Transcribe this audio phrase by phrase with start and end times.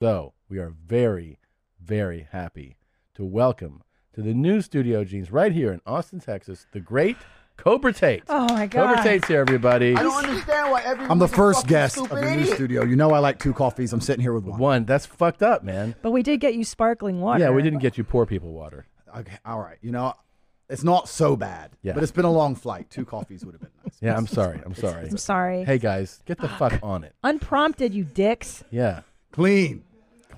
[0.00, 1.36] So we are very,
[1.78, 2.78] very happy
[3.16, 3.82] to welcome
[4.14, 7.18] to the new studio, Jeans, right here in Austin, Texas, the great
[7.58, 8.22] Cobra Tate.
[8.26, 8.96] Oh my God!
[8.96, 9.02] Cobra.
[9.02, 9.94] Tate's here, everybody.
[9.94, 11.10] I don't understand why everyone.
[11.10, 12.82] I'm the first guest of the new studio.
[12.82, 13.92] You know I like two coffees.
[13.92, 14.58] I'm sitting here with one.
[14.58, 15.94] One, that's fucked up, man.
[16.00, 17.44] But we did get you sparkling water.
[17.44, 18.86] Yeah, we didn't get you poor people water.
[19.14, 19.76] Okay, all right.
[19.82, 20.14] You know,
[20.70, 21.72] it's not so bad.
[21.82, 21.92] Yeah.
[21.92, 22.88] But it's been a long flight.
[22.88, 23.98] Two coffees would have been nice.
[24.00, 24.62] Yeah, I'm sorry.
[24.64, 25.10] I'm sorry.
[25.10, 25.64] I'm sorry.
[25.64, 27.14] Hey guys, get the fuck on it.
[27.22, 28.64] Unprompted, you dicks.
[28.70, 29.84] Yeah, Clean.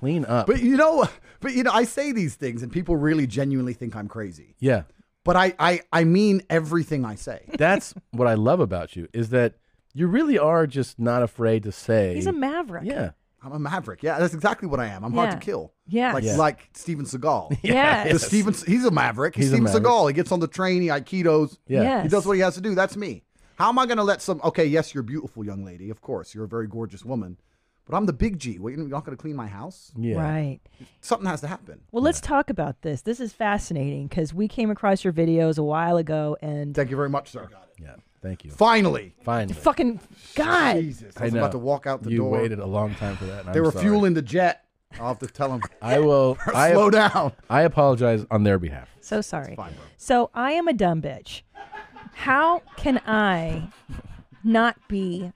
[0.03, 0.47] Clean up.
[0.47, 1.07] But you know,
[1.39, 4.55] but you know, I say these things and people really genuinely think I'm crazy.
[4.59, 4.83] yeah,
[5.23, 7.45] But I, I, I mean everything I say.
[7.57, 9.55] that's what I love about you is that
[9.93, 12.15] you really are just not afraid to say.
[12.15, 12.83] He's a maverick.
[12.85, 13.11] Yeah,
[13.41, 14.03] I'm a maverick.
[14.03, 15.03] Yeah, that's exactly what I am.
[15.05, 15.35] I'm hard Yeah.
[15.39, 15.73] to kill.
[15.87, 16.13] Yes.
[16.13, 16.35] Like Yeah.
[16.37, 17.57] like Steven Seagal.
[17.63, 18.11] Yeah.
[18.11, 19.35] The Steven, he's a maverick.
[19.35, 19.83] He's, He's a Steven maverick.
[19.85, 20.07] Seagal.
[20.09, 20.81] He gets on the train.
[20.81, 21.57] He aikidos.
[21.67, 21.81] yeah.
[21.83, 22.03] Yes.
[22.03, 22.75] He does what he has to do.
[22.75, 23.23] That's me.
[23.55, 24.41] How am I going to let some?
[24.43, 25.89] Okay, yes, you're a beautiful young lady.
[25.91, 27.37] Of course, you're a very gorgeous woman.
[27.85, 28.59] But I'm the big G.
[28.59, 29.91] What, you're not going to clean my house?
[29.97, 30.15] Yeah.
[30.21, 30.59] Right.
[31.01, 31.81] Something has to happen.
[31.91, 33.01] Well, let's talk about this.
[33.01, 36.95] This is fascinating because we came across your videos a while ago and Thank you
[36.95, 37.49] very much, sir.
[37.81, 37.95] Yeah.
[38.21, 38.51] Thank you.
[38.51, 39.53] Finally, Finally.
[39.53, 39.99] fucking
[40.35, 40.75] God.
[40.75, 41.39] Jesus, I I was know.
[41.41, 42.37] about to walk out the you door.
[42.37, 43.45] You waited a long time for that.
[43.45, 43.83] and They I'm were sorry.
[43.83, 44.63] fueling the jet.
[44.97, 45.61] I'll have to tell them.
[45.81, 46.37] I will.
[46.55, 47.33] I, Slow down.
[47.49, 48.87] I apologize on their behalf.
[49.01, 49.55] So sorry.
[49.57, 49.83] fine, bro.
[49.97, 51.41] So I am a dumb bitch.
[52.13, 53.67] How can I
[54.43, 55.33] not be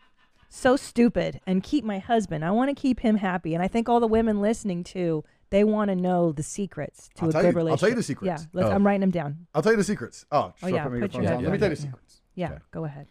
[0.58, 2.44] so stupid and keep my husband?
[2.44, 5.64] I want to keep him happy, and I think all the women listening to they
[5.64, 8.42] want to know the secrets to I'll a good you- I'll tell you the secrets.
[8.44, 8.72] Yeah, let's, Oh.
[8.74, 9.48] I'm writing them down.
[9.56, 10.26] I'll tell you the secrets.
[10.32, 11.76] Oh, Oh yeah, put your yeah, Let me tell you the yeah.
[11.76, 12.22] secrets.
[12.36, 12.62] Yeah, Okay.
[12.72, 13.08] go ahead.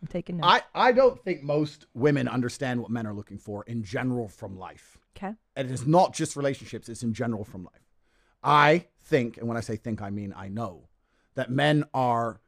[0.00, 0.62] I'm taking notes.
[0.74, 4.56] I, I don't think most women understand what men are looking for in general from
[4.58, 4.98] life.
[5.16, 5.34] okay.
[5.56, 7.82] And it's not just relationships, it's in general from life.
[8.44, 10.88] I think, and when I say think, I mean I know,
[11.34, 12.40] that men are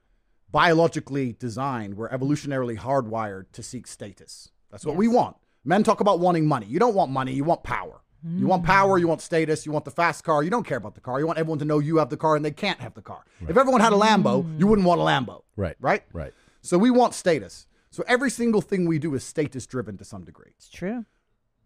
[0.55, 4.53] biologically designed, we're evolutionarily hardwired to seek status.
[4.71, 5.37] That's what we want.
[5.65, 6.67] Men talk about wanting money.
[6.67, 8.03] You don't want money, you want power.
[8.27, 8.67] You want hmm.
[8.69, 10.43] power, you want status, you want the fast car.
[10.43, 11.19] You don't care about the car.
[11.19, 13.23] You want everyone to know you have the car and they can't have the car.
[13.47, 15.43] If everyone had a Lambo, you wouldn't want a Lambo.
[15.57, 15.77] Right.
[15.79, 16.05] Right?
[16.13, 16.33] Right.
[16.63, 17.67] So we want status.
[17.91, 20.53] So every single thing we do is status driven to some degree.
[20.57, 21.05] It's true.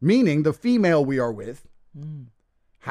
[0.01, 2.23] Meaning the female we are with hmm.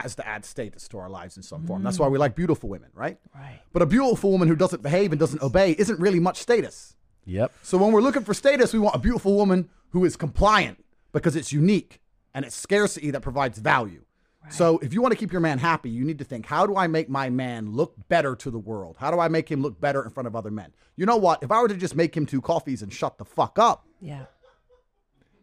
[0.04, 1.84] Has to add status to our lives in some form.
[1.84, 2.02] That's mm.
[2.02, 3.18] why we like beautiful women, right?
[3.36, 3.60] Right.
[3.74, 6.96] But a beautiful woman who doesn't behave and doesn't obey isn't really much status.
[7.26, 7.54] Yep.
[7.62, 11.36] So when we're looking for status, we want a beautiful woman who is compliant because
[11.36, 12.00] it's unique
[12.34, 14.04] and it's scarcity that provides value.
[14.44, 14.54] Right.
[14.54, 16.78] So if you want to keep your man happy, you need to think, how do
[16.78, 18.96] I make my man look better to the world?
[19.00, 20.74] How do I make him look better in front of other men?
[20.96, 21.44] You know what?
[21.44, 24.26] If I were to just make him two coffees and shut the fuck up, Yeah.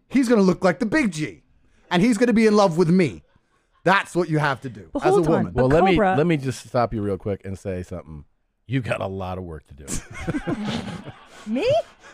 [0.08, 1.42] he's going to look like the big G
[1.90, 3.22] and he's going to be in love with me.
[3.84, 5.32] That's what you have to do But as a hold on.
[5.32, 5.52] woman.
[5.54, 8.24] Well, let me let me just stop you real quick and say something.
[8.66, 9.86] You got a lot of work to do.
[11.46, 11.70] Me?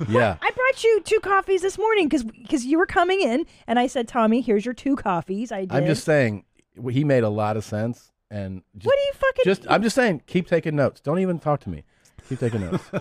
[0.09, 0.37] yeah.
[0.43, 4.09] I brought you two coffees this morning because you were coming in, and I said,
[4.09, 5.53] Tommy, here's your two coffees.
[5.53, 5.73] I did.
[5.73, 6.45] I'm just saying
[6.91, 9.43] he made a lot of sense and just, What do you fucking?
[9.45, 11.01] just I'm just saying keep taking notes.
[11.01, 11.85] Don't even talk to me.
[12.29, 12.85] Keep taking notes.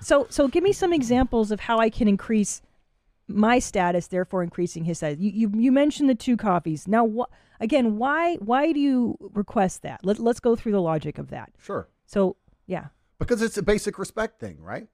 [0.00, 2.60] So, so give me some examples of how I can increase
[3.28, 5.18] my status, therefore increasing his status.
[5.20, 6.86] You, you, you mentioned the two coffees.
[6.86, 10.04] Now, wh- again, why, why do you request that?
[10.04, 11.50] Let, let's go through the logic of that.
[11.58, 11.88] sure.
[12.06, 12.36] So,
[12.66, 12.86] yeah,
[13.18, 14.88] Because it's a basic respect thing, right?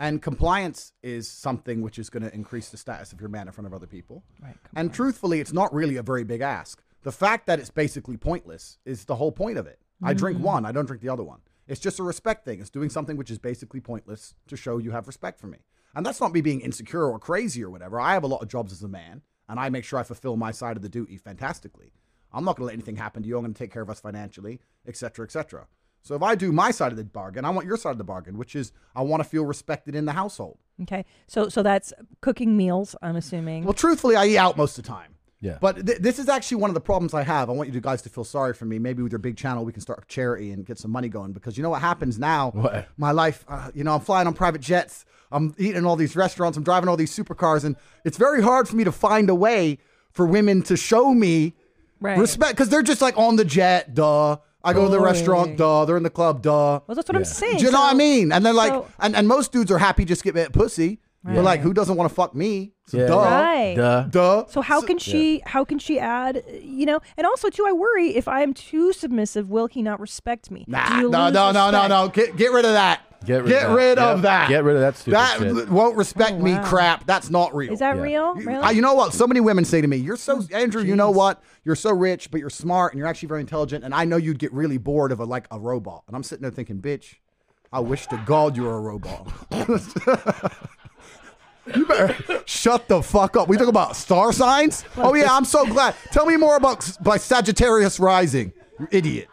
[0.00, 3.52] And compliance is something which is going to increase the status of your man in
[3.52, 4.22] front of other people.
[4.42, 4.56] right.
[4.76, 6.82] And truthfully, it's not really a very big ask.
[7.02, 9.78] The fact that it's basically pointless is the whole point of it.
[10.02, 10.42] I drink mm.
[10.42, 11.40] one, I don't drink the other one.
[11.66, 12.60] It's just a respect thing.
[12.60, 15.58] It's doing something which is basically pointless to show you have respect for me.
[15.94, 18.00] And that's not me being insecure or crazy or whatever.
[18.00, 20.36] I have a lot of jobs as a man, and I make sure I fulfill
[20.36, 21.92] my side of the duty fantastically.
[22.32, 23.36] I'm not going to let anything happen to you.
[23.36, 25.66] I'm going to take care of us financially, et cetera, et cetera.
[26.02, 28.04] So if I do my side of the bargain, I want your side of the
[28.04, 30.58] bargain, which is I want to feel respected in the household.
[30.82, 31.04] Okay.
[31.26, 32.94] So, so that's cooking meals.
[33.02, 33.64] I'm assuming.
[33.64, 35.14] Well, truthfully, I eat out most of the time.
[35.40, 35.58] Yeah.
[35.60, 37.48] But th- this is actually one of the problems I have.
[37.48, 38.78] I want you guys to feel sorry for me.
[38.78, 41.32] Maybe with your big channel, we can start a charity and get some money going.
[41.32, 42.50] Because you know what happens now?
[42.50, 42.88] What?
[42.96, 45.04] My life, uh, you know, I'm flying on private jets.
[45.30, 46.56] I'm eating in all these restaurants.
[46.56, 49.78] I'm driving all these supercars, and it's very hard for me to find a way
[50.10, 51.54] for women to show me
[52.00, 52.16] Right.
[52.18, 53.94] respect because they're just like on the jet.
[53.94, 54.36] Duh.
[54.64, 55.04] I go to the Boy.
[55.04, 55.56] restaurant.
[55.56, 55.84] Duh.
[55.84, 56.42] They're in the club.
[56.42, 56.80] Duh.
[56.86, 57.58] well, that's what I'm saying.
[57.58, 58.32] Do you know what I mean?
[58.32, 61.00] And they're like, so- and, and most dudes are happy just to get pussy.
[61.24, 62.72] But like, who doesn't want to fuck me?
[62.86, 63.06] So Yeah.
[63.08, 63.16] duh.
[63.18, 63.74] Right.
[63.76, 64.02] Duh.
[64.04, 64.44] Duh.
[64.48, 68.16] So how can she how can she add you know and also too I worry
[68.16, 70.64] if I am too submissive will he not respect me?
[70.66, 71.88] Nah, Do you no, lose no, no, no, respect?
[71.90, 72.08] no.
[72.08, 73.02] Get, get rid of that.
[73.24, 73.98] Get rid of that.
[73.98, 74.22] of Yep.
[74.22, 74.48] that.
[74.48, 75.68] Get rid of that stupid That shit.
[75.68, 77.04] won't respect Oh, me crap.
[77.06, 77.72] That's not real.
[77.72, 78.02] Is that Yeah.
[78.02, 78.34] real?
[78.38, 78.62] You- Really?
[78.62, 79.12] I- you know what?
[79.12, 80.82] So many women say to me, "You're so oh, Andrew.
[80.82, 81.42] You know what?
[81.64, 83.84] You're so rich, but you're smart, and you're actually very intelligent.
[83.84, 86.42] And I know you'd get really bored of a like a robot." And I'm sitting
[86.42, 87.16] there thinking, "Bitch,
[87.72, 89.26] I wish to God you were a robot."
[91.74, 92.16] you better
[92.46, 93.48] Shut the fuck up.
[93.48, 94.84] We talk about star signs?
[94.96, 95.94] Oh yeah, I'm so glad.
[96.12, 98.52] Tell me more about by Sagittarius rising.
[98.78, 99.28] You idiot.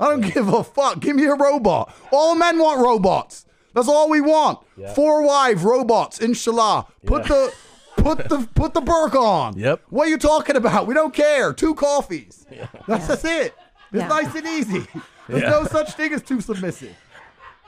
[0.00, 1.00] I don't give a fuck.
[1.00, 1.94] Give me a robot.
[2.10, 3.46] All men want robots.
[3.74, 4.58] That's all we want.
[4.94, 6.86] Four wife robots, inshallah.
[7.06, 7.52] Put the
[7.96, 9.56] put the put the burka on.
[9.58, 9.82] Yep.
[9.90, 10.86] What are you talking about?
[10.86, 11.52] We don't care.
[11.52, 12.46] Two coffees.
[12.86, 13.54] That's just it.
[13.92, 14.08] It's Yeah.
[14.08, 14.86] nice and easy.
[15.28, 15.50] There's Yeah.
[15.50, 16.96] no such thing as too submissive.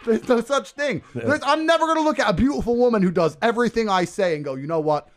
[0.04, 1.02] There's no such thing.
[1.14, 4.34] There's- I'm never going to look at a beautiful woman who does everything I say
[4.34, 5.08] and go, you know what?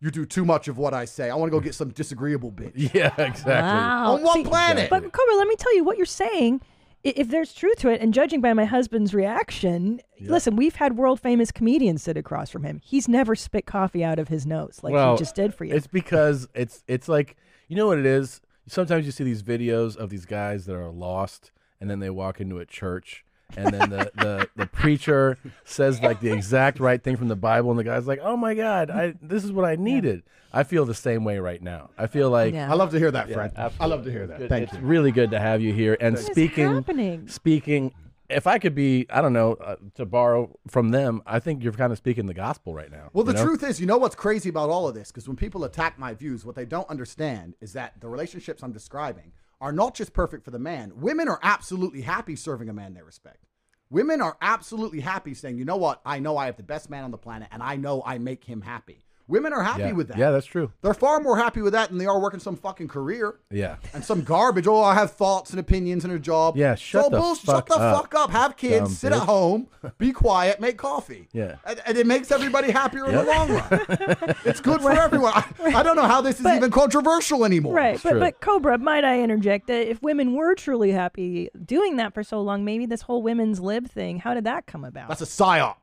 [0.00, 1.28] You do too much of what I say.
[1.28, 2.72] I want to go get some disagreeable bitch.
[2.94, 3.52] Yeah, exactly.
[3.52, 4.14] Wow.
[4.14, 4.90] On what See, planet?
[4.90, 6.60] But Cobra, let me tell you what you're saying.
[7.04, 11.20] If there's truth to it, and judging by my husband's reaction, listen, we've had world
[11.20, 12.80] famous comedians sit across from him.
[12.84, 15.74] He's never spit coffee out of his nose like well, he just did for you.
[15.74, 17.36] It's because it's it's like
[17.68, 18.40] you know what it is.
[18.66, 22.40] Sometimes you see these videos of these guys that are lost, and then they walk
[22.40, 23.24] into a church,
[23.56, 27.70] and then the, the, the preacher says like the exact right thing from the Bible,
[27.70, 30.22] and the guy's like, "Oh my God, I this is what I needed."
[30.52, 31.90] I feel the same way right now.
[31.98, 32.70] I feel like Yeah.
[32.70, 33.52] I love to hear that, friend.
[33.56, 34.38] I love to hear that.
[34.38, 34.48] Good.
[34.48, 34.80] Thank it's you.
[34.80, 35.96] really good to have you here.
[36.00, 37.28] And What is speaking, happening?
[37.28, 37.92] speaking.
[38.30, 41.72] If I could be, I don't know, uh, to borrow from them, I think you're
[41.72, 43.08] kind of speaking the gospel right now.
[43.14, 43.42] Well, the know?
[43.42, 45.10] truth is, you know what's crazy about all of this?
[45.10, 48.72] Because when people attack my views, what they don't understand is that the relationships I'm
[48.72, 50.92] describing are not just perfect for the man.
[51.00, 53.44] Women are absolutely happy serving a man they respect.
[53.90, 56.00] Women are absolutely happy saying, you know what?
[56.04, 58.44] I know I have the best man on the planet and I know I make
[58.44, 59.06] him happy.
[59.28, 59.92] Women are happy yeah.
[59.92, 60.16] with that.
[60.16, 60.72] Yeah, that's true.
[60.80, 63.76] They're far more happy with that than they are working some fucking career Yeah.
[63.92, 64.66] and some garbage.
[64.66, 66.56] Oh, I have thoughts and opinions and a job.
[66.56, 67.44] Yeah, shut so the bullshit.
[67.44, 68.30] fuck shut the up, fuck up.
[68.30, 69.16] Have kids, dumb sit bitch.
[69.20, 71.28] at home, be quiet, make coffee.
[71.32, 71.56] Yeah.
[71.66, 73.66] and, and it makes everybody happier in the long run.
[74.46, 75.32] it's good for everyone.
[75.34, 75.44] I,
[75.74, 77.74] I don't know how this is But- even controversial anymore.
[77.74, 82.14] Right, but but Cobra, might I interject that if women were truly happy doing that
[82.14, 85.08] for so long, maybe this whole women's lib thing, how did that come about?
[85.08, 85.76] That's a psyop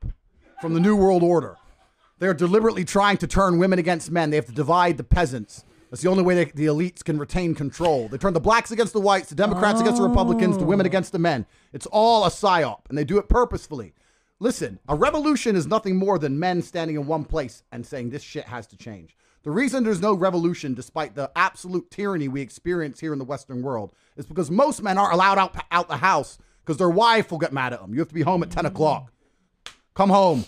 [0.60, 1.56] from the New World Order.
[2.18, 4.30] They're deliberately trying to turn women against men.
[4.30, 5.64] They have to divide the peasants.
[5.90, 8.08] That's the only way they, the elites can retain control.
[8.08, 10.88] They turn the blacks against the whites, the Democrats against the Republicans, the women oh.
[10.88, 11.46] against the men.
[11.72, 13.94] It's all a psyop, and they do it purposefully.
[14.38, 18.22] Listen, a revolution is nothing more than men standing in one place and saying this
[18.22, 19.16] shit has to change.
[19.44, 23.62] The reason there's no revolution, despite the absolute tyranny we experience here in the Western
[23.62, 27.38] world, is because most men aren't allowed out, out the house because their wife will
[27.38, 27.94] get mad at them.
[27.94, 29.12] You have to be home at 10 o'clock.
[29.94, 30.44] Come home.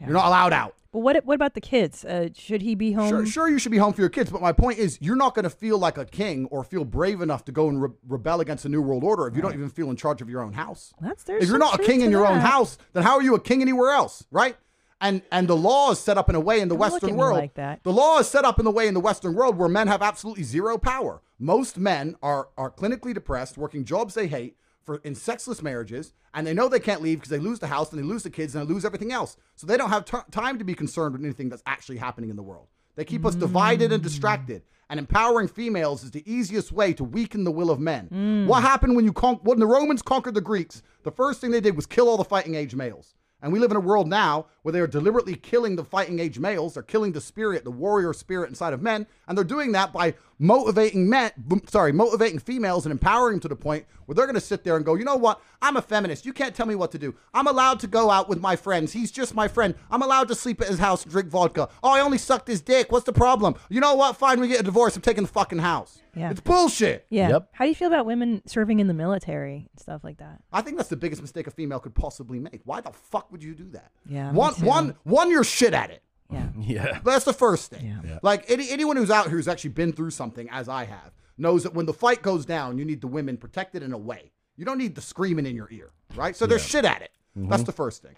[0.00, 0.77] You're not allowed out.
[0.92, 2.04] But what what about the kids?
[2.04, 3.08] Uh, should he be home?
[3.08, 5.34] Sure, sure, you should be home for your kids, but my point is, you're not
[5.34, 8.40] going to feel like a king or feel brave enough to go and re- rebel
[8.40, 10.54] against the New World Order if you don't even feel in charge of your own
[10.54, 10.94] house.
[11.00, 13.34] That's there's if you're not a king in your own house, then how are you
[13.34, 14.56] a king anywhere else, right?
[15.00, 17.38] And and the law is set up in a way in the Don't Western world.
[17.38, 17.84] like that.
[17.84, 20.02] The law is set up in the way in the Western world where men have
[20.02, 21.22] absolutely zero power.
[21.38, 24.56] Most men are are clinically depressed, working jobs they hate
[24.88, 27.92] for in sexless marriages, and they know they can't leave because they lose the house
[27.92, 29.36] and they lose the kids and they lose everything else.
[29.54, 32.36] So they don't have t- time to be concerned with anything that's actually happening in
[32.36, 32.68] the world.
[32.96, 34.62] They keep us divided and distracted.
[34.88, 38.08] And empowering females is the easiest way to weaken the will of men.
[38.10, 38.46] Mm.
[38.46, 40.82] What happened when you con- when the Romans conquered the Greeks?
[41.02, 43.14] The first thing they did was kill all the fighting age males.
[43.42, 46.38] And we live in a world now where they are deliberately killing the fighting age
[46.38, 46.74] males.
[46.74, 49.06] They're killing the spirit, the warrior spirit inside of men.
[49.28, 51.30] And they're doing that by motivating men,
[51.68, 54.76] sorry, motivating females and empowering them to the point where they're going to sit there
[54.76, 55.40] and go, you know what?
[55.60, 56.24] I'm a feminist.
[56.24, 57.14] You can't tell me what to do.
[57.34, 58.92] I'm allowed to go out with my friends.
[58.92, 59.74] He's just my friend.
[59.90, 61.68] I'm allowed to sleep at his house and drink vodka.
[61.82, 62.90] Oh, I only sucked his dick.
[62.92, 63.56] What's the problem?
[63.68, 64.16] You know what?
[64.16, 64.94] Fine, we get a divorce.
[64.96, 66.00] I'm taking the fucking house.
[66.14, 66.30] Yeah.
[66.30, 67.06] It's bullshit.
[67.10, 67.28] Yeah.
[67.30, 67.48] Yep.
[67.52, 70.40] How do you feel about women serving in the military and stuff like that?
[70.52, 72.60] I think that's the biggest mistake a female could possibly make.
[72.64, 73.90] Why the fuck would you do that?
[74.08, 74.64] Yeah, me One, too.
[74.64, 76.02] one, one, you're shit at it.
[76.30, 76.48] Yeah.
[76.60, 76.98] Yeah.
[77.04, 77.86] That's the first thing.
[77.86, 78.00] Yeah.
[78.04, 78.18] Yeah.
[78.22, 81.62] Like any, anyone who's out here who's actually been through something, as I have, knows
[81.62, 84.32] that when the fight goes down, you need the women protected in a way.
[84.56, 86.36] You don't need the screaming in your ear, right?
[86.36, 87.12] So they're shit at it.
[87.38, 87.48] Mm-hmm.
[87.48, 88.16] That's the first thing.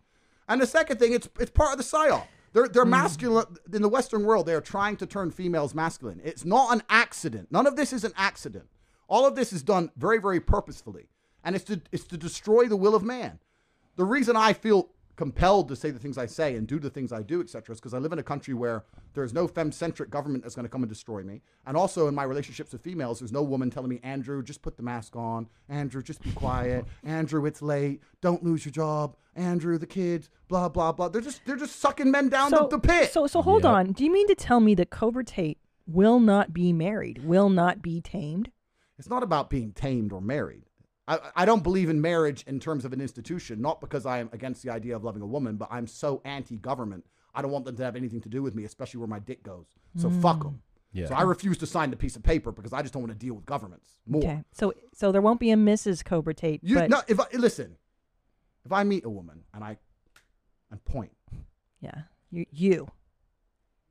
[0.48, 2.26] And the second thing, it's it's part of the psyop.
[2.52, 2.90] They're they're mm.
[2.90, 4.46] masculine in the Western world.
[4.46, 6.20] They are trying to turn females masculine.
[6.24, 7.48] It's not an accident.
[7.52, 8.68] None of this is an accident.
[9.08, 11.08] All of this is done very very purposefully,
[11.44, 13.38] and it's to it's to destroy the will of man.
[13.96, 14.88] The reason I feel
[15.20, 17.78] compelled to say the things I say and do the things I do, etc., is
[17.78, 20.82] because I live in a country where there's no femme-centric government that's going to come
[20.82, 21.42] and destroy me.
[21.66, 24.78] And also in my relationships with females, there's no woman telling me, Andrew, just put
[24.78, 25.46] the mask on.
[25.68, 26.86] Andrew, just be quiet.
[27.04, 28.00] Andrew, it's late.
[28.22, 29.14] Don't lose your job.
[29.36, 31.08] Andrew, the kids, blah blah blah.
[31.10, 33.12] They're just they're just sucking men down So, the, the pit.
[33.12, 33.72] so so hold Yep.
[33.72, 33.92] on.
[33.92, 37.82] Do you mean to tell me that Cobra Tate will not be married, will not
[37.82, 38.50] be tamed?
[38.98, 40.64] It's not about being tamed or married.
[41.10, 44.30] I, I don't believe in marriage in terms of an institution, not because I am
[44.32, 47.04] against the idea of loving a woman, but I'm so anti government.
[47.34, 49.42] I don't want them to have anything to do with me, especially where my dick
[49.42, 49.66] goes.
[49.96, 50.22] So mm.
[50.22, 50.62] fuck them.
[50.92, 51.06] Yeah.
[51.06, 53.18] So I refuse to sign the piece of paper because I just don't want to
[53.18, 54.22] deal with governments more.
[54.22, 54.42] Okay.
[54.52, 56.04] So so there won't be a Mrs.
[56.04, 56.60] Cobra Tate.
[56.62, 57.76] You, but no, if I, listen,
[58.64, 59.78] if I meet a woman and I
[60.70, 61.12] and point,
[61.80, 62.02] yeah.
[62.30, 62.88] You you.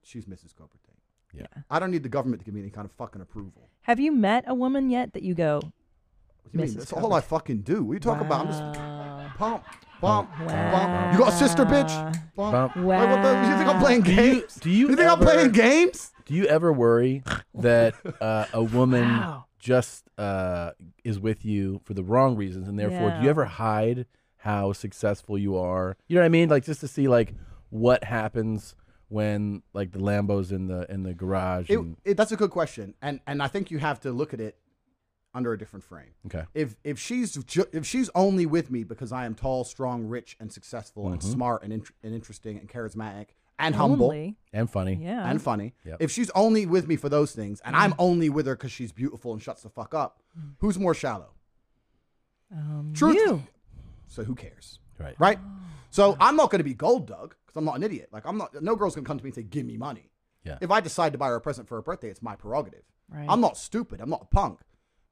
[0.04, 0.56] she's Mrs.
[0.56, 1.42] Cobra Tate.
[1.42, 1.64] Yeah.
[1.70, 3.70] I don't need the government to give me any kind of fucking approval.
[3.82, 5.62] Have you met a woman yet that you go?
[6.52, 6.68] What you mean?
[6.70, 6.78] Mrs.
[6.80, 7.84] That's Cobra all I fucking do.
[7.84, 8.42] What are you talking about?
[8.42, 9.32] I'm just Wow.
[9.38, 9.64] pump,
[10.02, 10.72] pump, Wow.
[10.72, 11.14] pump.
[11.14, 11.88] You got a sister, bitch?
[12.36, 12.54] Pump.
[12.54, 12.76] Bump.
[12.76, 14.56] Like, what the, you think I'm playing Do you- games?
[14.56, 16.12] do you think I'm ever- playing games?
[16.26, 17.24] Do you ever worry
[17.56, 19.46] that uh, a woman Wow.
[19.60, 20.72] just uh,
[21.04, 24.06] is with you for the wrong reasons, and therefore, do you ever hide
[24.38, 25.98] how successful you are?
[26.08, 26.50] You know what I mean?
[26.50, 27.34] Like just to see like
[27.70, 28.76] what happens
[29.08, 31.70] when like the Lambos in the in the garage.
[31.70, 34.34] It, and, it, that's a good question, and and I think you have to look
[34.34, 34.56] at it
[35.34, 36.12] under a different frame.
[36.26, 36.46] okay.
[36.54, 40.36] If if she's ju- if she's only with me because I am tall, strong, rich,
[40.40, 41.32] and successful, and Mhm.
[41.32, 43.28] smart, and, int- and interesting, and charismatic,
[43.60, 44.38] and humble, Only.
[44.54, 44.96] And funny.
[44.96, 45.30] Yeah.
[45.30, 45.76] and funny.
[45.86, 45.98] Yep.
[46.00, 48.92] If she's only with me for those things, and I'm only with her because she's
[48.92, 50.24] beautiful and shuts the fuck up,
[50.60, 51.34] who's more shallow?
[52.52, 53.44] um, Truth- you.
[54.08, 55.16] So who cares, Right.
[55.20, 55.40] right?
[55.92, 58.10] So I'm not going to be gold dug because I'm not an idiot.
[58.12, 58.60] Like I'm not.
[58.62, 60.12] No girl's going to come to me and say, "Give me money."
[60.44, 60.58] Yeah.
[60.62, 62.84] If I decide to buy her a present for her birthday, it's my prerogative.
[63.10, 63.26] Right.
[63.30, 64.02] I'm not stupid.
[64.02, 64.60] I'm not a punk.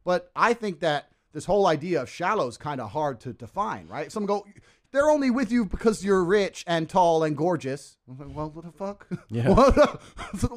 [0.07, 3.89] But I think that this whole idea of shallow is kind of hard to define,
[3.89, 4.09] right?
[4.09, 4.45] Some go,
[4.93, 7.97] they're only with you because you're rich and tall and gorgeous.
[8.09, 9.05] I'm like, well, what the fuck?
[9.27, 9.49] Yeah.
[9.53, 10.01] what,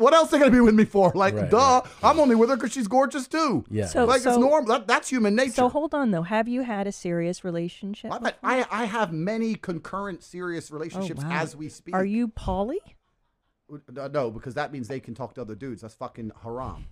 [0.00, 1.10] what else are they going to be with me for?
[1.16, 1.82] Like, Right, duh.
[2.00, 3.64] I'm only with her because she's gorgeous too.
[3.68, 3.86] Yeah.
[3.86, 4.66] So- like, it's normal.
[4.66, 5.50] That, that's human nature.
[5.54, 6.22] So hold on though.
[6.22, 8.12] Have you had a serious relationship?
[8.12, 11.34] I've had- I, I have many concurrent serious relationships Oh, wow.
[11.42, 11.96] as we speak.
[11.96, 12.78] Are you poly?
[13.68, 15.82] Uh, No, because that means they can talk to other dudes.
[15.82, 16.86] That's fucking haram.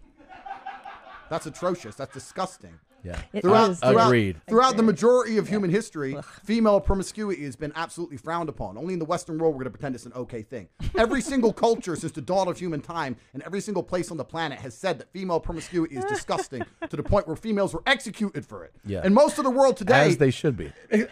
[1.31, 1.95] That's atrocious.
[1.95, 2.79] That's disgusting.
[3.05, 3.21] yeah.
[3.33, 3.81] It Throughout, is.
[3.81, 4.41] throughout, Agreed.
[4.49, 8.77] throughout the majority of human history, female promiscuity has been absolutely frowned upon.
[8.77, 10.69] Only in the Western world we're going to pretend it's an okay thing.
[10.97, 14.25] Every single culture since the dawn of human time and every single place on the
[14.25, 18.45] planet has said that female promiscuity is disgusting to the point where females were executed
[18.45, 18.73] for it.
[18.85, 19.03] Yeah.
[19.05, 20.73] And most of the world today, As they should be.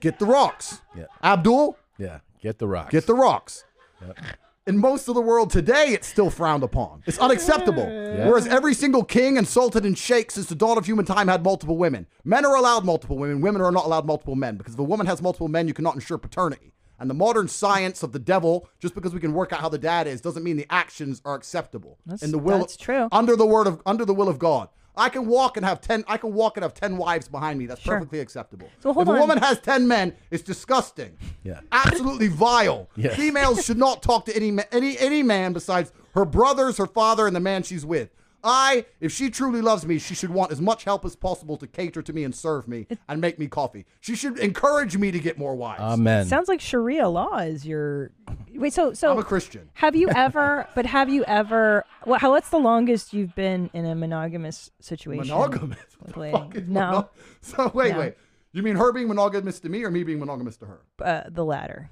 [0.00, 0.82] get the rocks.
[0.96, 1.04] Yeah.
[1.22, 2.18] Abdul, Yeah.
[2.42, 2.90] Get the rocks.
[2.90, 3.64] get the rocks.
[4.06, 4.18] Yep.
[4.66, 7.02] In most of the world today, it's still frowned upon.
[7.06, 7.84] It's unacceptable.
[7.86, 11.42] Whereas every single king and sultan and sheikh since the dawn of human time had
[11.42, 12.06] multiple women.
[12.24, 13.40] Men are allowed multiple women.
[13.40, 15.94] Women are not allowed multiple men because if a woman has multiple men, you cannot
[15.94, 16.74] ensure paternity.
[16.98, 19.78] And the modern science of the devil, just because we can work out how the
[19.78, 21.98] dad is, doesn't mean the actions are acceptable.
[22.04, 23.08] That's- in the will, that's true.
[23.10, 24.68] Under the word of under the will of God.
[24.96, 26.04] I can walk and have ten.
[26.08, 27.66] I can walk and have ten wives behind me.
[27.66, 27.94] That's Sure.
[27.94, 28.68] perfectly acceptable.
[28.80, 31.16] So hold if a woman has ten men, it's disgusting.
[31.44, 31.60] Yeah.
[31.72, 32.88] absolutely vile.
[32.96, 33.16] Yes.
[33.16, 37.34] Females should not talk to any any any man besides her brothers, her father, and
[37.34, 38.10] the man she's with.
[38.42, 41.66] I, if she truly loves me, she should want as much help as possible to
[41.66, 43.84] cater to me and serve me and make me coffee.
[44.00, 45.80] She should encourage me to get more wives.
[45.82, 46.26] Amen.
[46.26, 48.12] Sounds like Sharia law is your.
[48.54, 49.68] Wait, so so I'm a Christian.
[49.74, 50.66] have you ever?
[50.74, 51.84] but have you ever?
[52.04, 52.20] What?
[52.20, 52.30] How?
[52.30, 55.28] What's the longest you've been in a monogamous situation?
[55.34, 55.78] Monogamous.
[55.98, 56.80] What the fuck is No.
[56.90, 57.10] mono-
[57.42, 57.98] So wait, No.
[58.00, 58.14] wait.
[58.52, 60.80] You mean her being monogamous to me or me being monogamous to her?
[61.00, 61.90] Uh, the latter.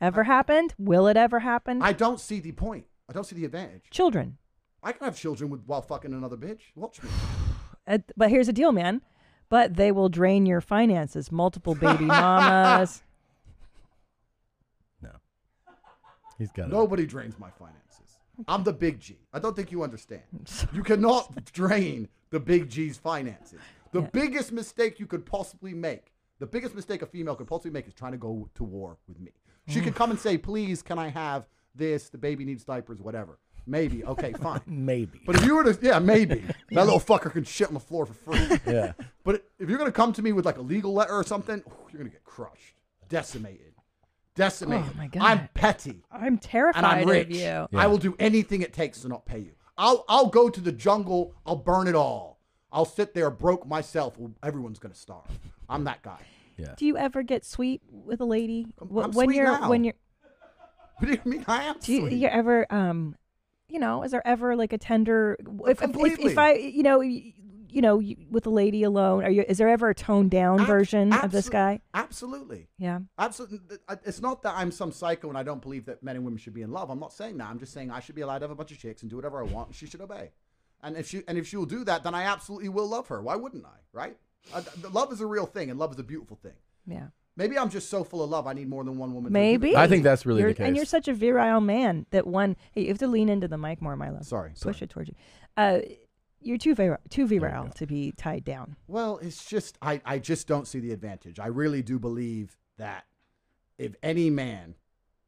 [0.00, 0.74] Ever happened?
[0.78, 1.82] Will it ever happen?
[1.82, 2.84] I don't see the point.
[3.08, 3.82] I don't see the advantage.
[3.90, 4.36] Children.
[4.88, 6.60] I can have children with while fucking another bitch.
[6.74, 7.10] Watch me.
[8.16, 9.00] But here's the deal, man.
[9.48, 11.32] But they will drain your finances.
[11.32, 13.02] Multiple baby mamas.
[15.02, 15.10] no.
[16.36, 16.72] He's got it.
[16.72, 18.18] Nobody drains my finances.
[18.46, 19.18] I'm the big G.
[19.32, 20.22] I don't think you understand.
[20.72, 23.60] You cannot drain the big G's finances.
[23.92, 27.86] The biggest mistake you could possibly make, the biggest mistake a female could possibly make
[27.88, 29.32] is trying to go to war with me.
[29.66, 29.96] She could mm.
[29.96, 32.10] come and say, please, can I have this?
[32.10, 33.38] The baby needs diapers, whatever.
[33.68, 34.04] Maybe.
[34.04, 34.60] Okay, fine.
[34.66, 35.20] Maybe.
[35.26, 36.42] But if you were to, yeah, maybe.
[36.70, 38.58] That little fucker can shit on the floor for free.
[38.66, 38.92] yeah.
[39.24, 41.62] But if you're going to come to me with like a legal letter or something,
[41.66, 42.74] you're going to get crushed,
[43.08, 43.74] decimated,
[44.34, 44.86] decimated.
[44.90, 45.22] Oh, my God.
[45.22, 47.26] I'm petty I'm terrified and I'm rich.
[47.26, 47.40] of you.
[47.40, 47.66] Yeah.
[47.74, 49.52] I will do anything it takes to not pay you.
[49.76, 51.34] I'll I'll go to the jungle.
[51.46, 52.38] I'll burn it all.
[52.72, 54.18] I'll sit there broke myself.
[54.18, 55.24] Well, everyone's gonna starve.
[55.68, 56.20] I'm that guy.
[56.56, 56.74] Yeah.
[56.76, 59.68] Do you ever get sweet with a lady I'm- I'm when sweet you're now.
[59.70, 59.94] when you're?
[60.98, 61.44] What do you mean?
[61.46, 62.12] I am Do you, sweet.
[62.14, 63.14] you ever um,
[63.68, 65.36] you know, is there ever like a tender?
[65.66, 69.30] If if, if, if I you know you know you, with a lady alone, are
[69.30, 69.44] you?
[69.46, 71.80] Is there ever a toned down Ab- version of this guy?
[71.94, 72.68] Absolutely.
[72.78, 73.00] Yeah.
[73.18, 73.78] Absolutely.
[74.04, 76.54] It's not that I'm some psycho and I don't believe that men and women should
[76.54, 76.90] be in love.
[76.90, 77.48] I'm not saying that.
[77.48, 79.16] I'm just saying I should be allowed to have a bunch of chicks and do
[79.16, 80.30] whatever I want, and she should obey.
[80.82, 83.20] And if she and if she will do that, then I absolutely will love her.
[83.20, 83.78] Why wouldn't I?
[83.92, 84.16] Right?
[84.54, 86.52] Uh, love is a real thing, and love is a beautiful thing.
[86.86, 87.08] Yeah.
[87.38, 88.46] Maybe I'm just so full of love.
[88.46, 89.32] I need more than one woman.
[89.32, 89.70] Maybe.
[89.70, 90.66] it- I think that's really You're- the case.
[90.66, 92.56] And you're such a virile man that one.
[92.72, 94.26] Hey, you have to lean into the mic more, my love.
[94.26, 94.50] Sorry.
[94.50, 94.76] Push sorry.
[94.82, 95.14] it towards you.
[95.56, 95.80] Uh,
[96.40, 98.76] you're too virile, too virile to be tied down.
[98.86, 101.38] Well, it's just I, I just don't see the advantage.
[101.38, 103.06] I really do believe that
[103.78, 104.74] if any man,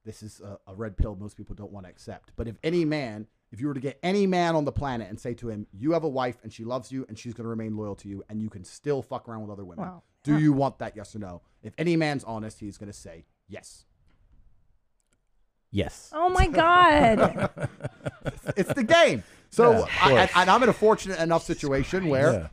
[0.05, 2.85] this is a, a red pill most people don't want to accept, but if any
[2.85, 5.67] man, if you were to get any man on the planet and say to him,
[5.73, 8.09] "You have a wife and she loves you and she's going to remain loyal to
[8.09, 10.03] you and you can still fuck around with other women," Wow.
[10.23, 10.39] Do Huh.
[10.39, 10.97] you want that?
[10.97, 11.43] Yes or no?
[11.63, 13.85] If any man's honest, he's going to say yes.
[15.71, 16.11] Yes.
[16.13, 17.51] Oh my God.
[18.57, 19.23] It's the game.
[19.51, 22.49] So, Yeah, of I, and I'm in a fortunate enough situation where Yeah.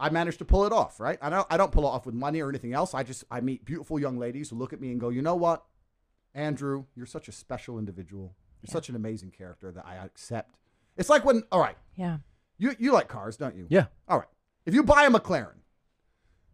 [0.00, 1.18] I managed to pull it off, right?
[1.22, 2.94] I don't, I don't pull it off with money or anything else.
[2.94, 5.34] I just, I meet beautiful young ladies who look at me and go, you know
[5.36, 5.64] what,
[6.34, 8.34] Andrew, you're such a special individual.
[8.62, 10.56] You're such an amazing character that I accept.
[10.96, 12.18] It's like when, all right, yeah.
[12.58, 13.66] you, you like cars, don't you?
[13.68, 13.86] Yeah.
[14.08, 14.28] All right.
[14.66, 15.58] If you buy a McLaren,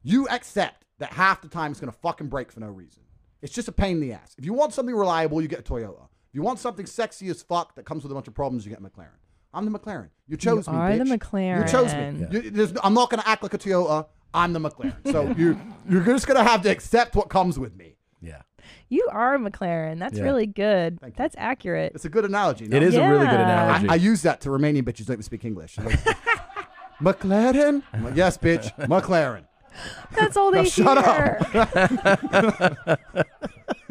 [0.05, 3.03] you accept that half the time it's going to fucking break for no reason.
[3.43, 4.35] It's just a pain in the ass.
[4.39, 6.05] If you want something reliable, you get a Toyota.
[6.05, 8.71] If you want something sexy as fuck that comes with a bunch of problems, you
[8.71, 9.09] get a McLaren.
[9.53, 10.09] I'm the McLaren.
[10.29, 10.75] You chose me.
[10.75, 11.63] are the bitch.
[11.63, 11.99] You chose me.
[12.01, 12.33] McLaren.
[12.33, 14.07] You- there's- I'm not going to act like a Toyota.
[14.33, 14.97] I'm the McLaren.
[15.13, 15.59] So you
[15.89, 17.97] you're just going to have to accept what comes with me.
[18.21, 18.43] Yeah.
[18.89, 19.99] You are a McLaren.
[19.99, 20.25] That's Yeah.
[20.25, 20.99] really good.
[21.17, 21.93] That's accurate.
[21.95, 22.67] It's a good analogy.
[22.67, 22.77] no?
[22.77, 23.89] It is a really good analogy.
[23.89, 25.79] I, I use that to Romanian bitches who don't even speak English.
[25.79, 26.01] Like,
[27.01, 27.83] McLaren?
[27.93, 28.75] I'm like, yes, bitch.
[28.89, 29.45] McLaren.
[30.17, 32.99] That's all they Now shut hear.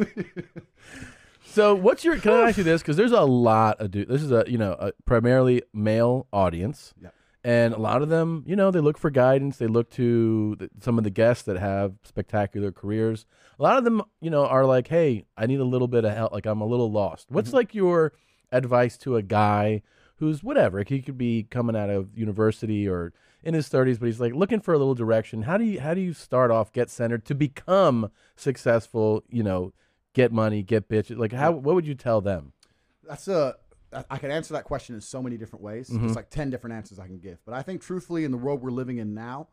[1.46, 2.18] So, what's your?
[2.18, 2.82] Can I ask you this?
[2.82, 4.08] Because there's a lot of dude.
[4.08, 7.10] This is a you know a primarily male audience, Yeah.
[7.44, 9.58] and a lot of them, you know, they look for guidance.
[9.58, 13.28] They look to the, some of the guests that have spectacular careers.
[13.60, 16.16] A lot of them, you know, are like, "Hey, I need a little bit of
[16.16, 16.34] help.
[16.34, 17.58] Like, I'm a little lost." What's Mm-hmm.
[17.58, 18.14] like your
[18.52, 19.84] advice to a guy
[20.16, 20.82] who's whatever?
[20.84, 23.14] He could be coming out of university or
[23.44, 25.44] in his 30s, but he's like looking for a little direction.
[25.44, 29.24] How do you how do you start off, get centered to become successful?
[29.30, 29.74] You know,
[30.14, 31.18] get money, get bitches.
[31.18, 31.52] Like, how?
[31.52, 32.54] What would you tell them?
[33.08, 33.56] That's a
[34.10, 35.90] I can answer that question in so many different ways.
[35.90, 36.14] It's mm-hmm.
[36.14, 37.40] like ten different answers I can give.
[37.46, 39.50] But I think, truthfully, in the world we're living in now,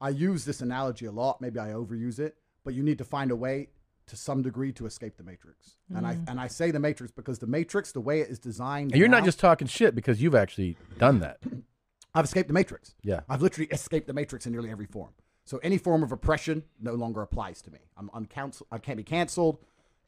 [0.00, 1.40] I use this analogy a lot.
[1.40, 3.68] Maybe I overuse it, but you need to find a way,
[4.06, 5.76] to some degree, to escape the matrix.
[5.94, 6.28] And I mm.
[6.28, 9.08] and I say the matrix because the matrix, the way it is designed, And you're
[9.08, 11.38] not just talking shit because you've actually done that.
[12.14, 12.94] I've escaped the matrix.
[13.02, 13.20] Yeah.
[13.28, 15.12] I've literally escaped the matrix in nearly every form.
[15.44, 17.78] So any form of oppression no longer applies to me.
[17.96, 19.58] I'm uncounsel- I can't be canceled.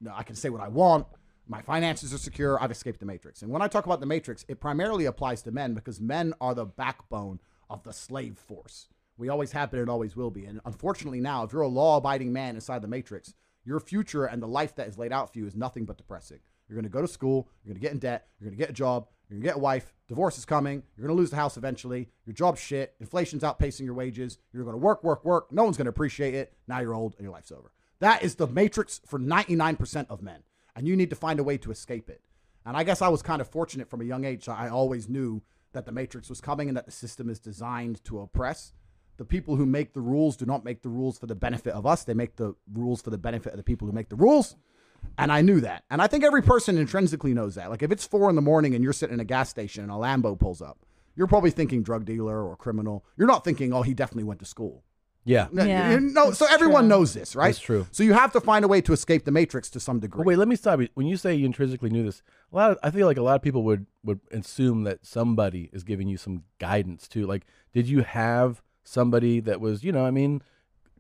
[0.00, 1.06] No, I can say what I want.
[1.46, 2.62] My finances are secure.
[2.62, 3.42] I've escaped the matrix.
[3.42, 6.54] And when I talk about the matrix, it primarily applies to men because men are
[6.54, 8.88] the backbone of the slave force.
[9.16, 10.44] We always have been and always will be.
[10.46, 14.42] And unfortunately, now, if you're a law abiding man inside the matrix, your future and
[14.42, 16.40] the life that is laid out for you is nothing but depressing.
[16.68, 18.62] You're going to go to school, you're going to get in debt, you're going to
[18.62, 21.37] get a job, you're to get a wife, divorce is coming, you're to lose the
[21.37, 25.64] house eventually, your job's shit, inflation's outpacing your wages, you're to work, work, work, no
[25.64, 26.52] one's to appreciate it.
[26.66, 27.72] Now you're old and your life's over.
[28.00, 30.42] That is the matrix for 99% of men.
[30.76, 32.20] And you need to find a way to escape it.
[32.66, 34.48] And I guess I was kind of fortunate from a young age.
[34.48, 38.20] I always knew that the matrix was coming and that the system is designed to
[38.20, 38.72] oppress.
[39.16, 41.87] The people who make the rules do not make the rules for the benefit of
[41.87, 42.04] us.
[42.04, 44.56] They make the rules for the benefit of the people who make the rules.
[45.19, 45.85] And I knew that.
[45.90, 47.71] And I think every person intrinsically knows that.
[47.71, 49.93] Like if it's four in the morning and you're sitting in a gas station and
[49.93, 50.79] a Lambo pulls up,
[51.17, 53.05] you're probably thinking drug dealer or criminal.
[53.17, 54.83] You're not thinking, oh, he definitely went to school.
[55.27, 55.47] Yeah.
[55.53, 56.88] Yeah, you- no, so everyone true.
[56.90, 57.47] knows this, right?
[57.49, 57.87] That's true.
[57.93, 60.19] So you have to find a way to escape the matrix to some degree.
[60.19, 60.88] But wait, let me stop you.
[60.95, 62.21] When you say you intrinsically knew this,
[62.53, 65.71] a lot of, I feel like a lot of people would would assume that somebody
[65.73, 67.27] is giving you some guidance too.
[67.27, 70.43] Like, did you have somebody that was, you know, I mean,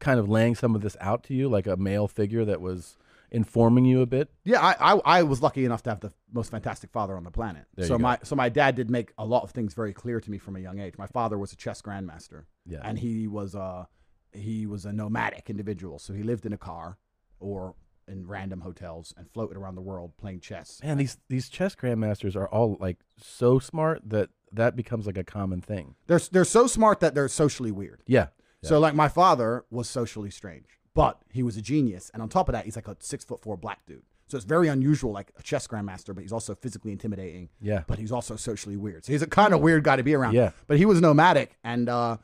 [0.00, 2.96] kind of laying some of this out to you, like a male figure that was
[3.30, 4.30] informing you a bit?
[4.44, 7.30] Yeah, I, I I was lucky enough to have the most fantastic father on the
[7.30, 7.64] planet.
[7.74, 10.30] There so my so my dad did make a lot of things very clear to
[10.30, 10.94] me from a young age.
[10.98, 12.44] My father was a chess grandmaster.
[12.66, 12.80] Yeah.
[12.82, 13.88] And he was a
[14.32, 15.98] he was a nomadic individual.
[15.98, 16.98] So he lived in a car
[17.40, 17.74] or
[18.06, 20.80] in random hotels and floated around the world playing chess.
[20.82, 25.24] Man, these these chess grandmasters are all like so smart that that becomes like a
[25.24, 25.94] common thing.
[26.06, 28.02] They're they're so smart that they're socially weird.
[28.06, 28.28] Yeah.
[28.62, 32.48] So like my father was socially strange, but he was a genius, and on top
[32.48, 34.02] of that, he's like a six foot four black dude.
[34.26, 37.50] So it's very unusual, like a chess grandmaster, but he's also physically intimidating.
[37.60, 37.82] Yeah.
[37.86, 39.04] But he's also socially weird.
[39.04, 40.32] So he's a kind of weird guy to be around.
[40.32, 40.52] Yeah.
[40.66, 42.16] But he was nomadic, and uh,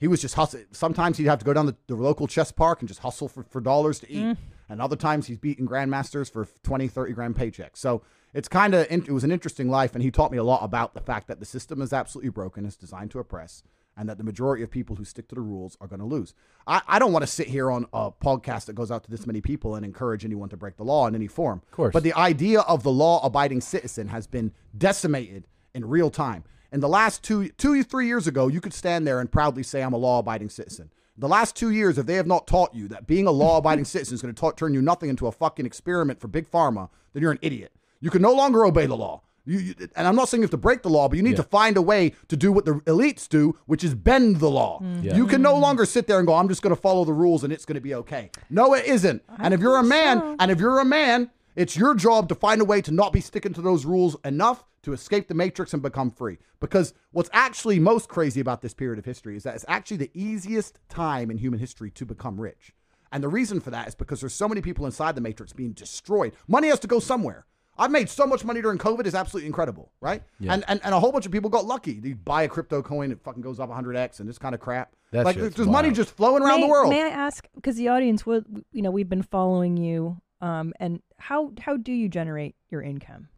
[0.00, 0.66] he was just hustling.
[0.72, 3.44] Sometimes he'd have to go down the, the local chess park and just hustle for,
[3.44, 4.36] for dollars to eat.
[4.68, 7.76] And other times he's beating grandmasters for 20, 30 grand paychecks.
[7.76, 9.94] So it's kind of, it was an interesting life.
[9.94, 12.64] And he taught me a lot about the fact that the system is absolutely broken.
[12.64, 13.62] It's designed to oppress
[13.96, 16.34] and that the majority of people who stick to the rules are going to lose.
[16.66, 19.26] I, I don't want to sit here on a podcast that goes out to this
[19.26, 21.62] many people and encourage anyone to break the law in any form.
[21.66, 21.92] Of course.
[21.92, 26.44] But the idea of the law abiding citizen has been decimated in real time.
[26.72, 29.82] In the last two, two, three years ago, you could stand there and proudly say,
[29.82, 30.90] I'm a law abiding citizen.
[31.16, 33.84] The last two years, if they have not taught you that being a law abiding
[33.84, 37.22] citizen is going to turn you nothing into a fucking experiment for big pharma, then
[37.22, 37.72] you're an idiot.
[38.00, 39.22] You can no longer obey the law.
[39.46, 41.36] You, you, and I'm not saying you have to break the law, but you need
[41.36, 44.80] to find a way to do what the elites do, which is bend the law.
[44.80, 45.02] Mm-hmm.
[45.02, 45.16] Yeah.
[45.16, 47.44] You can no longer sit there and go, I'm just going to follow the rules
[47.44, 48.30] and it's going to be okay.
[48.48, 49.22] No, it isn't.
[49.38, 50.36] and if you're a man, so.
[50.38, 53.20] and if you're a man, it's your job to find a way to not be
[53.20, 56.38] sticking to those rules enough to escape the matrix and become free.
[56.60, 60.10] Because what's actually most crazy about this period of history is that it's actually the
[60.14, 62.72] easiest time in human history to become rich.
[63.12, 65.72] And the reason for that is because there's so many people inside the matrix being
[65.72, 66.32] destroyed.
[66.48, 67.46] Money has to go somewhere.
[67.76, 70.22] I've made so much money during COVID is absolutely incredible, right?
[70.38, 70.54] Yeah.
[70.54, 71.98] And, and and a whole bunch of people got lucky.
[72.00, 74.94] They buy a crypto coin, it fucking goes up 100x, and this kind of crap.
[75.10, 76.90] That's like shit's there's money just flowing around may, the world.
[76.90, 81.00] May I ask, because the audience would, you know, we've been following you, um, and
[81.18, 83.28] how how do you generate your income?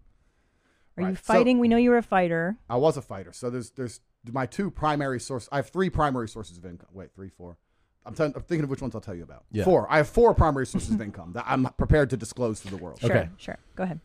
[0.98, 1.58] Are you Right, so- fighting?
[1.58, 2.56] we know you're a fighter.
[2.68, 4.00] I was a fighter, so there's there's
[4.32, 5.48] my two primary sources.
[5.52, 6.88] I have three primary sources of income.
[6.92, 7.56] Wait, three, four.
[8.04, 9.44] I'm, tell- I'm thinking of which ones I'll tell you about.
[9.50, 9.64] Yeah.
[9.64, 9.90] Four.
[9.90, 13.00] I have four primary sources of income that I'm prepared to disclose to the world.
[13.00, 13.28] Sure, Okay.
[13.36, 13.58] sure.
[13.74, 13.98] Go ahead.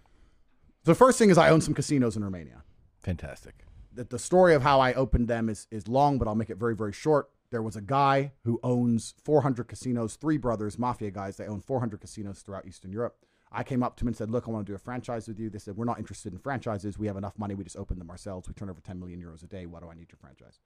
[0.83, 2.63] The first thing is I own some casinos in Romania.
[3.01, 3.65] Fantastic.
[3.93, 6.57] the, the story of how I opened them is, is long, but I'll make it
[6.57, 7.29] very, very short.
[7.51, 11.37] There was a guy who owns 400 casinos, three brothers, mafia guys.
[11.37, 13.17] They own 400 casinos throughout Eastern Europe.
[13.51, 15.37] I came up to him and said, Look, I want to do a franchise with
[15.37, 15.49] you.
[15.49, 16.97] They said, We're not interested in franchises.
[16.97, 17.53] We have enough money.
[17.53, 18.47] We just open them ourselves.
[18.47, 19.65] We turn over 10 million euros a day.
[19.65, 20.59] Why do I need your franchise?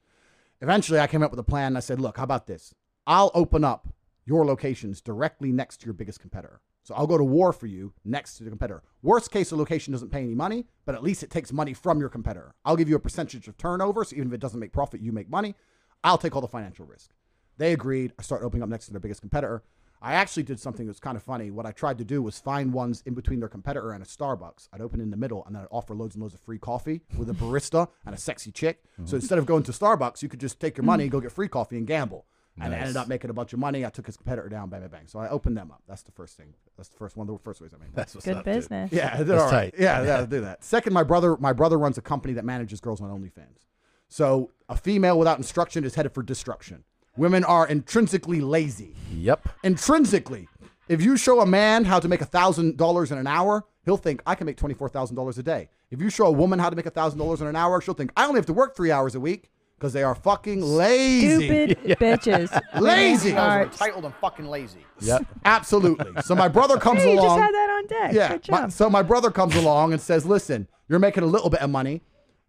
[0.61, 1.75] Eventually, I came up with a plan.
[1.75, 2.75] I said, Look, how about this?
[3.07, 3.87] I'll open up
[4.25, 6.61] your locations directly next to your biggest competitor.
[6.85, 8.83] So I'll go to war for you next to the competitor.
[9.01, 11.99] Worst case, the location doesn't pay any money, but at least it takes money from
[11.99, 12.53] your competitor.
[12.63, 14.03] I'll give you a percentage of turnover.
[14.03, 15.55] So even if it doesn't make profit, you make money.
[16.03, 17.09] I'll take all the financial risk.
[17.57, 18.13] They agreed.
[18.19, 19.63] I started opening up next to their biggest competitor.
[19.99, 21.49] I actually did something that's kind of funny.
[21.49, 24.69] What I tried to do was find ones in between their competitor and a Starbucks.
[24.71, 27.01] I'd open in the middle and then I'd offer loads and loads of free coffee
[27.17, 28.83] with a barista and a sexy chick.
[28.97, 29.15] So mm-hmm.
[29.15, 31.77] instead of going to Starbucks, you could just take your money, go get free coffee,
[31.77, 32.27] and gamble.
[32.59, 33.85] And I ended up making a bunch of money.
[33.85, 35.07] I took his competitor down, bang, bang, bang.
[35.07, 35.81] So I opened them up.
[35.89, 36.53] That's the first thing.
[36.77, 37.27] That's the first one.
[37.27, 37.89] of The first ways I made.
[37.93, 38.53] That's what's Good up, dude.
[38.53, 38.91] business.
[38.93, 39.73] Yeah, they're That's all right.
[39.73, 39.81] tight.
[39.81, 40.63] Yeah, yeah, I'll do that.
[40.63, 43.65] Second, my brother, my brother runs a company that manages girls on OnlyFans.
[44.07, 46.85] So a female without instruction is headed for destruction.
[47.17, 48.95] Women are intrinsically lazy.
[49.11, 49.49] Yep.
[49.63, 50.47] Intrinsically,
[50.87, 54.21] if you show a man how to make thousand dollars in an hour, he'll think
[54.25, 55.69] I can make twenty four thousand dollars a day.
[55.91, 58.11] If you show a woman how to make thousand dollars in an hour, she'll think
[58.15, 61.47] I only have to work three hours a week because they are fucking lazy.
[61.75, 62.61] Stupid bitches.
[62.81, 62.81] Lazy.
[62.81, 63.81] Women's Those are Are hearts.
[63.81, 64.85] entitled and fucking lazy.
[65.01, 65.25] Yep.
[65.43, 66.21] Absolutely.
[66.23, 67.39] So my brother comes Hey, you along.
[67.39, 68.13] just had that on deck.
[68.13, 68.29] Yeah.
[68.37, 71.61] Good my- so my brother comes along and says, "Listen, you're making a little bit
[71.61, 72.01] of money.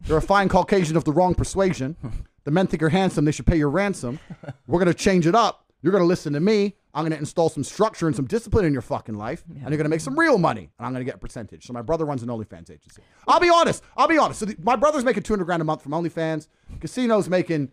[0.06, 1.96] You're a fine Caucasian of the wrong persuasion.
[2.44, 3.24] The men think you're handsome.
[3.24, 4.20] They should pay your ransom.
[4.66, 5.64] We're gonna change it up.
[5.82, 6.76] You're gonna listen to me.
[6.96, 9.88] I'm gonna install some structure and some discipline in your fucking life, and you're gonna
[9.90, 10.70] make some real money.
[10.78, 11.66] And I'm gonna get a percentage.
[11.66, 13.02] So my brother runs an OnlyFans agency.
[13.28, 13.84] I'll be honest.
[13.96, 14.40] I'll be honest.
[14.40, 16.48] So the, my brother's making 200 grand a month from OnlyFans.
[16.80, 17.70] Casino's making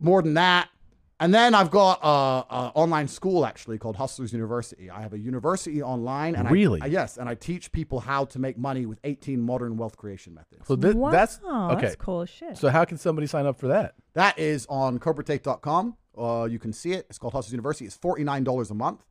[0.00, 0.68] more than that.
[1.18, 2.06] And then I've got a,
[2.54, 4.90] a online school actually called Hustlers University.
[4.90, 6.82] I have a university online, and I- Really?
[6.82, 10.34] I, yes, and I teach people how to make money with 18 modern wealth creation
[10.34, 10.66] methods.
[10.68, 11.80] So thi- wow, that's okay.
[11.80, 12.58] That's cool as shit.
[12.58, 13.94] So how can somebody sign up for that?
[14.12, 15.96] That is on CobraTate.com.
[16.16, 17.06] Uh, you can see it.
[17.08, 17.84] It's called Hustlers University.
[17.84, 19.04] It's $49 a month,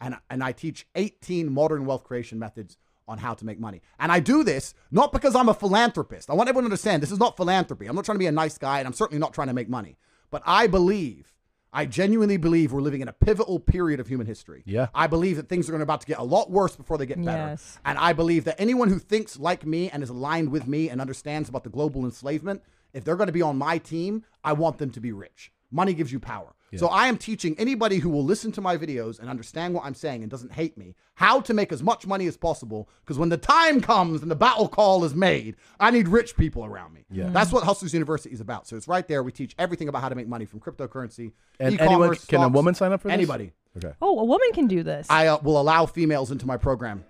[0.00, 2.76] and and I teach 18 modern wealth creation methods
[3.08, 3.82] on how to make money.
[3.98, 6.30] And I do this not because I'm a philanthropist.
[6.30, 7.86] I want everyone to understand this is not philanthropy.
[7.86, 9.68] I'm not trying to be a nice guy, and I'm certainly not trying to make
[9.68, 9.96] money.
[10.30, 11.32] But I believe,
[11.72, 14.62] I genuinely believe we're living in a pivotal period of human history.
[14.66, 14.88] Yeah.
[14.94, 17.06] I believe that things are going to about to get a lot worse before they
[17.06, 17.48] get better.
[17.50, 17.78] Yes.
[17.84, 21.00] And I believe that anyone who thinks like me and is aligned with me and
[21.00, 24.78] understands about the global enslavement, if they're going to be on my team, I want
[24.78, 25.52] them to be rich.
[25.72, 26.54] Money gives you power.
[26.78, 29.94] So I am teaching anybody who will listen to my videos and understand what I'm
[29.94, 32.88] saying and doesn't hate me how to make as much money as possible.
[33.04, 36.64] Because when the time comes and the battle call is made, I need rich people
[36.64, 37.04] around me.
[37.10, 37.28] Yeah.
[37.28, 38.66] That's what Hustlers University is about.
[38.66, 39.22] So it's right there.
[39.22, 42.48] We teach everything about how to make money from cryptocurrency, And e-commerce, anyone can a
[42.48, 43.14] woman sign up for this?
[43.14, 43.52] Anybody.
[43.76, 43.92] Okay.
[44.00, 45.06] oh, a woman can do this.
[45.10, 47.04] I uh, will allow females into my program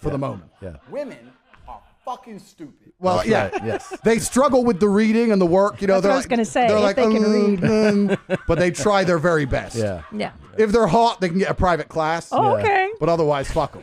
[0.00, 0.50] for the moment.
[0.60, 0.76] Yeah.
[0.90, 1.35] Women are
[2.06, 2.92] fucking stupid.
[2.98, 3.48] Well, That's yeah.
[3.50, 3.92] right, yes.
[4.04, 5.82] They struggle with the reading and the work.
[5.82, 7.56] You know, That's they're what I was like- gonna say, They're if like, they can
[7.58, 9.76] "Mm, mm," but they try their very best.
[9.76, 10.02] Yeah.
[10.12, 10.32] yeah.
[10.56, 12.28] If they're hot, they can get a private class.
[12.32, 12.62] Oh, Yeah.
[12.62, 12.88] okay.
[12.98, 13.82] But otherwise, fuck them.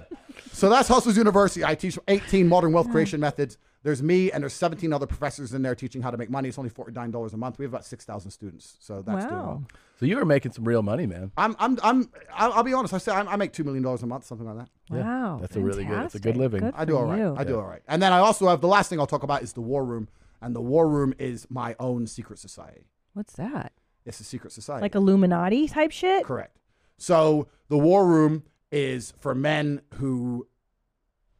[0.52, 1.64] So that's Hustlers University.
[1.66, 3.58] I teach 18 modern wealth creation methods.
[3.84, 6.48] There's me and there's 17 other professors in there teaching how to make money.
[6.48, 7.60] It's only $49 a month.
[7.60, 8.78] We have about 6,000 students.
[8.80, 9.46] So that's doing Wow.
[9.46, 9.64] well.
[10.00, 11.32] So you are making some real money, man.
[11.38, 12.94] I'm, I'm, I'm, I'll, I'll be honest.
[12.94, 14.70] I say I'm, I make $2 million a month, something like that.
[14.90, 15.04] Yeah.
[15.04, 15.38] Wow.
[15.42, 16.62] That's a really good- it's a good living.
[16.62, 17.18] Good I do all right.
[17.20, 17.36] you.
[17.38, 17.82] I do all right.
[17.88, 20.08] And then I also have the last thing I'll talk about is the War Room.
[20.42, 22.88] And the War Room is my own secret society.
[23.14, 23.74] What's that?
[24.06, 24.82] It's a secret society.
[24.82, 26.26] Like Illuminati type shit?
[26.26, 26.58] Correct.
[26.98, 30.48] So the War Room is for men who.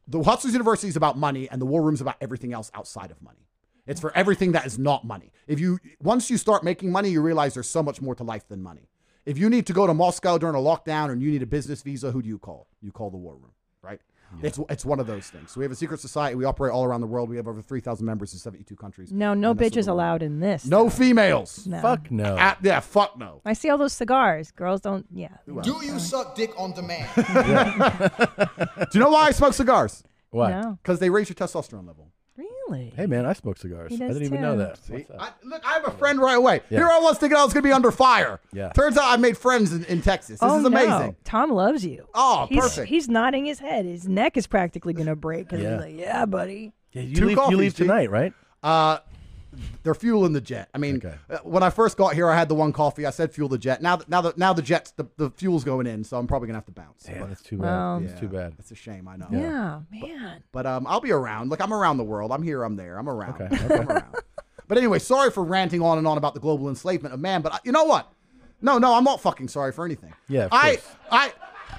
[0.06, 3.10] The Hustlers University is about money, and the War Room is about everything else outside
[3.10, 3.48] of money.
[3.86, 5.30] It's for everything that is not money.
[5.46, 8.48] If you once you start making money, you realize there's so much more to life
[8.48, 8.88] than money.
[9.26, 11.82] If you need to go to Moscow during a lockdown and you need a business
[11.82, 12.68] visa, who do you call?
[12.80, 14.00] You call the War Room, right?
[14.42, 15.52] It's it's one of those things.
[15.52, 16.34] So we have a secret society.
[16.34, 17.28] We operate all around the world.
[17.28, 19.12] We have over three thousand members in seventy two countries.
[19.12, 19.98] No, no bitches the War Room.
[19.98, 20.66] allowed in this.
[20.66, 21.66] No females.
[21.66, 21.80] No.
[21.80, 22.36] Fuck no.
[22.38, 23.40] Ah, yeah, fuck no.
[23.44, 24.50] I see all those cigars.
[24.50, 25.06] Girls don't.
[25.12, 25.28] Yeah.
[25.62, 27.08] Do you suck dick on demand?
[27.16, 30.02] Do you know why I smoke cigars?
[30.30, 30.50] Why?
[30.50, 30.78] No.
[30.82, 32.10] Because they raise your testosterone level.
[32.68, 32.84] Really?
[32.84, 32.92] Really?
[32.96, 33.90] Hey man, I smoke cigars.
[33.90, 34.58] He I does didn't even know too.
[34.58, 34.78] that.
[34.88, 35.16] What's up?
[35.20, 36.60] I, look, I have a friend right away.
[36.70, 36.78] Yeah.
[36.78, 38.40] Here I was thinking I was going to be under fire.
[38.52, 38.70] Yeah.
[38.70, 40.40] Turns out I made friends in, in Texas.
[40.40, 40.88] This oh, is amazing.
[40.88, 41.16] No.
[41.24, 42.06] Tom loves you.
[42.14, 42.88] Oh, he's, perfect.
[42.88, 43.84] He's nodding his head.
[43.84, 45.52] His neck is practically going to break.
[45.52, 45.58] Yeah.
[45.58, 46.72] he's like, yeah, buddy.
[46.92, 47.82] Yeah, you Two leave, coffees, you leave G.
[47.84, 48.32] tonight, right?
[48.62, 48.98] Uh,
[49.84, 50.68] they're fueling the jet.
[50.74, 51.14] I mean, Okay.
[51.30, 53.06] uh, when I first got here, I had the one coffee.
[53.06, 53.80] I said fuel the jet.
[53.80, 56.48] Now, th- now the now the jet's the, the fuel's going in, so I'm probably
[56.48, 57.04] gonna have to bounce.
[57.04, 58.08] Damn, But- that's too Well- bad.
[58.08, 58.54] That's too bad.
[58.58, 59.28] It's a shame, I know.
[59.30, 60.42] Yeah, man.
[60.50, 61.50] But um, I'll be around.
[61.50, 62.32] Look, I'm around the world.
[62.32, 62.64] I'm here.
[62.64, 62.98] I'm there.
[62.98, 63.40] I'm around.
[63.40, 63.74] Okay, okay.
[63.82, 64.14] I'm around.
[64.66, 67.42] But anyway, sorry for ranting on and on about the global enslavement of man.
[67.42, 68.10] But I, you know what?
[68.62, 70.14] No, no, I'm not fucking sorry for anything.
[70.26, 70.96] Yeah, of I, course.
[71.10, 71.32] I,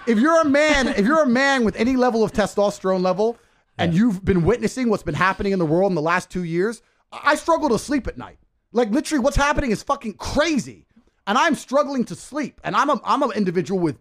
[0.06, 3.38] if you're a man, if you're a man with any level of testosterone level,
[3.80, 6.82] and you've been witnessing what's been happening in the world in the last two years,
[7.24, 8.38] I struggle to sleep at night.
[8.72, 10.86] Like literally, what's happening is fucking crazy,
[11.28, 12.60] and I'm struggling to sleep.
[12.64, 13.98] And I'm a, I'm an individual with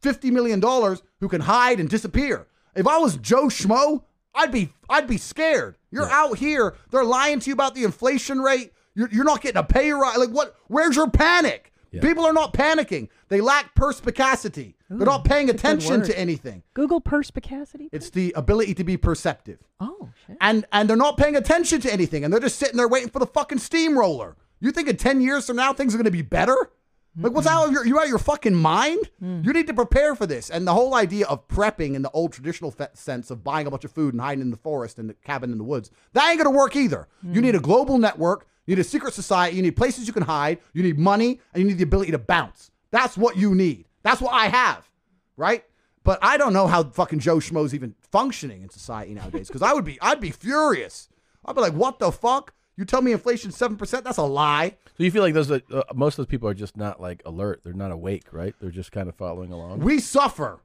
[0.00, 2.46] fifty million dollars who can hide and disappear.
[2.74, 4.02] If I was Joe Schmo,
[4.34, 5.76] I'd be I'd be scared.
[5.90, 8.72] You're out here, they're lying to you about the inflation rate.
[8.94, 10.18] You're, you're not getting a pay rise.
[10.18, 10.56] Like what?
[10.68, 11.72] Where's your panic?
[11.92, 12.00] Yeah.
[12.00, 13.08] People are not panicking.
[13.28, 14.76] They lack perspicacity.
[14.98, 16.62] They're not paying that's a good attention to anything.
[16.74, 17.88] Google perspicacity.
[17.92, 19.58] It's the ability to be perceptive.
[19.78, 20.36] oh, shit.
[20.40, 23.20] And and they're not paying attention to anything, and they're just sitting there waiting for
[23.20, 24.36] the fucking steamroller.
[24.58, 26.70] You think in ten years from now things are going to be better?
[27.16, 29.10] Like what's out of your you out of your fucking mind?
[29.22, 29.44] Mm.
[29.44, 30.48] You need to prepare for this.
[30.48, 33.70] And the whole idea of prepping in the old traditional fe- sense of buying a
[33.70, 36.28] bunch of food and hiding in the forest and the cabin in the woods that
[36.28, 37.08] ain't going to work either.
[37.22, 37.44] You mm.
[37.44, 38.46] need a global network.
[38.66, 39.56] You need a secret society.
[39.56, 40.58] You need places you can hide.
[40.72, 42.70] You need money, and you need the ability to bounce.
[42.92, 43.86] That's what you need.
[44.02, 44.88] That's what I have,
[45.36, 45.64] right?
[46.02, 49.48] But I don't know how fucking Joe Schmo's even functioning in society nowadays.
[49.48, 51.08] Because I would be, I'd be furious.
[51.44, 52.54] I'd be like, what the fuck?
[52.76, 54.04] You tell me inflation seven percent?
[54.04, 54.76] That's a lie.
[54.96, 57.22] So you feel like those are, uh, most of those people are just not like
[57.26, 57.60] alert.
[57.62, 58.54] They're not awake, right?
[58.60, 59.80] They're just kind of following along.
[59.80, 60.60] We suffer.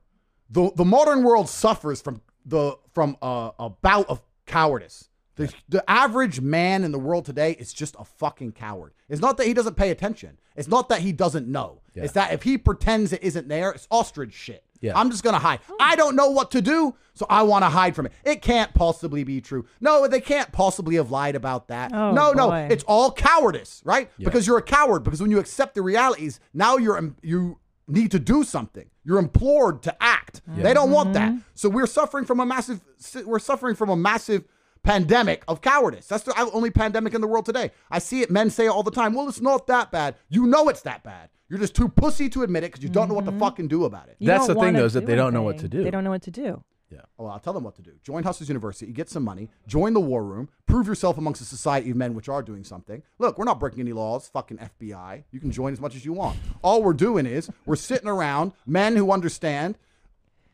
[0.49, 5.09] the The modern world suffers from the from a, a bout of cowardice.
[5.35, 8.93] The, the average man in the world today is just a fucking coward.
[9.09, 10.37] It's not that he doesn't pay attention.
[10.55, 11.81] It's not that he doesn't know.
[12.03, 14.63] It's that if he pretends it isn't there, it's ostrich shit.
[14.81, 14.93] Yeah.
[14.95, 15.61] I'm just gonna hide.
[15.79, 18.11] I don't know what to do, so I want to hide from it.
[18.23, 19.65] It can't possibly be true.
[19.79, 21.93] No, they can't possibly have lied about that.
[21.93, 24.11] Oh, no, no, it's all cowardice, right?
[24.19, 25.03] Because you're a coward.
[25.03, 28.89] Because when you accept the realities, now you're you need to do something.
[29.03, 30.41] You're implored to act.
[30.47, 31.31] They don't want that.
[31.31, 31.39] Mm-hmm.
[31.53, 32.81] So we're suffering from a massive.
[33.25, 34.45] We're suffering from a massive
[34.83, 36.07] pandemic of cowardice.
[36.07, 37.71] That's the uh, only pandemic in the world today.
[37.89, 38.29] I see it.
[38.29, 39.13] Men say it all the time.
[39.13, 40.15] Well, it's not that bad.
[40.29, 41.29] You know it's that bad.
[41.49, 43.39] You're just too pussy to admit it because you don't know what to mm-hmm.
[43.39, 44.15] fucking do about it.
[44.19, 45.69] You That's don't the thing, wanna though, is that do they don't know what anything.
[45.69, 45.83] to do.
[45.83, 46.63] They don't know what to do.
[46.91, 47.01] Yeah.
[47.17, 47.91] Oh, well, I'll tell them what to do.
[48.03, 51.89] Join Hustlers University, get some money, join the war room, prove yourself amongst a society
[51.89, 53.01] of men which are doing something.
[53.17, 55.23] Look, we're not breaking any laws, fucking FBI.
[55.31, 56.37] You can join as much as you want.
[56.61, 59.77] All we're doing is we're sitting around, men who understand.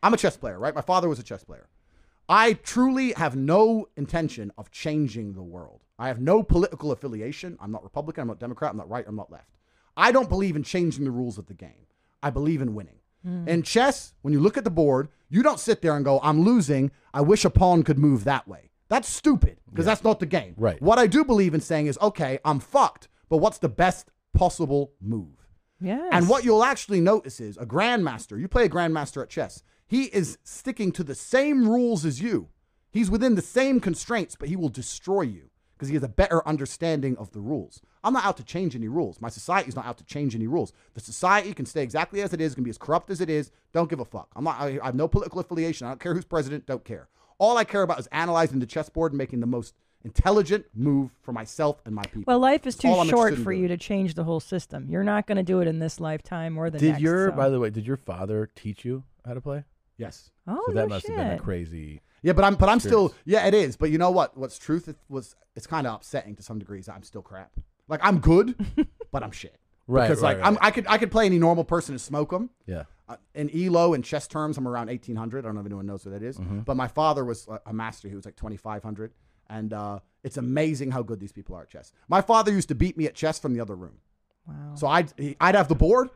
[0.02, 0.74] I'm a chess player, right?
[0.74, 1.68] My father was a chess player.
[2.28, 5.84] I truly have no intention of changing the world.
[5.98, 7.58] I have no political affiliation.
[7.60, 9.50] I'm not Republican, I'm not Democrat, I'm not right, I'm not left.
[9.96, 11.86] I don't believe in changing the rules of the game.
[12.22, 13.00] I believe in winning.
[13.24, 13.48] Hmm.
[13.48, 16.42] In chess, when you look at the board, you don't sit there and go, I'm
[16.42, 16.90] losing.
[17.14, 18.70] I wish a pawn could move that way.
[18.88, 20.54] That's stupid because that's not the game.
[20.58, 20.80] Right.
[20.82, 24.92] What I do believe in saying is, okay, I'm fucked, but what's the best possible
[25.00, 25.48] move?
[25.80, 26.10] Yes.
[26.12, 30.04] And what you'll actually notice is a grandmaster, you play a grandmaster at chess, he
[30.04, 32.48] is sticking to the same rules as you.
[32.90, 36.46] He's within the same constraints, but he will destroy you because he has a better
[36.46, 37.80] understanding of the rules.
[38.04, 39.20] I'm not out to change any rules.
[39.20, 40.72] My society's not out to change any rules.
[40.94, 43.50] The society can stay exactly as it is, can be as corrupt as it is.
[43.72, 44.28] Don't give a fuck.
[44.34, 45.86] I'm not I, I have no political affiliation.
[45.86, 47.08] I don't care who's president, don't care.
[47.38, 51.32] All I care about is analyzing the chessboard and making the most intelligent move for
[51.32, 52.24] myself and my people.
[52.26, 54.86] well, life is too short for you to change the whole system.
[54.88, 56.98] You're not going to do it in this lifetime or the Did next.
[56.98, 59.64] Did your, so- by the way, did your father teach you how to play?
[59.96, 60.30] Yes.
[60.46, 61.16] Oh, so that no must shit.
[61.16, 62.00] have been a crazy.
[62.22, 63.76] Yeah, but I'm but I'm still yeah, it is.
[63.76, 64.36] But you know what?
[64.36, 66.88] What's truth it was it's kind of upsetting to some degrees.
[66.88, 67.52] I'm still crap.
[67.88, 68.54] Like I'm good,
[69.12, 69.56] but I'm shit.
[69.88, 70.64] Right, Because right, like I'm, right.
[70.64, 72.50] I could I could play any normal person and smoke them.
[72.66, 72.84] Yeah.
[73.08, 75.40] Uh, in ELO in chess terms, I'm around 1800.
[75.44, 76.38] I don't know if anyone knows what that is.
[76.38, 76.60] Mm-hmm.
[76.60, 78.08] But my father was a- a master.
[78.08, 79.12] He was like 2500,
[79.50, 81.92] and uh, it's amazing how good these people are at chess.
[82.08, 83.98] My father used to beat me at chess from the other room.
[84.46, 84.74] Wow.
[84.76, 86.10] So I'd he- I'd have the board.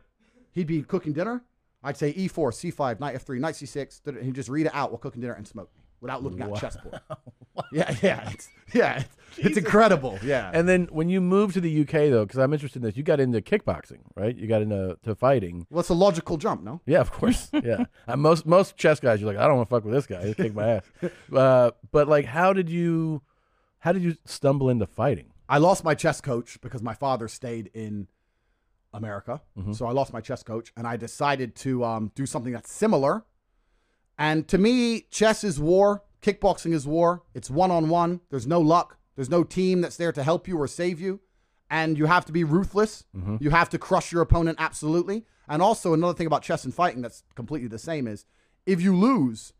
[0.53, 1.43] He'd be cooking dinner.
[1.83, 4.01] I'd say E E4, C5, knight F3, knight C6.
[4.03, 6.41] da- da- He'd just read it out while cooking dinner and smoke me without looking
[6.41, 6.99] at the chessboard.
[7.71, 8.99] yeah, yeah, it's, yeah.
[8.99, 10.19] It's, it's incredible.
[10.23, 10.49] Yeah.
[10.53, 13.03] And then when you moved to the UK, though, because I'm interested in this, you
[13.03, 14.35] got into kickboxing, right?
[14.35, 15.65] You got into to fighting.
[15.69, 16.63] What's a logical jump?
[16.63, 16.81] No.
[16.85, 17.49] Yeah, of course.
[17.67, 20.05] Yeah, uh, most most chess guys, you're like, I don't want to fuck with this
[20.05, 20.23] guy.
[20.23, 20.83] He'll kick my ass.
[21.33, 23.21] Uh, but like, how did you,
[23.79, 25.33] how did you stumble into fighting?
[25.49, 28.07] I lost my chess coach because my father stayed in
[28.93, 29.41] America.
[29.71, 33.25] So I lost my chess coach, and I decided to um, do something that's similar.
[34.17, 37.23] And to me, chess is war, Kickboxing is war.
[37.33, 38.21] It's one on one.
[38.29, 38.96] There's no luck.
[39.17, 41.19] There's no team that's there to help you or save you.
[41.69, 43.03] And you have to be ruthless.
[43.13, 43.37] Mm-hmm.
[43.41, 45.25] You have to crush your opponent absolutely.
[45.49, 48.25] And also, another thing about chess and fighting that's completely the same is
[48.65, 49.51] if you lose,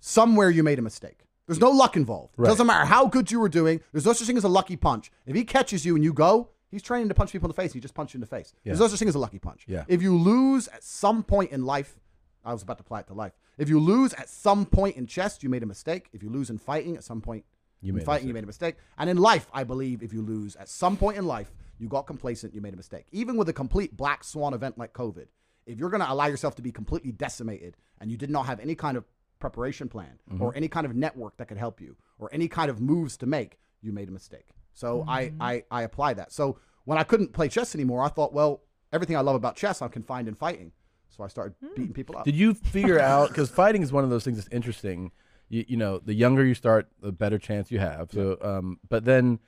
[0.00, 1.20] somewhere you made a mistake.
[1.46, 2.34] There's no luck involved.
[2.36, 2.48] Right.
[2.48, 3.80] Doesn't matter how good you were doing.
[3.92, 5.10] There's no such thing as a lucky punch.
[5.26, 7.72] If he catches you and you go, he's training to punch people in the face.
[7.72, 8.52] He just punched you in the face.
[8.64, 9.64] There's no such thing as a lucky punch.
[9.68, 9.84] Yeah.
[9.86, 11.98] If you lose at some point in life,
[12.44, 13.32] I was about to apply it to life.
[13.58, 16.08] If you lose at some point in chess, you made a mistake.
[16.12, 17.44] If you lose in fighting, at some point
[17.86, 18.76] You in made a fighting, you made a mistake.
[18.98, 22.02] And in life, I believe if you lose at some point in life, you got
[22.06, 23.06] complacent, you made a mistake.
[23.12, 25.26] Even with a complete black swan event like COVID,
[25.66, 28.60] if you're going to allow yourself to be completely decimated and you did not have
[28.60, 29.04] any kind of
[29.38, 30.42] preparation plan Mm-hmm.
[30.42, 33.26] or any kind of network that could help you or any kind of moves to
[33.26, 34.48] make, you made a mistake.
[34.72, 36.32] So I, I, I apply that.
[36.32, 39.82] So when I couldn't play chess anymore, I thought, well, everything I love about chess,
[39.82, 40.72] I can find in fighting.
[41.08, 42.24] So I started beating people up.
[42.24, 45.12] Did you figure out because fighting is one of those things that's interesting.
[45.48, 48.10] You, you know, the younger you start, the better chance you have.
[48.12, 49.38] So, um, but then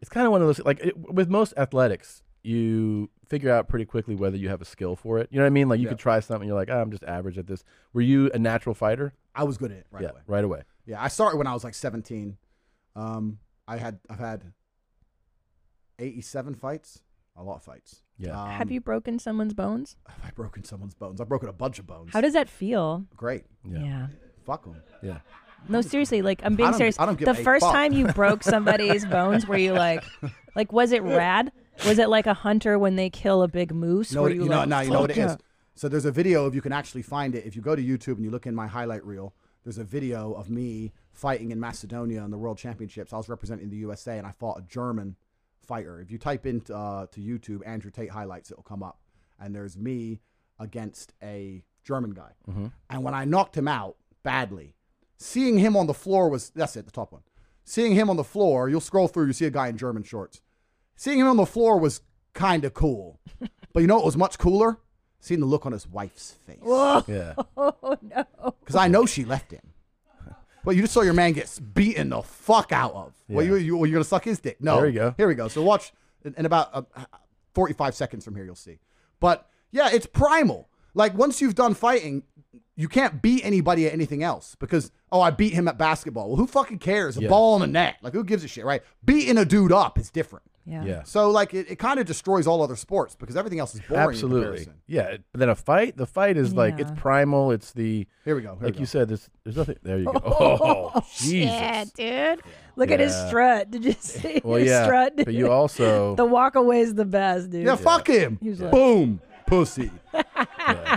[0.00, 3.84] it's kind of one of those like it, with most athletics, you figure out pretty
[3.84, 5.28] quickly whether you have a skill for it.
[5.32, 5.68] You know what I mean?
[5.68, 5.90] Like you Yeah.
[5.90, 7.64] could try something, you're like, oh, I'm just average at this.
[7.92, 9.12] Were you a natural fighter?
[9.34, 10.20] I was good at it right yeah, away.
[10.26, 10.62] right away.
[10.86, 12.36] Yeah, I started when I was like 17.
[12.96, 14.52] Um, I had I've had
[15.98, 17.02] 87 fights,
[17.36, 18.02] a lot of fights.
[18.18, 18.40] Yeah.
[18.40, 19.96] Um, Have you broken someone's bones?
[20.08, 21.20] Have I broken someone's bones?
[21.20, 22.10] I've broken a bunch of bones.
[22.12, 23.04] How does that feel?
[23.16, 23.44] Great.
[23.64, 24.08] Yeah.
[24.44, 24.76] Fuck them.
[25.02, 25.18] Yeah.
[25.68, 26.98] No, seriously, like I'm being don't- serious.
[26.98, 27.74] I don't give the a first fuck.
[27.74, 30.04] time you broke somebody's bones, were you like,
[30.54, 31.52] like was it rad?
[31.86, 34.12] Was it like a hunter when they kill a big moose?
[34.12, 35.32] No, were you, you, know, like, no, you know what it "Fuck is.
[35.32, 35.36] yeah."
[35.76, 38.14] So there's a video of you can actually find it if you go to YouTube
[38.16, 39.34] and you look in my highlight reel.
[39.64, 43.12] There's a video of me fighting in Macedonia in the World Championships.
[43.12, 45.14] I was representing the USA and I fought a German
[45.60, 46.00] fighter.
[46.00, 48.98] If you type into uh, to YouTube Andrew Tate highlights, it'll come up,
[49.38, 50.20] and there's me
[50.58, 52.32] against a German guy.
[52.90, 54.74] And when I knocked him out badly,
[55.18, 57.22] seeing him on the floor was that's it, the top one.
[57.64, 60.40] Seeing him on the floor, you'll scroll through, you see a guy in German shorts.
[60.96, 62.00] Seeing him on the floor was
[62.32, 63.20] kind of cool.
[63.72, 64.78] but you know what was much cooler?
[65.20, 66.58] Seeing the look on his wife's face.
[67.06, 67.34] Yeah.
[67.56, 68.24] Oh no!
[68.60, 69.60] Because I know she left him.
[70.64, 73.12] But you just saw your man get beaten the fuck out of.
[73.28, 73.52] Well, Yeah.
[73.52, 74.60] you, you, well, you're going to suck his dick.
[74.60, 74.76] No.
[74.76, 75.14] There we go.
[75.16, 75.48] Here we go.
[75.48, 75.92] So watch
[76.24, 77.04] in, in about uh,
[77.54, 78.78] 45 seconds from here, you'll see.
[79.20, 80.68] But yeah, it's primal.
[80.94, 82.22] Like once you've done fighting,
[82.78, 86.28] you can't beat anybody at anything else because, oh, I beat him at basketball.
[86.28, 87.18] Well, who fucking cares?
[87.18, 87.28] A Yeah.
[87.28, 87.96] ball in the net.
[88.02, 88.82] Like who gives a shit, right?
[89.04, 90.44] Beating a dude up is different.
[90.64, 90.84] Yeah.
[90.84, 91.02] Yeah.
[91.04, 94.08] So like it, it kind of destroys all other sports because everything else is boring.
[94.10, 94.42] Absolutely.
[94.42, 94.74] comparison.
[94.86, 95.16] Yeah.
[95.32, 97.50] But then a fight, the fight is like it's primal.
[97.52, 98.54] It's the Here we go.
[98.56, 99.08] Here like we you said.
[99.08, 99.76] There's there's nothing.
[99.82, 100.12] There you go.
[100.24, 101.32] Oh, oh Jesus.
[101.98, 102.42] Yeah, dude.
[102.76, 103.70] Look at his strut.
[103.70, 104.84] Did you see Well, his yeah.
[104.84, 105.14] strut?
[105.16, 107.64] But you also the walk away is the best, dude.
[107.66, 108.38] Yeah, fuck him.
[108.42, 109.20] He was like- Boom.
[109.48, 109.90] Pussy.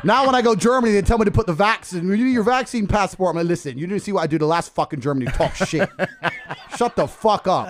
[0.03, 2.05] Now when I go Germany, they tell me to put the vaccine.
[2.07, 3.31] You need your vaccine passport.
[3.31, 5.31] I'm like, listen, you didn't see what I do the last fucking Germany.
[5.31, 5.89] Talk shit.
[6.77, 7.67] Shut the fuck up.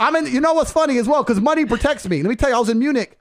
[0.00, 1.22] I mean, you know what's funny as well?
[1.22, 2.22] Because money protects me.
[2.22, 3.18] Let me tell you, I was in Munich,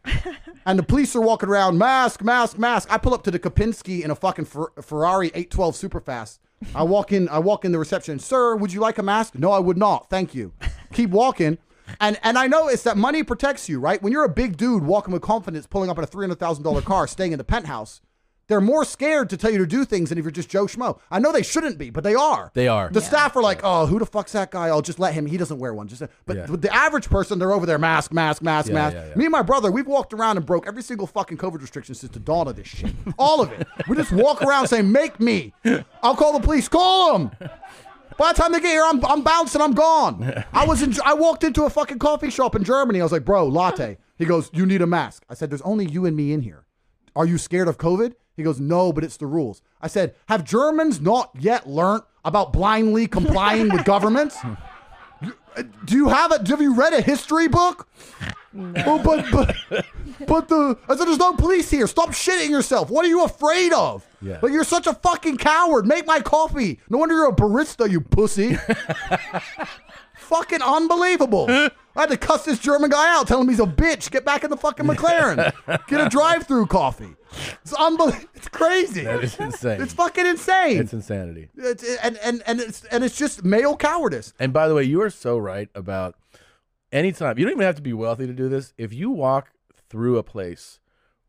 [0.65, 2.87] and the police are walking around, mask, mask, mask.
[2.91, 6.39] I pull up to the Kempinski in a fucking Fer- Ferrari 812 Superfast.
[6.73, 7.27] I walk in.
[7.27, 8.19] I walk in the reception.
[8.19, 9.35] Sir, would you like a mask?
[9.35, 10.09] No, I would not.
[10.09, 10.53] Thank you.
[10.93, 11.57] Keep walking.
[11.99, 14.01] And and I know it's that money protects you, right?
[14.01, 16.63] When you're a big dude walking with confidence, pulling up in a three hundred thousand
[16.63, 18.01] dollar car, staying in the penthouse,
[18.47, 20.99] they're more scared to tell you to do things than if you're just Joe Schmo.
[21.09, 22.51] I know they shouldn't be, but they are.
[22.53, 22.89] They are.
[22.89, 24.67] The staff are like, oh, who the fuck's that guy?
[24.67, 25.25] I'll just let him.
[25.25, 25.87] He doesn't wear one.
[25.87, 26.45] Just uh, but Yeah.
[26.49, 28.95] the average person, they're over there, mask, mask, mask, Yeah, mask.
[28.97, 29.15] yeah, yeah.
[29.15, 32.11] Me and my brother, we've walked around and broke every single fucking COVID restriction since
[32.11, 32.93] the dawn of this shit.
[33.17, 33.65] All of it.
[33.87, 35.53] We just walk around saying, make me.
[36.01, 36.67] I'll call the police.
[36.67, 37.31] Call them.
[38.17, 39.61] By the time they get here, I'm, I'm bouncing.
[39.61, 40.43] I'm gone.
[40.53, 40.93] I was in.
[41.05, 42.99] I walked into a fucking coffee shop in Germany.
[42.99, 43.97] I was like, bro, latte.
[44.17, 45.23] He goes, you need a mask.
[45.29, 46.65] I said, there's only you and me in here.
[47.15, 48.13] Are you scared of COVID?
[48.35, 49.61] He goes, no, but it's the rules.
[49.81, 54.37] I said, have Germans not yet learned about blindly complying with governments?
[55.85, 56.47] Do you have it?
[56.47, 57.87] Have you read a history book?
[58.55, 59.85] Oh, but but
[60.27, 61.87] but the I said there's no police here.
[61.87, 62.89] Stop shitting yourself.
[62.89, 64.05] What are you afraid of?
[64.21, 64.37] Yeah.
[64.39, 65.85] But you're such a fucking coward.
[65.87, 66.79] Make my coffee.
[66.89, 68.57] No wonder you're a barista, you pussy.
[70.17, 71.69] fucking unbelievable.
[71.95, 74.09] I had to cuss this German guy out, tell him he's a bitch.
[74.09, 75.53] Get back in the fucking McLaren.
[75.87, 77.15] Get a drive-through coffee.
[77.61, 78.29] It's unbelievable.
[78.33, 79.03] It's crazy.
[79.03, 79.81] that is insane.
[79.81, 80.79] It's fucking insane.
[80.79, 81.49] It's insanity.
[81.55, 84.33] It's, and and and it's and it's just male cowardice.
[84.39, 86.15] And by the way, you are so right about
[86.91, 87.37] anytime.
[87.37, 88.73] You don't even have to be wealthy to do this.
[88.77, 89.51] If you walk
[89.89, 90.79] through a place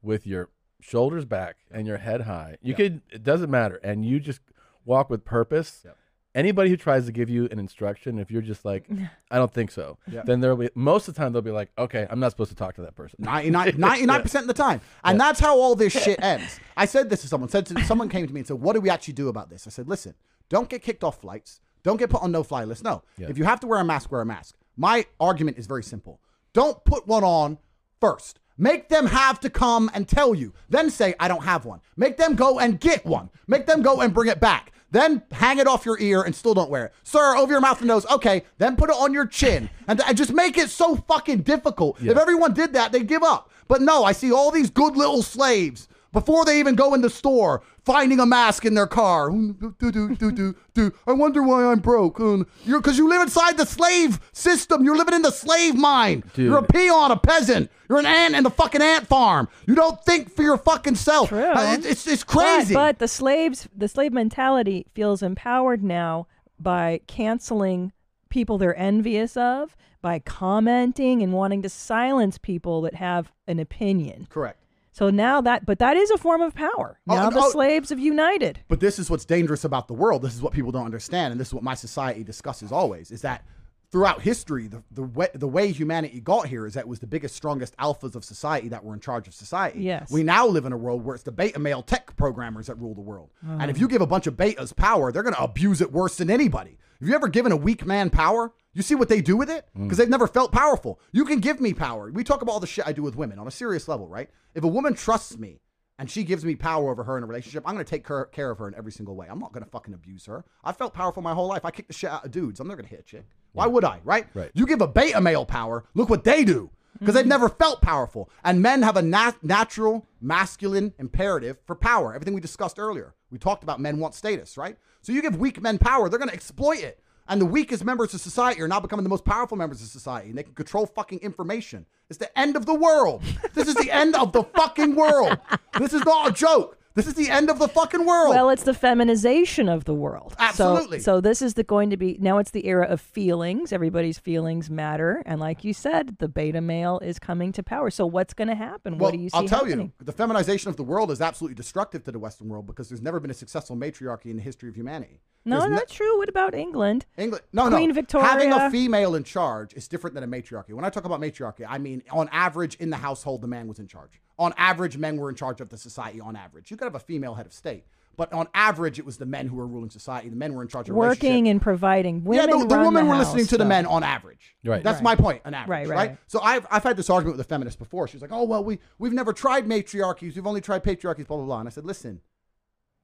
[0.02, 0.50] with your
[0.80, 3.02] shoulders back and your head high, you could.
[3.10, 4.40] It doesn't matter, and you just
[4.84, 5.82] walk with purpose.
[5.84, 5.96] Yep.
[6.34, 8.86] Anybody who tries to give you an instruction, if you're just like,
[9.30, 10.24] I don't think so, Yep.
[10.26, 12.56] then there'll be most of the time they'll be like, okay, I'm not supposed to
[12.56, 13.18] talk to that person.
[13.22, 16.58] 99 percent of the time, and that's how all this shit ends.
[16.76, 17.48] I said this to someone.
[17.50, 19.66] Said to, someone came to me and said, "What do we actually do about this?"
[19.66, 20.14] I said, "Listen,
[20.48, 21.60] Don't get kicked off flights.
[21.84, 22.82] Don't get put on no fly list.
[22.84, 23.02] No.
[23.18, 24.56] If you have to wear a mask, wear a mask.
[24.76, 26.20] My argument is very simple.
[26.52, 27.58] Don't put one on
[28.00, 28.40] first.
[28.56, 30.52] Make them have to come and tell you.
[30.68, 31.80] Then say, I don't have one.
[31.96, 33.30] Make them go and get one.
[33.48, 34.72] Make them go and bring it back.
[34.94, 36.92] Then hang it off your ear and still don't wear it.
[37.02, 38.06] Sir, over your mouth and nose.
[38.06, 38.44] Okay.
[38.58, 39.68] Then put it on your chin.
[39.88, 42.00] And, and just make it so fucking difficult.
[42.00, 43.50] If everyone did that, they'd give up.
[43.66, 47.10] But no, I see all these good little slaves before they even go in the
[47.10, 49.28] store, finding a mask in their car.
[49.30, 50.92] Do, do, do, do, do.
[51.06, 52.18] I wonder why I'm broke.
[52.20, 54.82] Um, You're because you live inside the slave system.
[54.84, 56.22] You're living in the slave mine.
[56.32, 56.46] Dude.
[56.46, 57.70] You're a peon, a peasant.
[57.90, 59.48] You're an ant in the fucking ant farm.
[59.66, 61.28] You don't think for your fucking self.
[61.28, 61.42] True.
[61.44, 62.72] Uh, it- it's it's But, crazy.
[62.74, 66.26] but the slaves, the slave mentality feels empowered now
[66.58, 67.92] by canceling
[68.30, 74.26] people they're envious of, by commenting and wanting to silence people that have an opinion.
[74.30, 74.58] Correct.
[74.94, 77.00] So now that, but that is a form of power.
[77.08, 77.50] Oh, Now the oh.
[77.50, 78.60] slaves have united.
[78.68, 80.22] But this is what's dangerous about the world.
[80.22, 83.20] This is what people don't understand, and this is what my society discusses always: is
[83.22, 83.44] that
[83.90, 87.08] throughout history, the the way, the way humanity got here is that it was the
[87.08, 89.82] biggest, strongest alphas of society that were in charge of society.
[89.82, 90.12] Yes.
[90.12, 92.94] We now live in a world where it's the beta male tech programmers that rule
[92.94, 93.80] the world, and if oh.
[93.80, 96.78] you give a bunch of betas power, they're going to abuse it worse than anybody.
[97.00, 98.52] Have you ever given a weak man power?
[98.74, 99.66] You see what they do with it?
[99.76, 99.84] Mm.
[99.84, 101.00] Because they've never felt powerful.
[101.12, 102.10] You can give me power.
[102.10, 104.28] We talk about all the shit I do with women on a serious level, right?
[104.54, 105.60] If a woman trusts me
[105.98, 108.26] and she gives me power over her in a relationship, I'm going to take care,
[108.26, 109.28] care of her in every single way.
[109.30, 110.44] I'm not going to fucking abuse her.
[110.64, 111.64] I felt powerful my whole life.
[111.64, 112.60] I kick the shit out of dudes.
[112.60, 113.26] I'm never going to hit a chick.
[113.52, 114.26] Why would I, right?
[114.34, 114.50] Right.
[114.54, 116.70] You give a beta male power, look what they do.
[116.98, 117.30] Because they've mm-hmm.
[117.30, 118.30] never felt powerful.
[118.44, 122.14] And men have a nat- natural masculine imperative for power.
[122.14, 123.14] Everything we discussed earlier.
[123.30, 124.76] We talked about men want status, right?
[125.02, 127.00] So you give weak men power, they're going to exploit it.
[127.26, 130.28] And the weakest members of society are now becoming the most powerful members of society.
[130.28, 131.86] And they can control fucking information.
[132.10, 133.22] It's the end of the world.
[133.54, 135.38] This is the end of the fucking world.
[135.78, 136.78] This is not a joke.
[136.94, 138.30] This is the end of the fucking world.
[138.30, 140.36] Well, it's the feminization of the world.
[140.38, 141.00] Absolutely.
[141.00, 142.38] So, this is the going to be now.
[142.38, 143.72] It's the era of feelings.
[143.72, 147.90] Everybody's feelings matter, and like you said, the beta male is coming to power.
[147.90, 148.98] So what's going to happen?
[148.98, 149.92] Well, what do you see I'll tell happening?
[149.98, 153.02] you, the feminization of the world is absolutely destructive to the Western world because there's
[153.02, 155.20] never been a successful matriarchy in the history of humanity.
[155.44, 156.16] No, There's ne- not true.
[156.18, 157.06] What about England?
[157.18, 157.94] England, no, Queen no.
[157.94, 158.26] Victoria.
[158.26, 160.72] Having a female in charge is different than a matriarchy.
[160.72, 163.80] When I talk about matriarchy, I mean on average in the household, the man was
[163.80, 164.20] in charge.
[164.38, 166.20] On average, men were in charge of the society.
[166.20, 167.84] On average, you could have a female head of state,
[168.16, 170.28] but on average, it was the men who were ruling society.
[170.28, 172.26] The men were in charge of Working and providing.
[172.28, 174.56] Yeah, the, the women the were house, listening to the men on average.
[174.64, 174.82] Right.
[174.82, 175.04] That's Right.
[175.04, 175.42] my point.
[175.44, 175.96] On average, Right, right?
[175.96, 176.18] right, right.
[176.26, 178.08] So I've, I've had this argument with a feminist before.
[178.08, 180.34] She's like, "Oh well, we we've never tried matriarchies.
[180.34, 181.58] We've only tried patriarchies." Blah blah blah.
[181.60, 182.20] And I said, "Listen,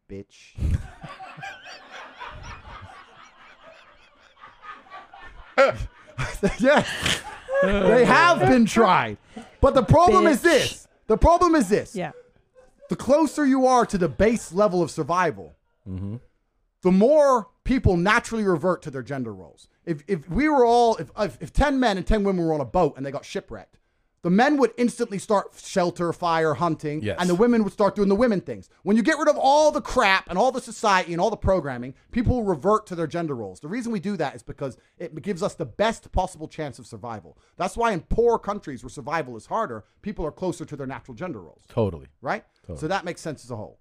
[0.08, 0.54] bitch."
[6.58, 7.22] yes,
[7.62, 9.18] they have been tried,
[9.60, 10.86] but the problem is this.
[11.10, 12.12] The problem is this Yeah.
[12.88, 16.18] the closer you are to the base level of survival, mm-hmm.
[16.82, 19.66] the more people naturally revert to their gender roles.
[19.84, 22.60] If, if we were all, if, if, if 10 men and 10 women were on
[22.60, 23.79] a boat and they got shipwrecked,
[24.22, 27.16] the men would instantly start shelter, fire, hunting, Yes.
[27.18, 28.68] and the women would start doing the women things.
[28.82, 31.36] When you get rid of all the crap and all the society and all the
[31.36, 33.60] programming, people will revert to their gender roles.
[33.60, 36.86] The reason we do that is because it gives us the best possible chance of
[36.86, 37.38] survival.
[37.56, 41.14] That's why in poor countries where survival is harder, people are closer to their natural
[41.14, 42.08] gender roles Totally.
[42.20, 42.44] right?
[42.76, 43.80] So that makes sense as a whole.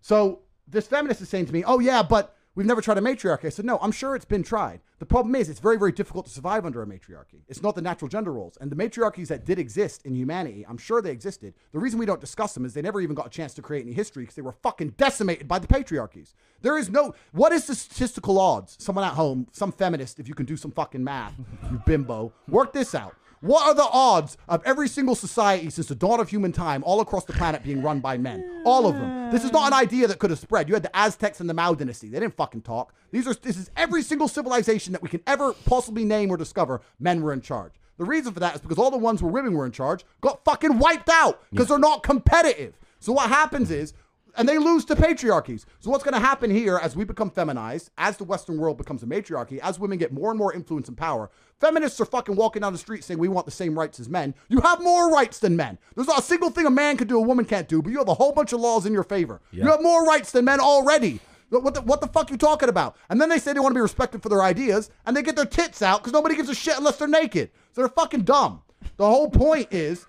[0.00, 3.46] So this feminist is saying to me, "Oh yeah, but we've never tried a matriarchy."
[3.46, 4.80] I said, "No, I'm sure it's been tried.
[4.98, 7.44] The problem is it's very, very difficult to survive under a matriarchy.
[7.46, 10.76] It's not the natural gender roles, and the matriarchies that did exist in humanity, I'm
[10.76, 11.54] sure they existed.
[11.70, 13.84] The reason we don't discuss them is they never even got a chance to create
[13.86, 16.34] any history because they were fucking decimated by the patriarchies.
[16.60, 17.14] There is no.
[17.30, 18.76] What is the statistical odds?
[18.80, 21.34] Someone at home, some feminist, if you can do some fucking math,
[21.70, 23.14] you bimbo, work this out.
[23.40, 27.00] What are the odds of every single society since the dawn of human time all
[27.00, 28.62] across the planet being run by men?
[28.64, 29.30] All of them.
[29.30, 30.68] This is not an idea that could have spread.
[30.68, 32.08] You had the Aztecs and the Mao dynasty.
[32.08, 32.92] They didn't fucking talk.
[33.12, 36.80] These are this is every single civilization that we can ever possibly name or discover,
[36.98, 37.74] men were in charge.
[37.98, 40.44] The reason for that is because all the ones where women were in charge got
[40.44, 42.78] fucking wiped out because they're not competitive.
[43.00, 43.92] So what happens is
[44.38, 45.64] and they lose to patriarchies.
[45.80, 49.02] So what's going to happen here as we become feminized, as the Western world becomes
[49.02, 51.30] a matriarchy, as women get more and more influence and power,
[51.60, 54.34] feminists are fucking walking down the street saying we want the same rights as men.
[54.48, 55.76] You have more rights than men.
[55.94, 57.98] There's not a single thing a man can do a woman can't do, but you
[57.98, 59.42] have a whole bunch of laws in your favor.
[59.64, 61.20] You have more rights than men already.
[61.50, 62.96] What the, what the fuck you talking about?
[63.08, 65.34] And then they say they want to be respected for their ideas, and they get
[65.34, 67.50] their tits out because nobody gives a shit unless they're naked.
[67.72, 68.62] So they're fucking dumb.
[68.98, 70.06] The whole point is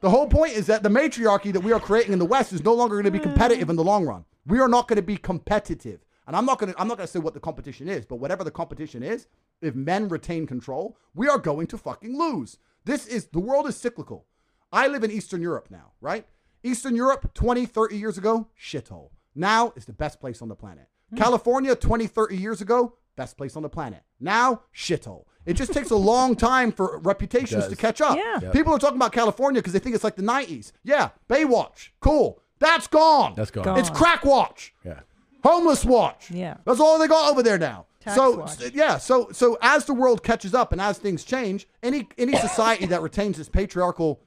[0.00, 2.64] the whole point is that the matriarchy that we are creating in the West is
[2.64, 3.24] no longer going to be hmm.
[3.24, 4.24] competitive in the long run.
[4.46, 6.00] We are not going to be competitive.
[6.26, 8.16] And I'm not going to I'm not going to say what the competition is, but
[8.16, 9.26] whatever the competition is,
[9.60, 12.58] if men retain control, we are going to fucking lose.
[12.84, 14.26] This is the world is cyclical.
[14.72, 16.26] I live in Eastern Europe now, right?
[16.62, 19.10] Eastern Europe 20, 30 years ago, shithole.
[19.34, 20.88] Now is the best place on the planet.
[21.10, 21.16] Hmm.
[21.16, 24.02] California, 20, 30 years ago, best place on the planet.
[24.20, 25.24] Now, shithole.
[25.46, 28.16] It just takes a long time for reputations to catch up.
[28.16, 28.40] Yeah.
[28.42, 28.52] Yep.
[28.52, 30.72] People are talking about California because they think it's like the 90s.
[30.84, 32.40] Yeah, Baywatch, cool.
[32.58, 33.32] That's gone.
[33.36, 33.64] That's gone.
[33.64, 33.78] Gone.
[33.78, 34.74] It's Crack Watch.
[34.84, 35.00] Yeah.
[35.42, 36.30] Homeless watch.
[36.30, 36.58] Yeah.
[36.66, 37.86] That's all they got over there now.
[38.00, 38.60] Tax so watch.
[38.62, 42.36] s- yeah, so so as the world catches up and as things change, any any
[42.36, 44.20] society that retains its patriarchal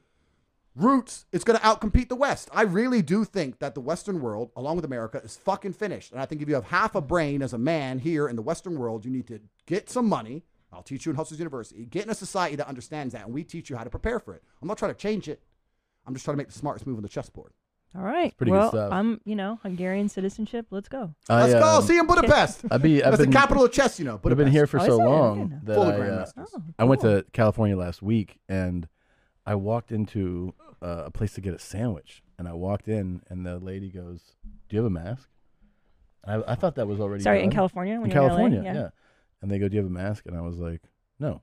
[0.76, 2.50] roots is going to outcompete the West.
[2.52, 6.12] I really do think that the Western world, along with America, is fucking finished.
[6.12, 8.42] And I think if you have half a brain as a man here in the
[8.42, 10.44] Western world, you need to get some money.
[10.74, 11.86] I'll teach you in Hustlers University.
[11.86, 14.34] Get in a society that understands that, and we teach you how to prepare for
[14.34, 14.44] it.
[14.62, 15.42] I'm not trying to change it.
[16.06, 17.52] I'm just trying to make the smartest move on the chessboard.
[17.96, 18.36] All right.
[18.36, 18.92] pretty good well, stuff.
[18.92, 20.66] I'm, you know, Hungarian citizenship.
[20.72, 21.14] Let's go.
[21.30, 21.64] I, Let's go.
[21.78, 22.66] um, See you in Budapest.
[22.72, 24.18] I'd be, I've That's been, the capital of chess, you know.
[24.18, 24.32] Budapest.
[24.32, 25.02] I've been here for Oh, so?
[25.02, 26.48] I long that Full I, uh, grandmasters.
[26.56, 28.88] Oh, I went to California last week and
[29.46, 32.24] I walked into uh, a place to get a sandwich.
[32.40, 34.22] And I walked in and the lady goes,
[34.68, 35.30] "Do you have a mask?"
[36.26, 37.52] I, I thought that was already Sorry, in.
[37.52, 38.00] California.
[38.02, 38.36] When In you're in LA?
[38.38, 38.74] California, yeah.
[38.74, 38.90] yeah.
[39.44, 40.82] And they go, "Do you have a mask?" And I was like,
[41.20, 41.42] "No,"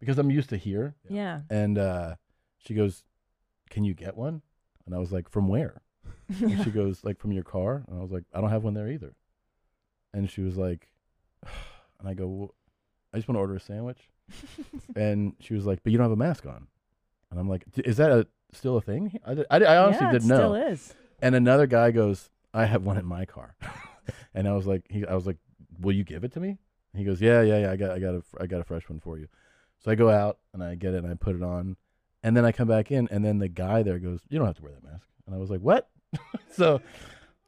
[0.00, 0.96] because I'm used to here.
[1.10, 1.42] Yeah.
[1.50, 2.14] And uh,
[2.56, 3.04] she goes,
[3.68, 4.40] "Can you get one?"
[4.86, 5.82] And I was like, "From where?"
[6.40, 8.72] And she goes, "Like from your car." And I was like, "I don't have one
[8.72, 9.14] there either."
[10.14, 10.88] And she was like,
[12.00, 12.54] and I go, well,
[13.12, 14.08] "I just want to order a sandwich."
[14.96, 16.66] and she was like, "But you don't have a mask on."
[17.30, 20.30] And I'm like, "Is that a still a thing?" I, I, I honestly yeah, didn't
[20.30, 20.36] it know.
[20.36, 20.94] Still is.
[21.20, 23.54] And another guy goes, "I have one in my car,"
[24.34, 25.36] and I was like, he, "I was like,
[25.78, 26.56] will you give it to me?"
[26.94, 27.72] And he goes, "Yeah, yeah, yeah.
[27.72, 29.26] I got, I got a, I got a fresh one for you."
[29.80, 31.76] So I go out and I get it and I put it on,
[32.22, 34.56] and then I come back in, and then the guy there goes, "You don't have
[34.56, 35.90] to wear that mask." And I was like, "What?"
[36.52, 36.80] so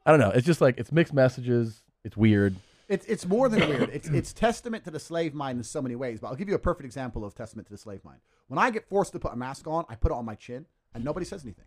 [0.05, 0.31] I don't know.
[0.31, 1.81] It's just like it's mixed messages.
[2.03, 2.57] It's weird.
[2.89, 3.89] It's it's more than weird.
[3.93, 6.19] It's it's testament to the slave mind in so many ways.
[6.19, 8.19] But I'll give you a perfect example of testament to the slave mind.
[8.47, 10.65] When I get forced to put a mask on, I put it on my chin,
[10.93, 11.65] and nobody says anything.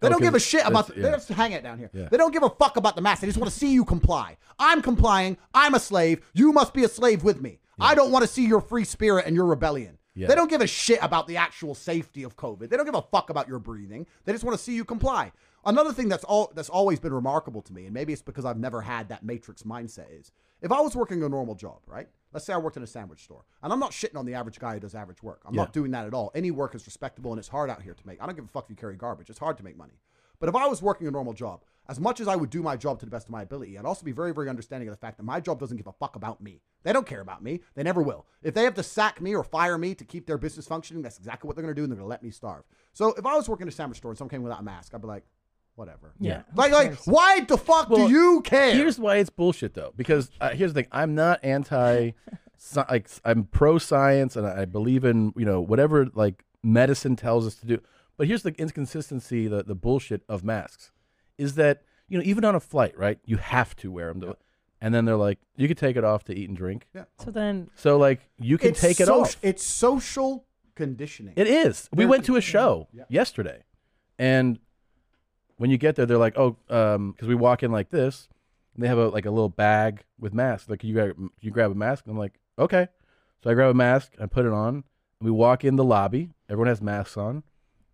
[0.00, 0.86] They don't give a shit about.
[0.88, 1.90] The, it's- They just hang it down here.
[1.92, 2.08] Yeah.
[2.08, 3.20] They don't give a fuck about the mask.
[3.22, 4.36] They just want to see you comply.
[4.58, 5.36] I'm complying.
[5.54, 6.20] I'm a slave.
[6.34, 7.58] You must be a slave with me.
[7.80, 9.98] I don't want to see your free spirit and your rebellion.
[10.14, 10.26] Yeah.
[10.26, 12.68] They don't give a shit about the actual safety of COVID.
[12.70, 14.04] They don't give a fuck about your breathing.
[14.24, 15.30] They just want to see you comply.
[15.64, 18.58] Another thing that's all that's always been remarkable to me, and maybe it's because I've
[18.58, 22.08] never had that matrix mindset, is if I was working a normal job, right?
[22.32, 24.58] Let's say I worked in a sandwich store, and I'm not shitting on the average
[24.58, 25.42] guy who does average work.
[25.46, 26.30] I'm not doing that at all.
[26.34, 28.22] Any work is respectable, and it's hard out here to make.
[28.22, 29.30] I don't give a fuck if you carry garbage.
[29.30, 30.00] It's hard to make money.
[30.40, 32.76] But if I was working a normal job, as much as I would do my
[32.76, 35.00] job to the best of my ability, I'd also be very, very understanding of the
[35.00, 36.60] fact that my job doesn't give a fuck about me.
[36.82, 37.60] They don't care about me.
[37.74, 38.26] They never will.
[38.42, 41.18] If they have to sack me or fire me to keep their business functioning, that's
[41.18, 42.64] exactly what they're going to do, and they're going to let me starve.
[42.92, 44.94] So if I was working in a sandwich store and someone came without a mask,
[44.94, 45.24] I'd be like,
[45.78, 46.12] whatever.
[46.18, 46.42] Yeah.
[46.50, 48.74] who Like, like, why the fuck Well, do you care?
[48.74, 52.12] Here's why it's bullshit though, because uh, here's the thing: I'm not anti,
[52.58, 57.46] sci- like I'm pro science, and I believe in you know whatever like medicine tells
[57.46, 57.80] us to do.
[58.16, 60.90] But here's the inconsistency, the the bullshit of masks,
[61.38, 63.18] is that you know even on a flight, right?
[63.24, 64.36] You have to wear them, to,
[64.80, 66.86] and then they're like, you could take it off to eat and drink.
[66.94, 67.04] Yeah.
[67.24, 69.36] So then, So like you can It's take it soc- off.
[69.42, 71.34] It's social conditioning.
[71.36, 71.88] It is.
[71.94, 73.04] We went to a show Yeah.
[73.08, 73.62] yesterday,
[74.18, 74.58] and
[75.58, 78.28] when you get there, they're like, "Oh, um, because we walk in like this,
[78.74, 80.68] and they have a like a little bag with masks.
[80.70, 82.88] Like, you grab you grab a mask?" And I'm like, "Okay."
[83.44, 84.84] So I grab a mask, I put it on, and
[85.20, 86.30] we walk in the lobby.
[86.48, 87.44] Everyone has masks on,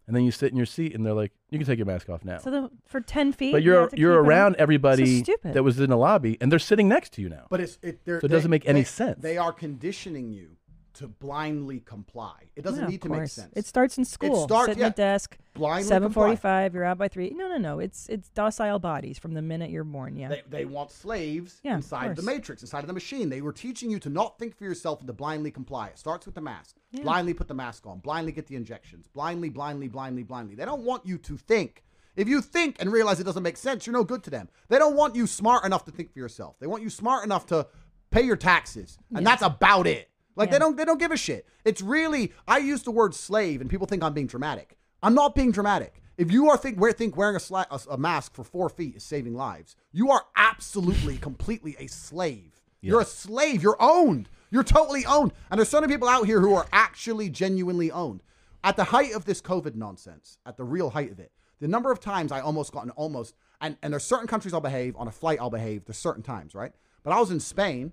[0.06, 2.08] and then you sit in your seat, and they're like, "You can take your mask
[2.08, 4.26] off now." so the, for ten feet, but you you're have to you're keep on?
[4.26, 5.54] around everybody stupid.
[5.54, 7.46] that was in the lobby, and they're sitting next to you now.
[7.50, 8.04] But it's it.
[8.04, 9.20] they're- So it doesn't make any they- sense.
[9.22, 10.56] They are conditioning you
[10.94, 12.50] to blindly comply.
[12.56, 13.52] It doesn't Yeah, need to make sense.
[13.54, 14.42] It starts in school.
[14.42, 14.88] It starts- Sit in yeah.
[14.90, 15.38] the desk.
[15.54, 16.70] blindly Seven comply.
[16.72, 17.30] You're out by three.
[17.30, 17.78] No, no, no.
[17.78, 20.16] It's it's docile bodies from the minute you're born.
[20.16, 20.28] Yeah.
[20.28, 23.28] They, they want slaves Yeah, inside the matrix, inside of the machine.
[23.28, 25.88] They were teaching you to not think for yourself and to blindly comply.
[25.88, 26.76] It starts with the mask.
[26.90, 27.02] Yeah.
[27.02, 27.98] Blindly put the mask on.
[27.98, 29.06] Blindly get the injections.
[29.08, 30.54] Blindly, blindly, blindly, blindly.
[30.54, 31.84] They don't want you to think.
[32.16, 34.48] If you think and realize it doesn't make sense, you're no good to them.
[34.68, 36.56] They don't want you smart enough to think for yourself.
[36.60, 37.66] They want you smart enough to
[38.12, 40.08] pay your taxes, and that's about it.
[40.36, 41.46] Like they don't they don't give a shit.
[41.64, 44.76] It's really I use the word slave, and people think I'm being dramatic.
[45.02, 46.00] I'm not being dramatic.
[46.16, 48.96] If you are think, wear, think wearing a, sla- a, a mask for four feet
[48.96, 52.60] is saving lives, you are absolutely, completely a slave.
[52.80, 53.62] You're a slave.
[53.62, 54.28] You're owned.
[54.50, 55.32] You're totally owned.
[55.50, 58.22] And there's so many people out here who are actually genuinely owned.
[58.62, 61.90] At the height of this COVID nonsense, at the real height of it, the number
[61.90, 65.08] of times I almost got an almost, and, and there's certain countries I'll behave, on
[65.08, 66.72] a flight I'll behave, there's certain times, right?
[67.02, 67.92] But I was in Spain,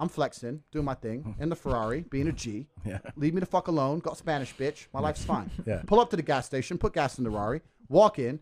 [0.00, 2.66] I'm flexing, doing my thing in the Ferrari, being a G.
[2.86, 2.98] Yeah.
[3.16, 3.98] Leave me the fuck alone.
[3.98, 4.86] Got Spanish bitch.
[4.94, 5.50] My life's fine.
[5.66, 5.82] Yeah.
[5.86, 8.40] Pull up to the gas station, put gas in the Ferrari, walk in,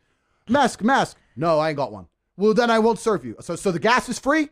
[0.49, 1.17] mask, mask.
[1.37, 2.07] No, I ain't got one.
[2.37, 3.35] Well, then I won't serve you.
[3.41, 4.49] So, so the gas is free?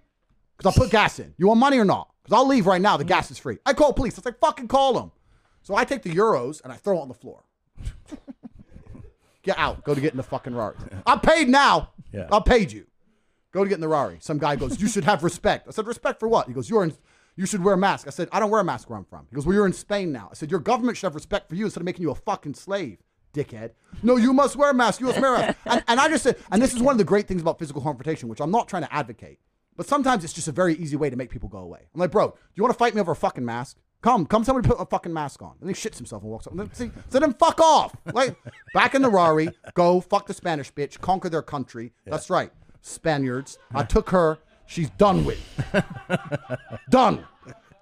[0.56, 1.32] Because I'll put gas in.
[1.38, 2.10] You want money or not?
[2.24, 2.96] Because I'll leave right now.
[2.96, 3.58] The gas is free.
[3.64, 4.14] I call police.
[4.14, 5.12] I was like, fucking call them.
[5.62, 7.44] So I take the euros and I throw it on the floor.
[9.42, 9.84] get out.
[9.84, 10.76] Go to get in the fucking Ferrari.
[11.06, 11.90] I'm paid now.
[12.12, 12.26] Yeah.
[12.32, 12.86] I paid you.
[13.56, 14.18] Go to get in the Rari.
[14.20, 16.84] Some guy goes, "You should have respect." I said, "Respect for what?" He goes, "You're
[16.84, 16.92] in."
[17.36, 18.06] You should wear a mask.
[18.06, 19.26] I said, I don't wear a mask where I'm from.
[19.28, 20.28] He goes, Well, you're in Spain now.
[20.30, 22.54] I said, Your government should have respect for you instead of making you a fucking
[22.54, 22.96] slave,
[23.34, 23.72] dickhead.
[24.02, 25.00] No, you must wear a mask.
[25.00, 25.58] You must wear a mask.
[25.66, 27.82] And, and I just said, and this is one of the great things about physical
[27.82, 29.38] confrontation, which I'm not trying to advocate,
[29.76, 31.80] but sometimes it's just a very easy way to make people go away.
[31.92, 33.76] I'm like, Bro, do you want to fight me over a fucking mask?
[34.00, 35.56] Come, come, somebody put a fucking mask on.
[35.60, 36.52] And he shits himself and walks up.
[36.54, 37.94] And then, see, so then fuck off.
[38.14, 38.36] Like,
[38.72, 41.92] back in the Rari, go fuck the Spanish bitch, conquer their country.
[42.06, 42.50] That's right.
[42.86, 43.58] Spaniards.
[43.74, 44.38] I took her.
[44.66, 45.40] She's done with.
[46.90, 47.24] done.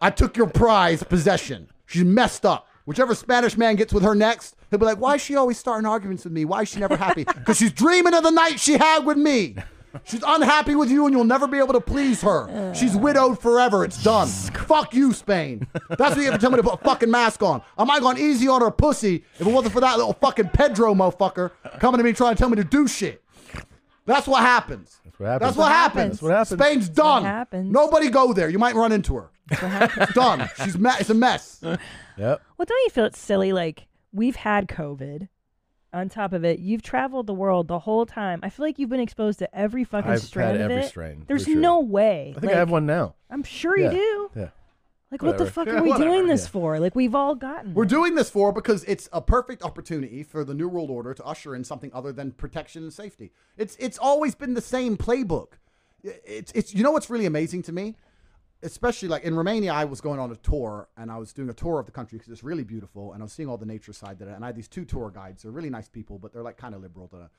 [0.00, 1.68] I took your prize possession.
[1.86, 2.68] She's messed up.
[2.84, 5.86] Whichever Spanish man gets with her next, he'll be like, Why is she always starting
[5.86, 6.44] arguments with me?
[6.44, 7.24] Why is she never happy?
[7.34, 9.57] Because she's dreaming of the night she had with me.
[10.02, 12.74] She's unhappy with you and you'll never be able to please her.
[12.74, 13.84] She's widowed forever.
[13.84, 14.26] It's done.
[14.26, 15.68] Fuck you, Spain.
[15.88, 17.62] That's what you have to tell me to put a fucking mask on.
[17.78, 20.48] I might have gone easy on her pussy if it wasn't for that little fucking
[20.48, 23.22] Pedro motherfucker coming to me trying to tell me to do shit.
[24.07, 25.00] That's what happens.
[25.05, 25.40] That's what happens.
[25.48, 26.11] That's what happens.
[26.20, 26.61] That's what happens.
[26.61, 27.22] Spain's done.
[27.24, 27.72] happens.
[27.72, 28.48] Nobody go there.
[28.48, 29.30] You might run into her.
[29.50, 30.48] It's done.
[30.62, 31.61] She's me- it's a mess.
[32.16, 32.42] Yep.
[32.57, 33.52] Well, don't you feel it's silly?
[33.52, 35.28] Like we've had COVID.
[35.92, 38.38] On top of it, you've traveled the world the whole time.
[38.42, 40.88] I feel like you've been exposed to every fucking I've strain had of every it.
[40.88, 41.57] strain, for There's sure.
[41.57, 42.32] no way.
[42.36, 43.14] I think I have one now.
[43.30, 43.90] I'm sure Yeah.
[43.90, 44.40] you do.
[44.42, 44.48] Yeah.
[45.14, 46.10] Like, what the fuck Yeah, are we whatever.
[46.10, 46.48] doing this Yeah.
[46.48, 46.80] for?
[46.80, 47.72] Like, we've all gotten.
[47.72, 47.88] We're it.
[47.88, 51.54] doing this for because it's a perfect opportunity for the New World Order to usher
[51.54, 53.30] in something other than protection and safety.
[53.56, 55.52] It's it's always been the same playbook.
[56.02, 57.94] It's it's you know what's really amazing to me,
[58.62, 61.54] especially like in Romania, I was going on a tour and I was doing a
[61.54, 63.92] tour of the country because it's really beautiful and I was seeing all the nature
[63.92, 64.32] side of it.
[64.34, 65.42] And I had these two tour guides.
[65.44, 67.06] They're really nice people, but they're like kind of liberal.
[67.08, 67.30] To,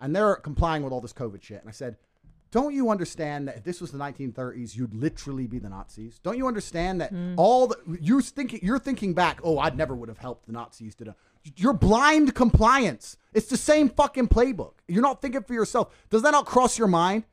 [0.00, 1.60] and they're complying with all this COVID shit.
[1.60, 1.96] And I said,
[2.56, 6.18] don't you understand that if this was the 1930s, you'd literally be the Nazis?
[6.22, 7.34] Don't you understand that mm.
[7.36, 9.40] all the you're thinking you're thinking back?
[9.44, 10.94] Oh, I never would have helped the Nazis.
[10.94, 11.14] To
[11.56, 13.18] you're blind compliance.
[13.34, 14.72] It's the same fucking playbook.
[14.88, 15.94] You're not thinking for yourself.
[16.08, 17.24] Does that not cross your mind?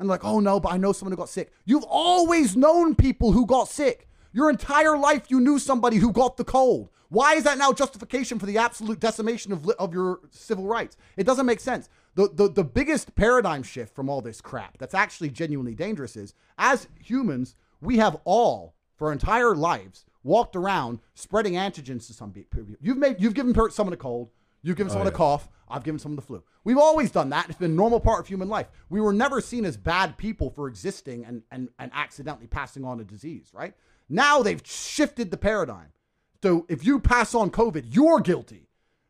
[0.00, 1.52] And like, oh no, but I know someone who got sick.
[1.64, 4.08] You've always known people who got sick.
[4.32, 6.88] Your entire life, you knew somebody who got the cold.
[7.10, 10.96] Why is that now justification for the absolute decimation of, of your civil rights?
[11.16, 11.88] It doesn't make sense.
[12.14, 16.34] The, the, the biggest paradigm shift from all this crap that's actually genuinely dangerous is
[16.58, 22.32] as humans, we have all, for our entire lives, walked around spreading antigens to some
[22.32, 22.64] people.
[22.80, 24.30] You've made, you've given someone a cold,
[24.62, 26.42] you've given oh, someone a cough, I've given someone the flu.
[26.62, 27.48] We've always done that.
[27.48, 28.68] It's been a normal part of human life.
[28.88, 33.00] We were never seen as bad people for existing and, and, and accidentally passing on
[33.00, 33.74] a disease, right?
[34.08, 35.88] Now they've shifted the paradigm.
[36.42, 38.63] So if you pass on COVID, you're guilty.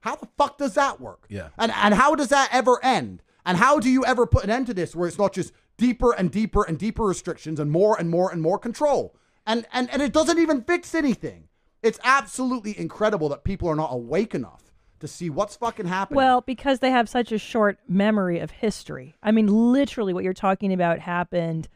[0.04, 1.24] How the fuck does that work?
[1.30, 1.48] Yeah.
[1.56, 3.22] And and how does that ever end?
[3.46, 6.12] And how do you ever put an end to this where it's not just deeper
[6.12, 9.16] and deeper and deeper restrictions and more and more and more control?
[9.46, 11.48] And and and it doesn't even fix anything.
[11.82, 16.18] It's absolutely incredible that people are not awake enough to see what's fucking happening.
[16.18, 19.14] Well, because they have such a short memory of history.
[19.22, 21.66] I mean, literally, what you're talking about happened.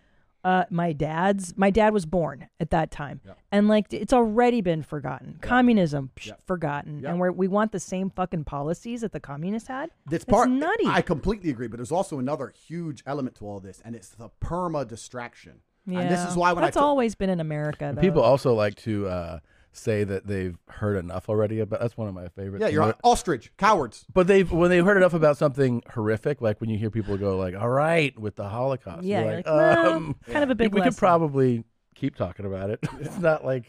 [0.45, 3.21] Uh, my dad's my dad was born at that time,
[3.51, 5.37] and like it's already been forgotten.
[5.41, 9.91] Communism psh, forgotten, and we we want the same fucking policies that the communists had.
[10.07, 10.87] That's It's part nutty.
[10.87, 14.31] I completely agree, but there's also another huge element to all this, and it's the
[14.41, 15.61] perma distraction.
[15.87, 17.93] yeah, And this is why when that's I took- always been in America.
[17.95, 18.01] Though.
[18.01, 19.39] People also like to uh,
[19.73, 21.81] say that they've heard enough already about.
[21.81, 22.63] That's one of my favorites.
[22.63, 24.07] yeah, you're on ostrich, cowards.
[24.13, 27.37] But they've when they've heard enough about something horrific, like when you hear people go
[27.37, 30.51] like, "All right," with the Holocaust, Yeah, you're you're like, like, well, um, kind of
[30.51, 31.65] a big We could probably
[31.95, 32.81] keep talking about it.
[33.01, 33.65] it's not like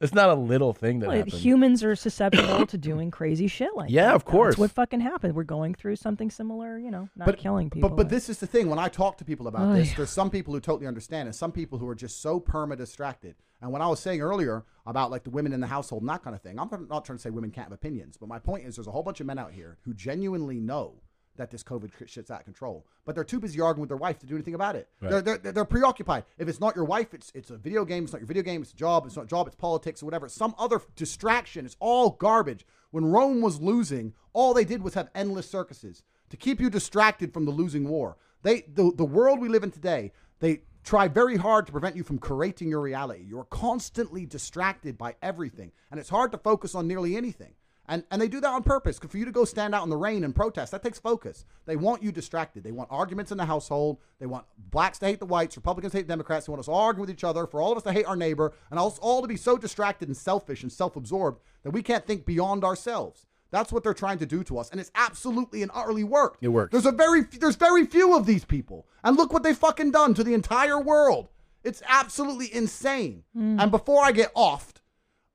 [0.00, 1.34] it's not a little thing that Well, happened.
[1.34, 4.14] humans are susceptible to doing crazy shit like Yeah, that.
[4.14, 4.52] of course.
[4.54, 5.34] That's what fucking happened.
[5.34, 7.90] We're going through something similar, you know, not killing people.
[7.90, 8.70] But but this is the thing.
[8.70, 9.96] When I talk to people about Oh, this, yeah.
[9.98, 13.34] there's some people who totally understand, and some people who are just so perma distracted.
[13.60, 16.22] And when I was saying earlier about like the women in the household and that
[16.22, 18.66] kind of thing, I'm not trying to say women can't have opinions, but my point
[18.66, 21.02] is there's a whole bunch of men out here who genuinely know
[21.36, 24.18] that this COVID shit's out of control, but they're too busy arguing with their wife
[24.18, 24.88] to do anything about it.
[25.00, 26.24] They're, they're, they're preoccupied.
[26.38, 28.04] If it's not your wife, it's it's a video game.
[28.04, 28.60] It's not your video game.
[28.60, 29.06] It's a job.
[29.06, 29.46] It's not a job.
[29.46, 30.28] It's politics or whatever.
[30.28, 31.64] Some other distraction.
[31.64, 32.66] It's all garbage.
[32.90, 37.32] When Rome was losing, all they did was have endless circuses to keep you distracted
[37.32, 38.16] from the losing war.
[38.42, 42.02] They the, the world we live in today, they try very hard to prevent you
[42.02, 43.24] from creating your reality.
[43.26, 47.54] You're constantly distracted by everything, and it's hard to focus on nearly anything.
[47.90, 49.00] And, and they do that on purpose.
[49.00, 51.44] For you to go stand out in the rain and protest, that takes focus.
[51.66, 52.62] They want you distracted.
[52.62, 53.98] They want arguments in the household.
[54.20, 56.46] They want blacks to hate the whites, Republicans to hate Democrats.
[56.46, 58.14] They want us all arguing with each other, for all of us to hate our
[58.14, 62.06] neighbor, and all to be so distracted and selfish and self absorbed that we can't
[62.06, 63.26] think beyond ourselves.
[63.50, 66.42] That's what they're trying to do to us, and it's absolutely and utterly worked.
[66.42, 66.72] It works.
[66.72, 70.14] There's a very there's very few of these people, and look what they fucking done
[70.14, 71.28] to the entire world.
[71.64, 73.24] It's absolutely insane.
[73.34, 73.60] Hmm.
[73.60, 74.76] And before I get offed,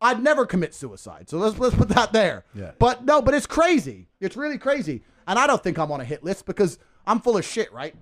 [0.01, 1.29] I'd never commit suicide.
[1.29, 2.45] So let's let's put that there.
[2.53, 2.71] Yeah.
[2.79, 4.07] But no, but it's crazy.
[4.19, 5.03] It's really crazy.
[5.27, 7.95] And I don't think I'm on a hit list because I'm full of shit, right?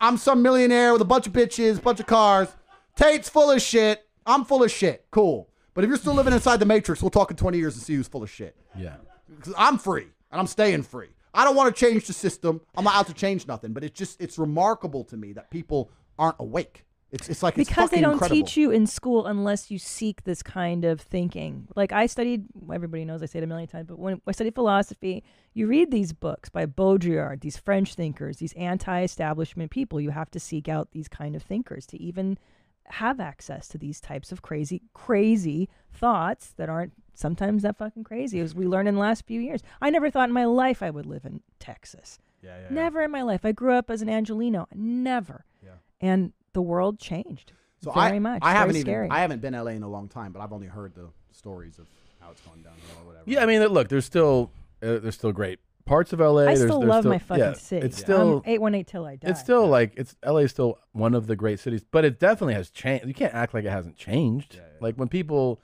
[0.00, 2.48] I'm some millionaire with a bunch of bitches, bunch of cars.
[2.96, 4.06] Tate's full of shit.
[4.26, 5.06] I'm full of shit.
[5.10, 5.48] Cool.
[5.74, 7.94] But if you're still living inside the matrix, we'll talk in 20 years and see
[7.94, 8.56] who's full of shit.
[8.76, 8.96] Yeah.
[9.40, 11.08] 'Cause I'm free and I'm staying free.
[11.34, 12.60] I don't want to change the system.
[12.76, 13.72] I'm not out to change nothing.
[13.72, 16.84] But it's just it's remarkable to me that people aren't awake.
[17.10, 18.42] It's it's like it's because they don't incredible.
[18.42, 21.68] teach you in school unless you seek this kind of thinking.
[21.76, 24.54] Like I studied, everybody knows I say it a million times, but when I studied
[24.54, 25.22] philosophy,
[25.52, 30.00] you read these books by Baudrillard, these French thinkers, these anti-establishment people.
[30.00, 32.38] You have to seek out these kind of thinkers to even
[32.86, 38.40] have access to these types of crazy, crazy thoughts that aren't sometimes that fucking crazy,
[38.40, 39.62] as we learned in the last few years.
[39.80, 42.18] I never thought in my life I would live in Texas.
[42.42, 42.66] Yeah, yeah.
[42.70, 43.44] Never in my life.
[43.44, 44.66] I grew up as an Angelino.
[44.74, 45.44] Never.
[45.62, 45.70] Yeah.
[46.00, 47.52] And the world changed.
[47.82, 48.40] So very I, much.
[48.42, 49.06] I haven't scary.
[49.06, 51.78] even I haven't been LA in a long time, but I've only heard the stories
[51.78, 51.86] of
[52.20, 53.24] how it's going down here or whatever.
[53.26, 54.50] Yeah, I mean, look, there's still
[54.82, 56.40] uh, there's still great parts of LA.
[56.42, 57.86] I there's, still there's love still, my fucking yeah, city.
[57.86, 59.30] It's still eight one eight till I die.
[59.30, 62.54] it's still like it's LA is still one of the great cities, but it definitely
[62.54, 63.06] has changed.
[63.06, 64.60] You can't act like it hasn't changed.
[64.80, 65.60] Like when people,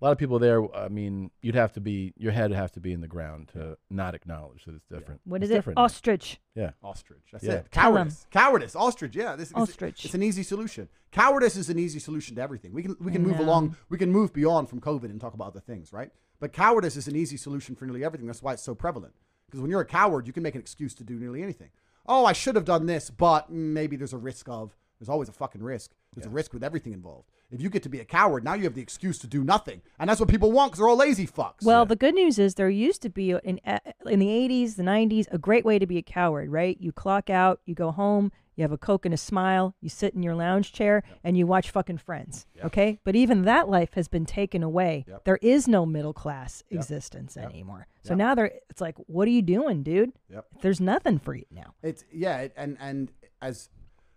[0.00, 0.74] a lot of people there.
[0.74, 3.48] I mean, you'd have to be your head would have to be in the ground
[3.54, 5.20] to not acknowledge that it's different.
[5.24, 5.54] what It's is it?
[5.54, 5.84] different now.
[5.84, 6.40] Ostrich.
[6.54, 6.70] Yeah.
[6.82, 7.22] Ostrich.
[7.32, 7.52] That's Yeah.
[7.54, 7.72] it.
[7.72, 8.08] Tell 'em.
[8.08, 8.26] Cowardice.
[8.30, 8.76] Cowardice.
[8.76, 9.14] Ostrich.
[9.16, 9.36] Yeah.
[9.36, 10.04] This, it's- Ostrich.
[10.04, 10.88] It's, an easy solution.
[11.12, 12.72] Cowardice is an easy solution to everything.
[12.72, 13.44] We can we can I move know.
[13.44, 13.76] along.
[13.88, 16.10] We can move beyond from COVID and talk about other things, right?
[16.38, 18.26] But cowardice is an easy solution for nearly everything.
[18.26, 19.12] That's why it's so prevalent.
[19.50, 21.70] Because when you're a coward, you can make an excuse to do nearly anything.
[22.06, 24.76] Oh, I should have done this, but maybe there's a risk of.
[24.98, 25.92] There's always a fucking risk.
[26.14, 27.30] There's a risk with everything involved.
[27.50, 29.80] If you get to be a coward, now you have the excuse to do nothing,
[29.98, 31.64] and that's what people want because they're all lazy fucks.
[31.64, 34.82] Well, the good news is there used to be in uh, in the 80s, the
[34.82, 36.76] 90s, a great way to be a coward, right?
[36.80, 38.30] You clock out, you go home,
[38.60, 41.46] you have a coke and a smile, you sit in your lounge chair and you
[41.46, 42.98] watch fucking Friends, okay?
[43.04, 45.06] But even that life has been taken away.
[45.08, 45.24] Yep.
[45.24, 47.86] There is no middle class existence anymore.
[48.02, 50.12] So now there it's like what are you doing, dude?
[50.30, 50.46] Yep.
[50.60, 51.74] There's nothing for you now.
[51.82, 53.70] It's yeah, it, and and as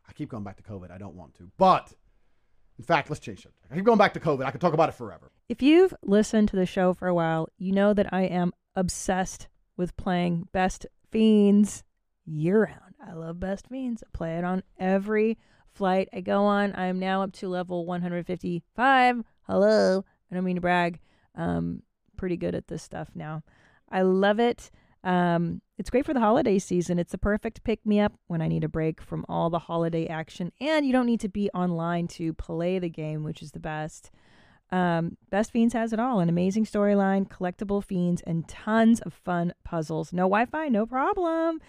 [0.07, 1.93] I keep going back to COVID, I don't want to, but
[2.77, 3.65] in fact, let's change subject.
[3.71, 4.45] I keep going back to COVID.
[4.45, 5.31] I could talk about it forever.
[5.47, 9.47] If you've listened to the show for a while, you know that I am obsessed
[9.77, 11.83] with playing Best Fiends
[12.25, 12.82] year round.
[13.07, 14.03] I love Best Fiends.
[14.03, 15.37] I play it on every
[15.73, 16.73] flight I go on.
[16.73, 19.23] I am now up to level 155.
[19.47, 20.05] Hello.
[20.31, 20.99] I don't mean to brag.
[21.35, 21.83] Um,
[22.17, 23.43] pretty good at this stuff now.
[23.89, 24.71] I love it.
[25.03, 26.97] Um, it's great for the holiday season.
[26.97, 30.07] It's the perfect pick me up when I need a break from all the holiday
[30.07, 33.59] action, and you don't need to be online to play the game, which is the
[33.59, 34.11] best.
[34.71, 39.53] Um, Best Fiends has it all an amazing storyline, collectible fiends, and tons of fun
[39.63, 40.13] puzzles.
[40.13, 41.59] No Wi Fi, no problem.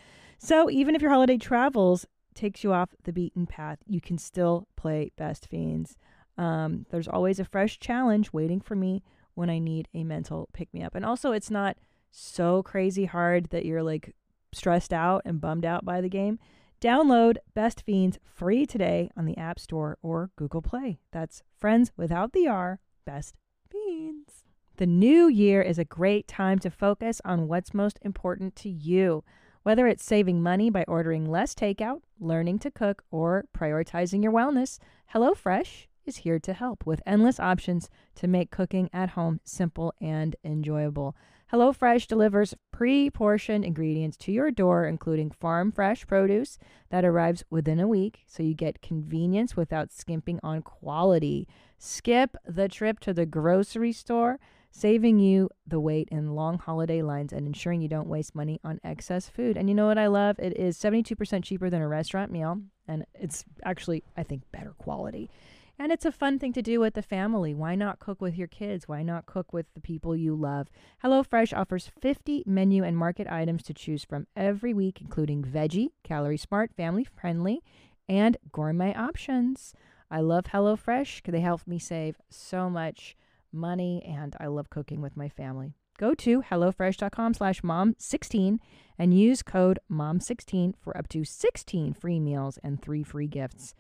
[0.45, 4.69] So even if your holiday travels takes you off the beaten path, you can still
[4.77, 5.97] play Best Fiends.
[6.37, 10.69] Um, there's always a fresh challenge waiting for me when I need a mental pick
[10.75, 10.95] me up.
[10.95, 11.79] And also, it's not
[12.11, 14.15] so crazy hard that you're like
[14.53, 16.39] stressed out and bummed out by the game.
[16.79, 21.01] Download Best Fiends free today on the App Store or Google Play.
[21.11, 23.35] That's friends without the R, Best
[23.71, 24.45] Fiends.
[24.77, 29.25] The new year is a great time to focus on what's most important to you.
[29.65, 34.79] Whether it's saving money by ordering less takeout, learning to cook, or prioritizing your wellness,
[35.15, 40.37] HelloFresh is here to help with endless options to make cooking at home simple and
[40.45, 41.17] enjoyable.
[41.51, 46.59] HelloFresh delivers pre portioned ingredients to your door, including farm fresh produce
[46.91, 51.49] that arrives within a week, so you get convenience without skimping on quality.
[51.79, 54.39] Skip the trip to the grocery store,
[54.75, 58.81] saving you the wait in long holiday lines and ensuring you don't waste money on
[58.83, 59.57] excess food.
[59.57, 60.37] And you know what I love?
[60.41, 65.31] It is 72% cheaper than a restaurant meal, and it's actually, I think, better quality.
[65.79, 67.55] And it's a fun thing to do with the family.
[67.55, 68.89] Why not cook with your kids?
[68.89, 70.69] Why not cook with the people you love?
[71.05, 76.37] HelloFresh offers 50 menu and market items to choose from every week, including veggie, calorie
[76.37, 77.63] smart, family friendly,
[78.09, 79.73] and gourmet options.
[80.11, 83.17] I love HelloFresh because they help me save so much
[83.55, 85.75] money, and I love cooking with my family.
[85.97, 88.59] Go to HelloFresh.com slash mom16
[88.99, 93.75] and use code mom16 for up to 16 free meals and three free gifts.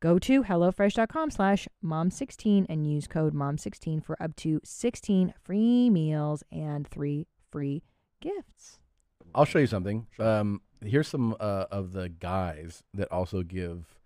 [0.00, 6.44] Go to HelloFresh.com slash mom16 and use code mom16 for up to 16 free meals
[6.52, 7.82] and three free
[8.20, 8.78] gifts.
[9.34, 10.06] I'll show you something.
[10.18, 13.98] Um, here's some uh, of the guys that also give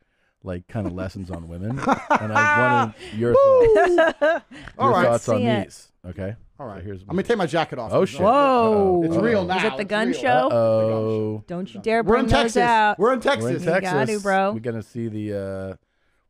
[0.45, 1.79] like kind of lessons on women,
[2.21, 4.43] and I wanted your thoughts, your
[4.79, 5.07] All right.
[5.07, 5.65] thoughts on See it.
[5.65, 5.89] these.
[6.09, 6.35] Okay.
[6.59, 6.79] All right.
[6.81, 7.93] So here's I'm gonna take my jacket off.
[7.93, 8.21] Oh, shit.
[8.21, 9.03] Whoa.
[9.05, 9.21] It's Uh-oh.
[9.23, 9.47] real Uh-oh.
[9.47, 9.57] now.
[9.59, 10.21] Is it the It's gun real.
[10.21, 10.49] show?
[10.53, 12.63] Oh, Don't you dare We're bring in those Texas.
[12.63, 12.99] out.
[12.99, 13.43] We're in Texas.
[13.45, 13.63] we're Texas.
[13.67, 14.17] in You got Texas.
[14.19, 14.53] to, bro.
[14.53, 15.75] We're gonna see the uh,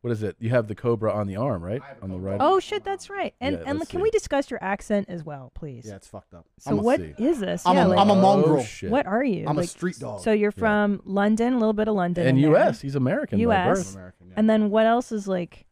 [0.03, 0.35] what is it?
[0.37, 1.81] You have the cobra on the arm, right?
[2.01, 2.35] On the right.
[2.41, 3.33] Oh shit, that's right.
[3.39, 4.03] And Yeah, and let's can see.
[4.03, 5.85] we discuss your accent as well, please?
[5.87, 6.45] Yeah, it's fucked up.
[6.59, 7.13] So I'm a, what see.
[7.17, 7.65] is this?
[7.65, 8.59] I'm yeah, a- like, I'm a oh, mongrel.
[8.59, 8.91] Oh, shit.
[8.91, 9.45] what are you?
[9.47, 10.19] I'm a Like, street dog.
[10.19, 12.27] So you're from London, a little bit of London.
[12.27, 12.51] And in there.
[12.51, 12.81] U.S.
[12.81, 13.37] He's American.
[13.39, 13.77] by U.S.
[13.77, 13.95] birth.
[13.95, 14.33] American, yeah.
[14.35, 15.65] And then what else is like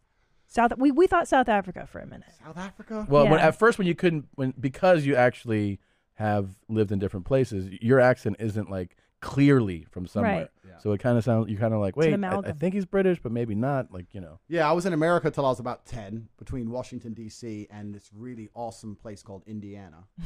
[0.48, 0.78] South?
[0.78, 2.30] We we thought South Africa for a minute.
[2.42, 3.06] South Africa.
[3.10, 5.82] Well, when, at first when you couldn't, when because you actually
[6.14, 10.36] have lived in different places, your accent isn't like clearly from somewhere.
[10.36, 10.48] Right.
[10.68, 10.78] Yeah.
[10.80, 11.50] So it kind of sounds.
[11.50, 13.92] You're kind of like, an wait, I, I think he's British, but maybe not.
[13.94, 14.40] Like you know.
[14.48, 17.68] Yeah, I was in America till I was about ten, between Washington D.C.
[17.72, 20.04] and this really awesome place called Indiana.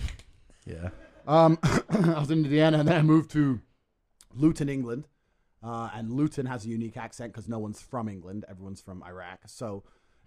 [0.68, 0.90] Yeah.
[1.28, 3.62] Um, I was in Indiana, and then I moved to
[4.34, 5.08] Luton, England.
[5.64, 9.42] Uh, and Luton has a unique accent because no one's from England; everyone's from Iraq.
[9.46, 9.84] So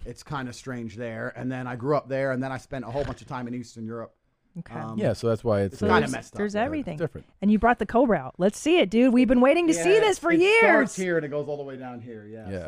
[0.07, 1.33] it's kind of strange there.
[1.37, 3.49] And then I grew up there, and then I spent a whole bunch of time
[3.49, 4.15] in Eastern Europe.
[4.61, 4.75] Okay.
[4.75, 5.13] Um, Yeah.
[5.13, 6.65] So that's why it's, it's kinda there's, messed up, there's yeah.
[6.65, 6.99] everything.
[6.99, 7.27] different.
[7.43, 8.35] And you brought the Cobra out.
[8.39, 9.13] Let's see it, dude.
[9.15, 10.59] We've been waiting to see this for it years.
[10.61, 12.27] starts here and it goes all the way down here.
[12.27, 12.49] Yeah.
[12.51, 12.67] Yeah.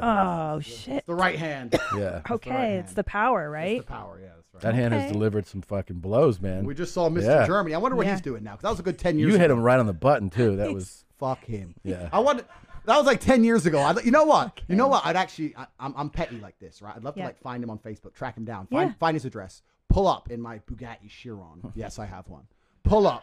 [0.55, 1.05] Oh shit.
[1.07, 1.79] The right hand.
[1.97, 2.23] Yeah.
[2.31, 3.79] Okay, right it's the power, That's right?
[3.79, 4.19] the power.
[4.23, 4.63] Yeah, that's right.
[4.63, 6.65] That hand has delivered some fucking blows, man.
[6.65, 7.23] we just saw Mr.
[7.25, 7.47] Yeah.
[7.47, 7.75] Germany.
[7.75, 8.13] I wonder what Yeah.
[8.13, 8.53] he's doing now.
[8.53, 9.33] Because that was a good ten years.
[9.33, 10.57] you hit him right on the button too.
[10.57, 11.75] That was Fuck him.
[11.83, 12.09] Yeah.
[12.13, 12.45] I want.
[12.87, 13.79] That was like ten years ago.
[13.79, 14.61] I, you know what?
[14.69, 15.05] You know what?
[15.05, 15.55] I'd actually.
[15.57, 16.95] I, I'm, I'm petty like this, right?
[16.97, 17.25] I'd love Yeah.
[17.25, 18.95] to like find him on Facebook, track him down, find Yeah.
[18.99, 21.61] find his address, pull up in my Bugatti Chiron.
[21.75, 22.45] yes, I have one.
[22.85, 23.23] Pull up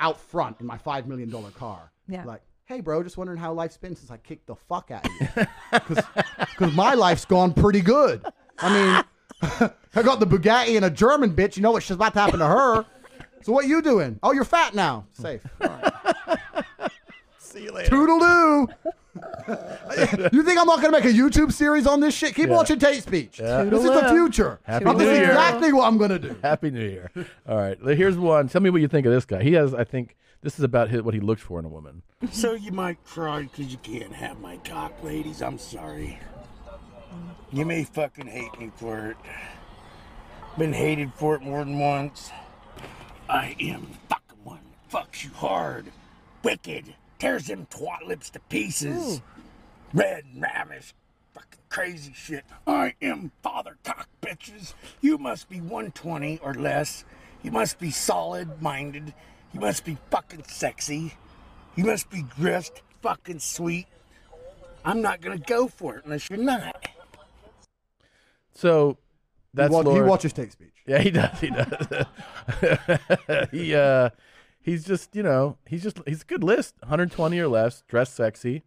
[0.00, 1.90] out front in my five million dollar car.
[2.08, 2.24] Yeah.
[2.24, 5.12] Like, hey, bro, just wondering how life's been since I kicked the fuck out of
[5.20, 5.46] you.
[6.58, 8.24] Because my life's gone pretty good.
[8.58, 9.04] I
[9.40, 11.56] mean, I got the Bugatti and a German bitch.
[11.56, 12.84] You know what she's about to happen to her.
[13.42, 14.18] So what you doing?
[14.24, 15.06] Oh, you're fat now.
[15.12, 15.40] Safe.
[15.60, 16.40] All right.
[17.38, 17.94] See you later.
[17.94, 18.66] Toodaloo.
[20.32, 22.34] you think I'm not going to make a YouTube series on this shit?
[22.34, 22.54] Keep Yeah.
[22.56, 23.40] watching Tate Speech.
[23.40, 23.64] Yeah.
[23.64, 24.10] This is the Toodaloo.
[24.10, 24.60] future.
[24.64, 25.28] Happy this New is Year.
[25.30, 26.36] exactly what I'm going to do.
[26.42, 27.10] Happy New Year.
[27.48, 27.78] All right.
[27.80, 28.48] Here's one.
[28.48, 29.42] Tell me what you think of this guy.
[29.42, 32.02] He has, I think, this is about his, what he looked for in a woman.
[32.30, 35.42] So you might cry because you can't have my cock, ladies.
[35.42, 36.18] I'm sorry.
[37.52, 39.16] You may fucking hate me for it.
[40.58, 42.30] Been hated for it more than once.
[43.28, 44.60] I am the fucking one.
[44.92, 45.86] Fucks you hard.
[46.42, 46.94] Wicked.
[47.18, 49.20] Tears them twat lips to pieces.
[49.92, 50.94] Red and ravish.
[51.34, 52.44] Fucking crazy shit.
[52.66, 54.74] I am father cock, bitches.
[55.00, 57.04] You must be 120 or less.
[57.42, 59.14] You must be solid minded.
[59.52, 61.14] You must be fucking sexy.
[61.76, 63.86] You must be dressed fucking sweet.
[64.84, 66.88] I'm not gonna go for it unless you're not.
[68.54, 68.98] So
[69.54, 70.72] that's he, wa- he watches Tate Speech.
[70.86, 71.40] Yeah, he does.
[71.40, 72.06] He does.
[73.50, 74.10] he uh,
[74.68, 76.74] he's just you know he's just he's a good list.
[76.80, 78.62] 120 or less, dress sexy,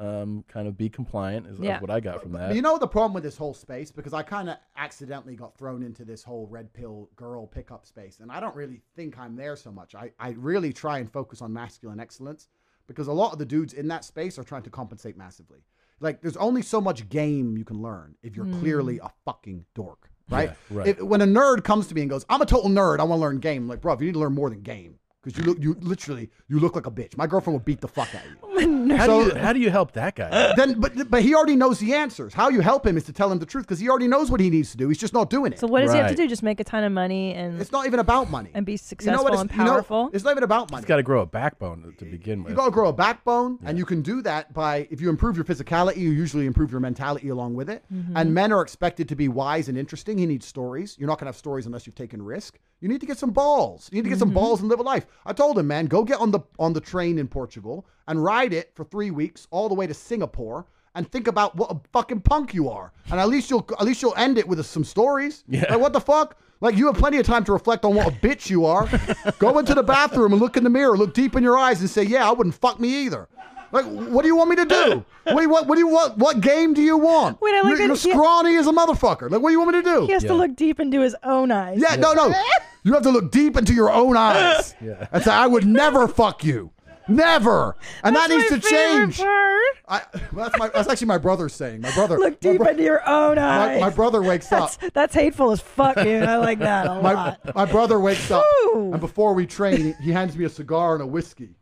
[0.00, 1.80] um, kind of be compliant is, is Yeah.
[1.80, 2.54] what I got from that.
[2.54, 5.82] you know the problem with this whole space because I kind of accidentally got thrown
[5.82, 9.56] into this whole red pill girl pickup space, and I don't really think I'm there
[9.56, 9.94] so much.
[9.94, 12.48] I, I really try and focus on masculine excellence
[12.88, 15.60] because a lot of the dudes in that space are trying to compensate massively.
[16.00, 20.10] Like, there's only so much game you can learn if you're clearly a fucking dork,
[20.28, 20.48] right?
[20.50, 20.86] Yeah, right.
[20.88, 22.98] If, when a nerd comes to me and goes, "I'm a total nerd.
[22.98, 24.98] I want to learn game," I'm like, bro, you need to learn more than game
[25.22, 27.16] because you look, you literally, you look like a bitch.
[27.16, 28.68] My girlfriend would beat the fuck out of you.
[28.96, 30.52] how, so- do you, how do you help that guy?
[30.56, 32.34] then but but he already knows the answers.
[32.34, 34.40] How you help him is to tell him the truth because he already knows what
[34.40, 34.88] he needs to do.
[34.88, 35.58] He's just not doing it.
[35.58, 36.16] So what does he have to Right.
[36.16, 36.28] do?
[36.28, 38.50] Just make a ton of money and it's not even about money.
[38.54, 39.34] and be You know successful what?
[39.34, 40.10] and It's- you know, powerful.
[40.12, 40.82] it's not even about money.
[40.82, 42.50] He's got to grow a backbone to, begin with.
[42.50, 45.36] you got to grow a backbone, and you can do that by if you improve
[45.36, 47.84] your physicality, you usually improve your mentality along with it.
[47.92, 48.16] Mm-hmm.
[48.16, 50.18] And men are expected to be wise and interesting.
[50.18, 50.96] He needs stories.
[50.98, 52.58] You're not going to have stories unless you've taken risk.
[52.80, 53.88] You need to get some balls.
[53.92, 54.20] You need to get Mm-hmm.
[54.20, 55.06] some balls and live a life.
[55.24, 58.52] I told him, man, go get on the on the train in Portugal and ride
[58.52, 60.66] it for three weeks all the way to Singapore.
[60.94, 64.02] And think about what a fucking punk you are, and at least you'll at least
[64.02, 65.42] you'll end it with some stories.
[65.48, 65.64] Yeah.
[65.70, 66.36] Like what the fuck?
[66.60, 68.86] Like you have plenty of time to reflect on what a bitch you are.
[69.38, 71.88] Go into the bathroom and look in the mirror, look deep in your eyes, and
[71.88, 73.26] say, "Yeah, I wouldn't fuck me either."
[73.72, 75.04] Like, what do you want me to do?
[75.24, 75.48] What do?
[75.48, 76.18] What do you want?
[76.18, 77.40] What game do you want?
[77.40, 79.30] Wait, I like you're, you're he- scrawny as a motherfucker.
[79.30, 80.06] Like, what do you want me to do?
[80.06, 81.80] he has to look deep into his own eyes.
[81.80, 82.34] Yeah, no, no.
[82.84, 85.06] You have to look deep into your own eyes Yeah.
[85.12, 86.70] and say, "I would never fuck you,
[87.08, 89.20] never," and That's that needs my to change.
[89.20, 90.68] I, that's my.
[90.68, 91.80] That's actually my brother's saying.
[91.80, 92.18] My brother.
[92.18, 93.80] Look deep bro- into your own eyes.
[93.80, 94.72] my brother wakes up.
[94.78, 96.22] that's, that's hateful as fuck, dude.
[96.22, 97.54] I like that a my, lot.
[97.54, 98.44] my brother wakes up
[98.74, 101.56] and before we train, he hands me a cigar and a whiskey.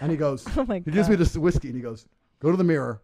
[0.00, 1.20] And he goes, Oh my he gives me God.
[1.24, 2.06] this whiskey and he goes,
[2.40, 3.00] go to the mirror,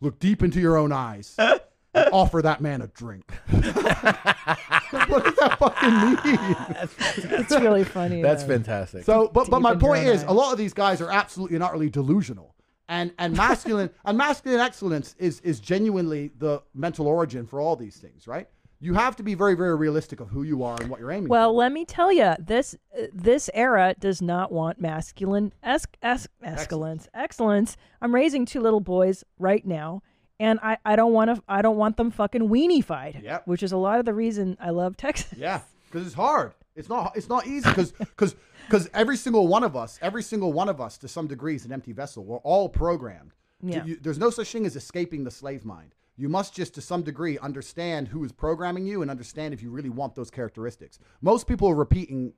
[0.00, 1.36] look deep into your own eyes,
[2.12, 3.30] offer that man a drink.
[3.50, 7.40] what does that fucking mean?
[7.40, 8.22] It's really funny.
[8.22, 8.54] That's though.
[8.54, 9.04] fantastic.
[9.04, 10.28] So, but, but my point is, eyes.
[10.28, 12.54] a lot of these guys are absolutely and utterly delusional.
[12.88, 17.96] And and masculine and masculine excellence is is genuinely the mental origin for all these
[17.96, 18.48] things, right?
[18.80, 21.28] You have to be very very realistic of who you are and what you're aiming
[21.28, 21.30] for.
[21.30, 26.28] Well, let me tell you, this uh, this era does not want masculine es- es-
[26.42, 27.08] excellence.
[27.14, 27.78] Excellence.
[28.02, 30.02] I'm raising two little boys right now,
[30.40, 33.20] and I, I don't want to I don't want them fucking weenie fied.
[33.22, 33.46] Yep.
[33.46, 35.32] Which is a lot of the reason I love Texas.
[35.38, 35.60] Yeah,
[35.90, 36.52] because it's hard.
[36.76, 37.12] It's not.
[37.16, 38.34] It's not easy because because
[38.66, 41.64] because every single one of us, every single one of us, to some degree, is
[41.64, 42.24] an empty vessel.
[42.24, 43.32] We're all programmed.
[43.60, 43.84] To- Yeah.
[43.84, 45.94] you- there's no such thing as escaping the slave mind.
[46.16, 49.70] You must just, to some degree, understand who is programming you and understand if you
[49.70, 50.98] really want those characteristics.
[51.20, 52.32] Most people are repeating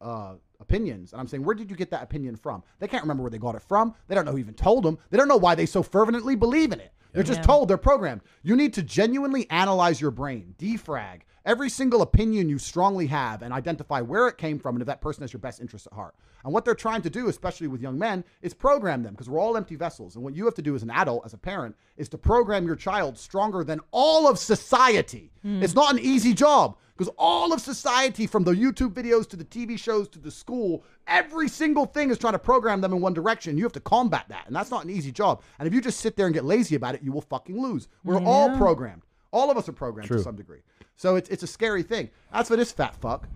[0.00, 2.62] uh, opinions, and I'm saying, where did you get that opinion from?
[2.80, 3.94] They can't remember where they got it from.
[4.08, 4.98] They don't know who even told them.
[5.10, 6.92] They don't know why they so fervently believe in it.
[7.12, 7.46] They're just Yeah.
[7.46, 8.22] told they're programmed.
[8.42, 13.52] You need to genuinely analyze your brain, defrag every single opinion you strongly have, and
[13.52, 16.14] identify where it came from and if that person has your best interest at heart.
[16.44, 19.40] And what they're trying to do, especially with young men, is program them because we're
[19.40, 20.14] all empty vessels.
[20.16, 22.66] And what you have to do as an adult, as a parent, is to program
[22.66, 25.32] your child stronger than all of society.
[25.42, 25.62] Hmm.
[25.62, 29.44] It's not an easy job because all of society, from the YouTube videos to the
[29.46, 33.14] TV shows to the school, every single thing is trying to program them in one
[33.14, 33.56] direction.
[33.56, 35.40] You have to combat that, and that's not an easy job.
[35.58, 37.88] And if you just sit there and get lazy about it, you will fucking lose.
[38.04, 39.06] We're all programmed.
[39.30, 40.60] All of us are programmed to some degree.
[40.96, 42.10] So it's it's a scary thing.
[42.34, 43.26] That's for this fat fuck.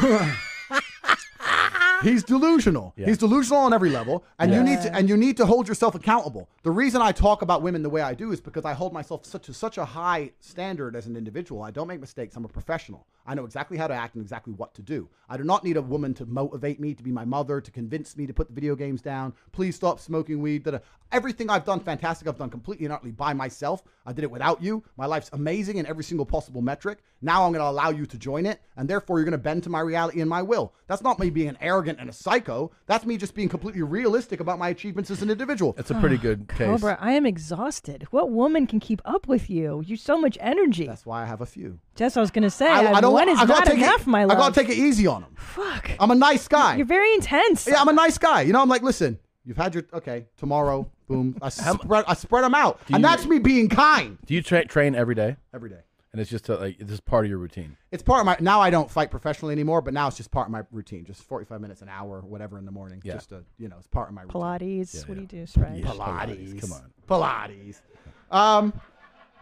[2.02, 2.92] He's delusional.
[3.06, 5.94] He's delusional on every level, and you need to and you need to hold yourself
[5.94, 6.48] accountable.
[6.62, 9.24] The reason I talk about women the way I do is because I hold myself
[9.24, 11.62] such to such a high standard as an individual.
[11.62, 12.36] I don't make mistakes.
[12.36, 13.06] I'm a professional.
[13.26, 15.08] I know exactly how to act and exactly what to do.
[15.28, 18.16] I do not need a woman to motivate me to be my mother, to convince
[18.16, 19.32] me to put the video games down.
[19.52, 20.64] Please stop smoking weed.
[20.64, 20.78] da-da.
[21.12, 22.28] Everything I've done fantastic.
[22.28, 23.82] I've done completely and utterly by myself.
[24.04, 24.82] I did it without you.
[24.96, 26.98] My life's amazing in every single possible metric.
[27.22, 29.62] Now I'm going to allow you to join it, and therefore you're going to bend
[29.62, 30.74] to my reality and my will.
[30.88, 32.72] That's not me being an arrogant and a psycho.
[32.86, 35.74] That's me just being completely realistic about my achievements as an individual.
[35.78, 36.66] It's a pretty good case.
[36.66, 38.06] Cobra, I am exhausted.
[38.10, 39.82] What woman can keep up with you?
[39.86, 40.86] You're so much energy.
[40.86, 41.78] That's why I have a few.
[41.94, 43.12] Just I was gonna say, I, I, I don't.
[43.12, 45.22] one is I gotta not take enough, it, my I gotta take it easy on
[45.22, 45.34] them.
[45.36, 45.90] Fuck.
[46.00, 46.76] I'm a nice guy.
[46.76, 47.66] You're very intense.
[47.66, 48.42] Yeah, I'm a nice guy.
[48.42, 50.26] You know, I'm like, listen, you've had your okay.
[50.36, 51.36] Tomorrow, boom.
[51.40, 52.04] I spread.
[52.08, 55.14] I spread them out, and you- that's me being kind Do you tra- train every
[55.14, 55.36] day?
[55.52, 55.80] every day.
[56.14, 57.76] And it's just a, like this is part of your routine.
[57.90, 58.36] It's part of my.
[58.38, 61.04] Now I don't fight professionally anymore, but now it's just part of my routine.
[61.04, 63.02] Just 45 minutes, an hour, whatever in the morning.
[63.02, 63.14] Yeah.
[63.14, 64.40] Just to, you know, it's part of my routine.
[64.40, 65.08] Pilates.
[65.08, 65.14] what yeah.
[65.14, 65.76] do you do, Stretch?
[65.76, 65.86] Yeah.
[65.86, 66.60] Pilates.
[66.60, 66.92] Come on.
[67.08, 67.80] Pilates.
[68.30, 68.72] Um,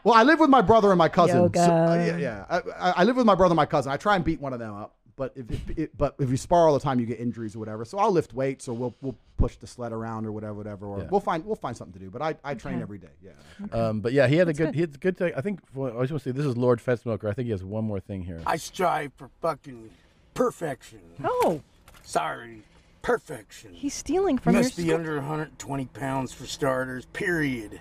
[0.04, 1.36] well, I live with my brother and my cousin.
[1.42, 1.60] Yoga.
[1.60, 2.44] uh, yeah, yeah.
[2.48, 3.92] I, I, I live with my brother and my cousin.
[3.92, 6.36] I try and beat one of them up, but if, if it, but if you
[6.36, 7.84] spar all the time, you get injuries or whatever.
[7.84, 10.86] So I'll lift weights, or we'll we'll push the sled around or whatever, whatever.
[10.86, 11.08] Or Yeah.
[11.10, 12.10] we'll find we'll find something to do.
[12.10, 12.82] But I, I train Okay.
[12.82, 13.08] every day.
[13.22, 13.32] Yeah.
[13.72, 14.66] Um, but yeah, he had a good.
[14.66, 14.74] good.
[14.74, 15.16] He had a good.
[15.16, 15.32] Thing.
[15.36, 15.60] I think.
[15.74, 17.28] Well, I just want to say this is Lord Fetzmilker.
[17.28, 18.40] I think he has one more thing here.
[18.46, 19.90] I strive for fucking
[20.34, 21.00] perfection.
[21.22, 21.60] Oh,
[22.04, 22.62] Sorry,
[23.02, 23.74] perfection.
[23.74, 24.94] he's stealing You from your must be school.
[24.96, 27.80] under 120 pounds for starters, period.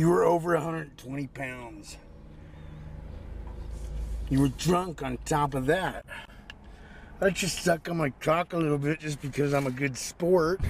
[0.00, 1.98] You were over 120 pounds.
[4.30, 6.06] You were drunk on top of that.
[7.20, 10.62] I just suck on my cock a little bit just because I'm a good sport.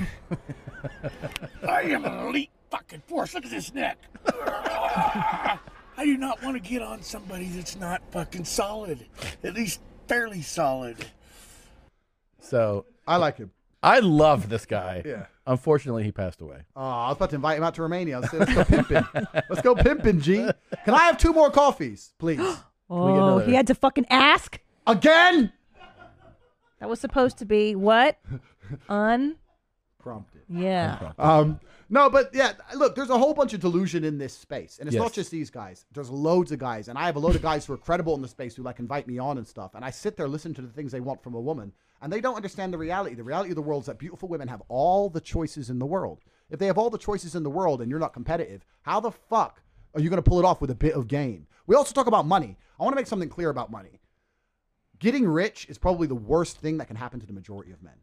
[1.63, 3.33] I am an elite fucking force.
[3.33, 3.99] Look at this neck.
[4.27, 5.61] I
[5.99, 9.07] do not want to get on somebody that's not fucking solid.
[9.45, 9.79] At least
[10.09, 10.97] fairly solid.
[12.41, 13.53] So I like him.
[13.83, 15.03] I love this guy.
[15.05, 15.27] Yeah.
[15.47, 16.59] Unfortunately, he passed away.
[16.77, 18.21] Oh, I was about to invite him out to Romania.
[18.21, 19.05] Let's, let's go pimping.
[19.49, 20.49] let's go pimping, G.
[20.85, 22.41] Can I have two more coffees, please?
[22.93, 24.59] Oh, he had to fucking ask.
[24.85, 25.53] Again?
[26.81, 28.19] That was supposed to be what?
[28.89, 29.37] Un.
[30.01, 30.43] Prompted.
[30.49, 31.13] Yeah.
[31.17, 34.89] Um, no, but yeah, look, there's a whole bunch of delusion in this space, and
[34.89, 35.03] it's Yes.
[35.03, 35.85] not just these guys.
[35.93, 38.23] There's loads of guys, and I have a load of guys who are credible in
[38.23, 39.77] the space who like invite me on and stuff.
[39.77, 41.71] And I sit there, listen to the things they want from a woman,
[42.01, 43.15] and they don't understand the reality.
[43.15, 45.87] The reality of the world is that beautiful women have all the choices in the
[45.87, 46.21] world.
[46.49, 49.13] If they have all the choices in the world and you're not competitive, how the
[49.13, 49.63] fuck
[49.95, 51.47] are you going to pull it off with a bit of gain?
[51.67, 52.57] We also talk about money.
[52.79, 54.01] I want to make something clear about money.
[54.99, 57.95] Getting rich is probably the worst thing that can happen to the majority of men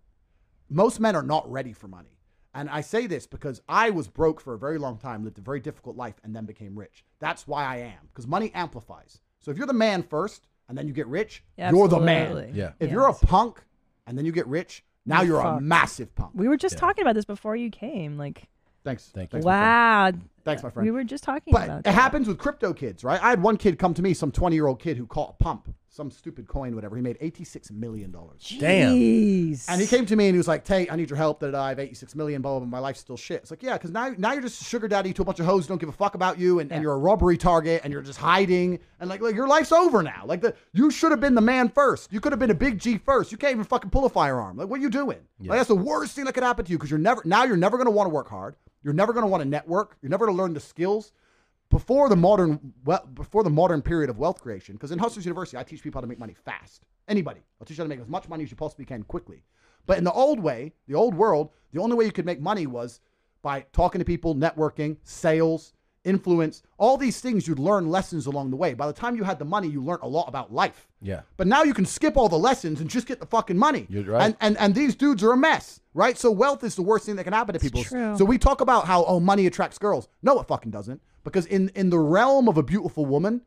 [0.70, 2.20] most men are not ready for money.
[2.54, 5.42] And I say this because I was broke for a very long time, lived a
[5.42, 7.06] very difficult life, and then became rich.
[7.20, 9.20] That's why I am, because money amplifies.
[9.40, 12.52] So if you're the man first and then you get rich, you're the man.
[12.54, 12.72] Yeah.
[12.80, 13.64] If you're a punk
[14.08, 16.32] and then you get rich, now You're you're, a massive punk.
[16.34, 16.80] We were just Yeah.
[16.80, 18.18] talking about this before you came.
[18.18, 18.48] Like,
[18.84, 19.10] Thanks.
[19.14, 19.42] Thank you.
[19.42, 20.12] Thanks, wow.
[20.48, 20.86] Thanks, my friend.
[20.86, 21.94] We were just talking But about it that.
[21.94, 23.22] happens with crypto kids, right?
[23.22, 25.44] I had one kid come to me, some 20 year old kid who caught a
[25.44, 26.96] pump, some stupid coin, whatever.
[26.96, 28.12] He made $86 million.
[28.12, 28.94] Damn.
[28.94, 29.66] Jeez.
[29.68, 31.40] And he came to me and he was like, Tate, I need your help.
[31.40, 32.68] That I have 86 million, blah, blah, blah.
[32.68, 33.42] My life's still shit.
[33.42, 35.46] It's like, yeah, because now, now you're just a sugar daddy to a bunch of
[35.46, 37.92] hoes who don't give a fuck about you and, and you're a robbery target and
[37.92, 38.80] you're just hiding.
[39.00, 40.24] And like, like your life's over now.
[40.26, 42.14] Like, the you should have been the man first.
[42.14, 43.32] You could have been a big G first.
[43.32, 44.58] You can't even fucking pull a firearm.
[44.58, 45.20] Like, what are you doing?
[45.40, 47.58] Like, that's the worst thing that could happen to you because you're never, now you're
[47.58, 48.56] never going to want to work hard.
[48.88, 49.98] You're never going to want to network.
[50.02, 51.12] You're never going to learn the skills
[51.70, 54.76] before the modern well, before the modern period of wealth creation.
[54.76, 56.86] Because in hustlers university i teach people how to make money fast.
[57.10, 57.42] Anybody.
[57.60, 59.44] I'll teach you how to make as much money as you possibly can quickly.
[59.88, 62.66] But in the old way the old world the only way you could make money
[62.66, 63.02] was
[63.42, 65.74] by talking to people networking sales
[66.08, 68.74] influence, all these things, you'd learn lessons along the way.
[68.74, 70.88] By the time you had the money, you learned a lot about life.
[71.02, 71.22] Yeah.
[71.36, 73.86] But now you can skip all the lessons and just get the fucking money.
[73.90, 74.24] You're right.
[74.24, 76.18] And and and these dudes are a mess, right?
[76.18, 77.84] So wealth is the worst thing that can happen to people.
[77.84, 78.18] true.
[78.18, 80.08] So we talk about how oh money attracts girls.
[80.24, 81.02] No, it fucking doesn't.
[81.24, 83.42] Because in in the realm of a beautiful woman,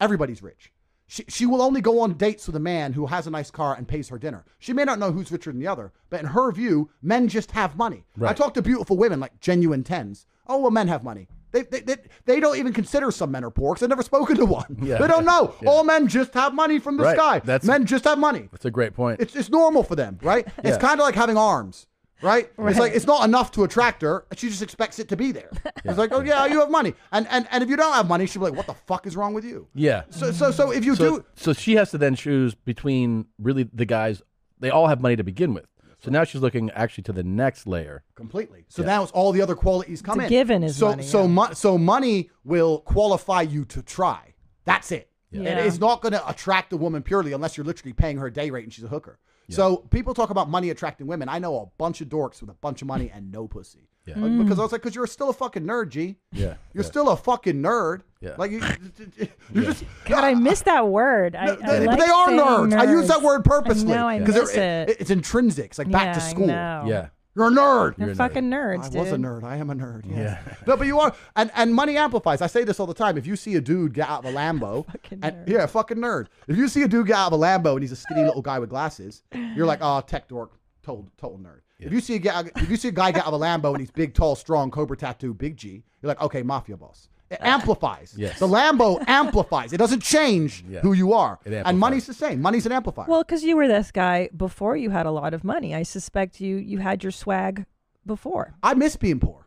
[0.00, 0.72] everybody's rich.
[1.06, 3.74] She, she will only go on dates with a man who has a nice car
[3.76, 4.46] and pays her dinner.
[4.58, 7.50] She may not know who's richer than the other, but in her view, men just
[7.50, 8.06] have money.
[8.22, 10.24] I talk to beautiful women like genuine tens.
[10.46, 11.28] Oh, well, men have money.
[11.52, 14.36] They, they, they, they don't even consider some men are poor because they've never spoken
[14.38, 14.78] to one.
[14.82, 14.98] Yeah.
[14.98, 15.54] They don't know.
[15.62, 15.68] Yeah.
[15.68, 17.16] All men just have money from the Right.
[17.16, 17.38] sky.
[17.40, 18.48] That's- men just have money.
[18.50, 19.20] That's a great point.
[19.20, 20.46] It's, it's normal for them, right?
[20.64, 20.70] yeah.
[20.70, 21.86] It's kind of like having arms,
[22.22, 22.50] right?
[22.56, 22.70] right?
[22.70, 24.24] It's like it's not enough to attract her.
[24.36, 25.50] She just expects it to be there.
[25.64, 25.70] Yeah.
[25.84, 28.26] It's like, oh yeah, you have money, and and and if you don't have money,
[28.26, 29.68] she'll be like, what the fuck is wrong with you?
[29.74, 30.02] yeah.
[30.10, 33.68] So so so if you so, do, so she has to then choose between really
[33.72, 34.22] the guys.
[34.60, 35.66] They all have money to begin with.
[36.02, 38.02] So now she's looking actually to the next layer.
[38.14, 38.64] completely.
[38.68, 40.28] So now it's all the other qualities come a in.
[40.28, 41.26] given is so money, so yeah.
[41.28, 44.34] mo- so money will qualify you to try.
[44.64, 45.08] That's it.
[45.30, 45.42] Yeah.
[45.42, 48.32] It is not going to attract a woman purely unless you're literally paying her a
[48.32, 49.18] day rate and she's a hooker.
[49.54, 51.28] So people talk about money attracting women.
[51.28, 53.88] I know a bunch of dorks with a bunch of money and no pussy.
[54.06, 54.14] Yeah.
[54.18, 56.16] Like, because I was like, because you're still a fucking nerd, G.
[56.32, 56.90] Yeah, You're yeah.
[56.90, 58.00] still a fucking nerd.
[58.20, 58.34] Yeah.
[58.36, 58.60] Like you,
[59.54, 59.84] you just.
[60.06, 61.36] God, I miss that word.
[61.36, 62.74] I, I They, like they are saying nerds.
[62.76, 64.96] I use that word purposely I know, I because miss it, it.
[65.00, 65.66] it's intrinsic.
[65.66, 66.46] It's like back Yeah, to I school.
[66.48, 66.84] know.
[66.88, 67.08] Yeah.
[67.34, 67.96] You're a nerd.
[67.96, 68.16] They're You're a nerd.
[68.18, 69.00] fucking nerds, I dude.
[69.00, 69.42] was a nerd.
[69.42, 70.02] I am a nerd.
[70.06, 70.38] Yes.
[70.46, 70.54] Yeah.
[70.66, 72.42] No, but you are, and and money amplifies.
[72.42, 73.16] I say this all the time.
[73.16, 75.48] If you see a dude get out of a Lambo, Fucking and, nerd.
[75.48, 76.26] yeah, fucking nerd.
[76.46, 78.42] If you see a dude get out of a Lambo and he's a skinny little
[78.42, 79.22] guy with glasses,
[79.56, 80.52] you're like, oh, tech dork,
[80.82, 81.60] total total nerd.
[81.78, 83.70] If you see a guy, if you see a guy get out of a Lambo
[83.72, 87.08] and he's big, tall, strong, cobra tattoo, big G, you're like, okay, mafia boss.
[87.32, 88.14] It amplifies.
[88.18, 88.38] Yes.
[88.38, 89.72] The Lambo amplifies.
[89.72, 90.80] It doesn't change Yeah.
[90.80, 91.38] who you are.
[91.44, 92.40] It and money's the same.
[92.42, 93.06] Money's an amplifier.
[93.08, 95.74] Well, because you were this guy before you had a lot of money.
[95.74, 97.64] I suspect you you had your swag
[98.06, 98.54] before.
[98.62, 99.46] I miss being poor.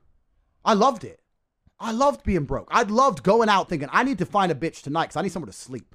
[0.64, 1.20] I loved it.
[1.80, 2.68] I loved being broke.
[2.72, 5.32] I loved going out thinking I need to find a bitch tonight because I need
[5.32, 5.94] somewhere to sleep.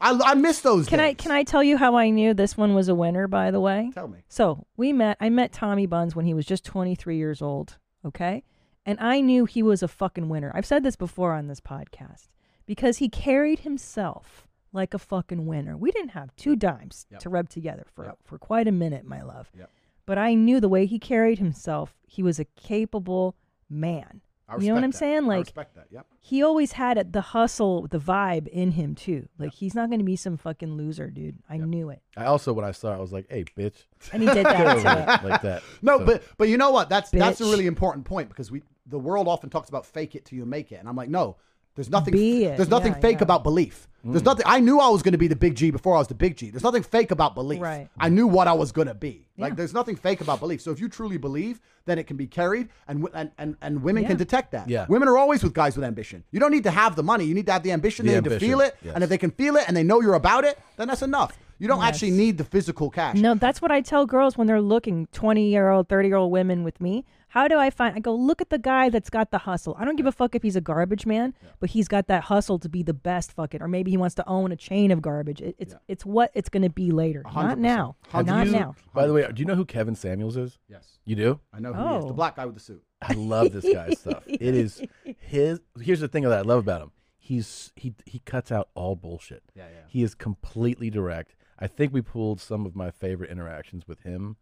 [0.00, 0.86] I, I miss those.
[0.86, 3.26] Can I can I tell you how I knew this one was a winner?
[3.26, 4.18] By the way, tell me?
[4.28, 5.16] So we met.
[5.20, 7.78] I met Tommy Buns when he was just 23 years old.
[8.04, 8.44] Okay,
[8.88, 10.50] and I knew he was a fucking winner.
[10.54, 12.28] I've said this before on this podcast
[12.66, 15.76] because he carried himself like a fucking winner.
[15.76, 17.20] We didn't have two dimes Yep.
[17.20, 18.18] to rub together for Yep.
[18.24, 19.50] for quite a minute, my love.
[19.56, 19.70] Yep.
[20.06, 21.94] But I knew the way he carried himself.
[22.06, 23.36] He was a capable
[23.70, 24.20] man.
[24.50, 24.96] I you know what I'm that.
[24.96, 25.24] saying?
[25.24, 25.88] I Like respect that.
[25.90, 26.06] Yep.
[26.20, 29.28] he always had it, the hustle, the vibe in him too.
[29.38, 31.36] Like he's not going to be some fucking loser, dude.
[31.50, 33.84] I knew it, I also, when I saw it, I was like, hey, bitch.
[34.10, 35.28] and he did that too.
[35.28, 35.62] like that.
[35.82, 36.88] No, So- but but you know what?
[36.88, 40.24] That's that's a really important point because we the world often talks about fake it
[40.24, 41.36] till you make it, and I'm like, no,
[41.74, 42.12] there's nothing.
[42.12, 42.56] Be it.
[42.56, 43.22] There's nothing Yeah, fake yeah.
[43.24, 43.86] about belief.
[44.04, 44.12] Mm.
[44.12, 44.44] There's nothing.
[44.46, 46.36] I knew I was going to be the big G before I was the big
[46.36, 46.50] G.
[46.50, 47.60] There's nothing fake about belief.
[47.60, 47.88] Right.
[48.00, 49.28] I knew what I was going to be.
[49.36, 49.44] Yeah.
[49.44, 50.60] Like there's nothing fake about belief.
[50.60, 54.02] So if you truly believe, then it can be carried, and and and, and women
[54.02, 54.08] Yeah.
[54.08, 54.68] can detect that.
[54.68, 54.86] Yeah.
[54.88, 56.24] Women are always with guys with ambition.
[56.32, 57.24] You don't need to have the money.
[57.26, 58.06] You need to have the ambition.
[58.06, 58.94] The they need to feel it, yes.
[58.94, 61.38] and if they can feel it and they know you're about it, then that's enough.
[61.60, 61.88] You don't Yes.
[61.88, 63.16] actually need the physical cash.
[63.16, 66.30] No, that's what I tell girls when they're looking 20 year old, 30 year old
[66.32, 67.04] women with me.
[67.28, 67.94] How do I find?
[67.94, 69.76] I go, look at the guy that's got the hustle.
[69.78, 72.58] I don't give a fuck if he's a garbage man, but he's got that hustle
[72.60, 75.40] to be the best fucking, or maybe he wants to own a chain of garbage.
[75.42, 77.58] It, it's it's what it's going to be later, not 100%.
[77.58, 78.74] now, Have not you- now.
[78.94, 80.58] By the way, do you know who Kevin Samuels is?
[80.68, 80.98] Yes.
[81.04, 81.40] You do?
[81.52, 82.04] I know who he is.
[82.04, 82.14] The Oh.
[82.14, 82.82] black guy with the suit.
[83.02, 84.24] I love this guy's stuff.
[84.26, 84.82] It is
[85.20, 85.60] his.
[85.80, 86.92] Here's the thing that I love about him.
[87.18, 89.42] He's he he cuts out all bullshit.
[89.54, 89.80] Yeah, yeah.
[89.86, 91.36] He is completely direct.
[91.58, 94.36] I think we pulled some of my favorite interactions with him,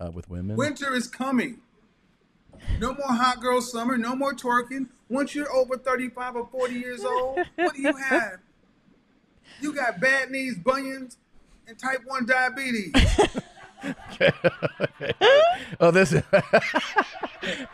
[0.00, 0.56] uh, with women.
[0.56, 1.60] Winter is coming.
[2.78, 3.96] No more hot girl summer.
[3.98, 4.88] No more twerking.
[5.08, 8.38] Once you're over 35 or 40 years old, what do you have?
[9.60, 11.16] You got bad knees, bunions,
[11.68, 12.92] and type 1 diabetes.
[14.12, 14.32] Okay.
[15.80, 16.20] Oh, this he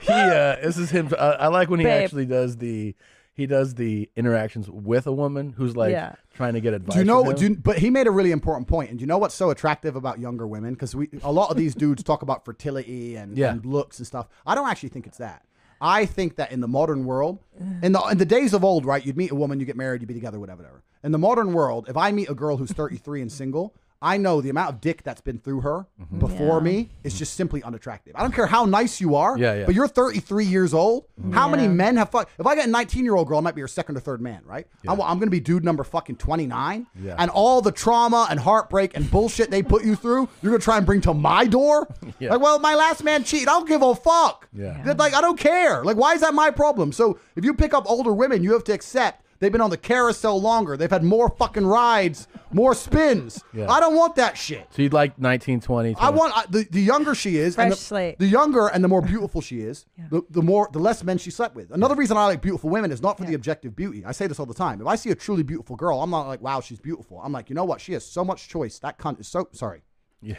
[0.09, 1.13] uh, this is him.
[1.17, 2.05] Uh, I like when he Babe.
[2.05, 2.95] actually does the
[3.35, 6.15] he does the interactions with a woman who's like Yeah.
[6.39, 6.95] Trying to get advice.
[6.95, 7.33] Do you know?
[7.33, 9.51] Do you, but he made a really important point, and do you know what's so
[9.51, 10.73] attractive about younger women?
[10.73, 13.51] Because we a lot of these dudes talk about fertility and, Yeah.
[13.51, 14.29] and looks and stuff.
[14.47, 15.45] I don't actually think it's that.
[15.81, 17.41] I think that in the modern world,
[17.83, 19.05] in the in the days of old, right?
[19.05, 20.83] You'd meet a woman, you get married, you'd be together, whatever, whatever.
[21.03, 24.41] In the modern world, if I meet a girl who's 33 and single, I know
[24.41, 26.21] the amount of dick that's been through her Mm-hmm.
[26.21, 26.63] before Yeah.
[26.65, 28.15] me is just simply unattractive.
[28.17, 29.67] I don't care how nice you are, Yeah, yeah.
[29.67, 31.07] but you're 33 years old.
[31.33, 32.31] How many men have fucked?
[32.39, 34.21] If I get a 19 year old girl, I might be her second or third
[34.21, 34.67] man, right?
[34.87, 36.87] I'm, I'm going to be dude number fucking 29.
[37.03, 37.17] Yeah.
[37.19, 40.65] And all the trauma and heartbreak and bullshit they put you through, you're going to
[40.65, 41.89] try and bring to my door?
[42.21, 42.31] Yeah.
[42.33, 43.49] Like, well, my last man cheated.
[43.49, 44.49] I don't give a fuck.
[44.53, 44.95] Yeah.
[44.99, 45.85] Like, I don't care.
[45.85, 46.91] Like, why is that my problem?
[46.93, 49.77] So if you pick up older women, you have to accept They've been on the
[49.77, 50.77] carousel longer.
[50.77, 53.43] They've had more fucking rides, more spins.
[53.53, 53.71] Yeah.
[53.71, 54.67] I don't want that shit.
[54.71, 55.97] So you'd like 1920?
[55.99, 58.19] I want I, the, the younger she is, and the, slate.
[58.19, 61.31] the younger and the more beautiful she is, the, the more the less men she
[61.31, 61.71] slept with.
[61.71, 64.05] Another reason I like beautiful women is not for the objective beauty.
[64.05, 64.81] I say this all the time.
[64.81, 67.21] If I see a truly beautiful girl, I'm not like, wow, she's beautiful.
[67.23, 67.81] I'm like, you know what?
[67.81, 68.79] She has so much choice.
[68.81, 69.83] That cunt is so sorry.
[70.21, 70.37] Yeah.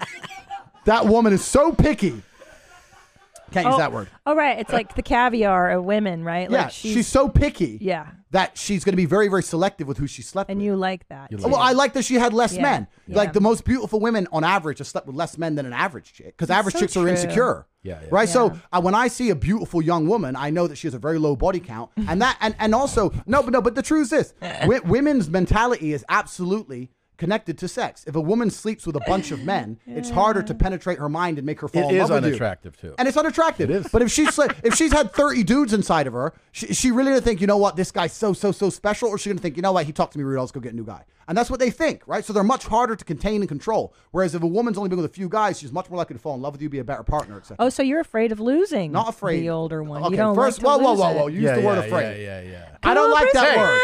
[0.84, 2.22] that woman is so picky.
[3.50, 4.08] Can't use that word.
[4.26, 4.58] Oh, right.
[4.58, 6.50] It's like the caviar of women, right?
[6.50, 7.78] Yeah, Like she's, so picky.
[7.80, 8.08] Yeah.
[8.30, 10.62] that she's going to be very, very selective with who she slept And with.
[10.62, 11.30] And you like that.
[11.32, 12.86] You like well, I like that she had less Yeah, men.
[13.06, 13.16] yeah.
[13.16, 16.12] Like the most beautiful women on average have slept with less men than an average
[16.12, 17.66] chick because average so chicks are insecure.
[17.82, 18.08] Yeah, yeah.
[18.10, 18.28] Right.
[18.28, 20.98] So uh, when I see a beautiful young woman, I know that she has a
[20.98, 24.12] very low body count, and that and and also no, but no, but the truth
[24.12, 28.04] is, wi- women's mentality is absolutely connected to sex.
[28.06, 31.36] If a woman sleeps with a bunch of men, it's harder to penetrate her mind
[31.38, 32.28] and make her fall It in love with you.
[32.30, 32.94] It is unattractive too.
[32.98, 33.70] And it's unattractive.
[33.70, 33.88] It is.
[33.88, 37.10] But if she's sli- if she's had 30 dudes inside of her, she, she really
[37.10, 39.56] gonna think, you know what, this guy's so, so, so special, or she gonna think,
[39.56, 41.04] you know what, he talked to me rude, let's go get a new guy.
[41.26, 42.24] And that's what they think, right?
[42.24, 43.92] So they're much harder to contain and control.
[44.12, 46.20] Whereas if a woman's only been with a few guys, she's much more likely to
[46.20, 47.56] fall in love with you, be a better partner, etc.
[47.58, 48.92] Oh, so you're afraid of losing?
[48.92, 49.40] Not afraid.
[49.40, 50.02] The older one.
[50.04, 51.16] Okay, you don't first, like to whoa, whoa, lose whoa, it.
[51.16, 51.26] whoa.
[51.26, 52.22] You yeah, used the word afraid.
[52.22, 52.76] Yeah, yeah, yeah.
[52.82, 53.80] I don't like that Hey, word.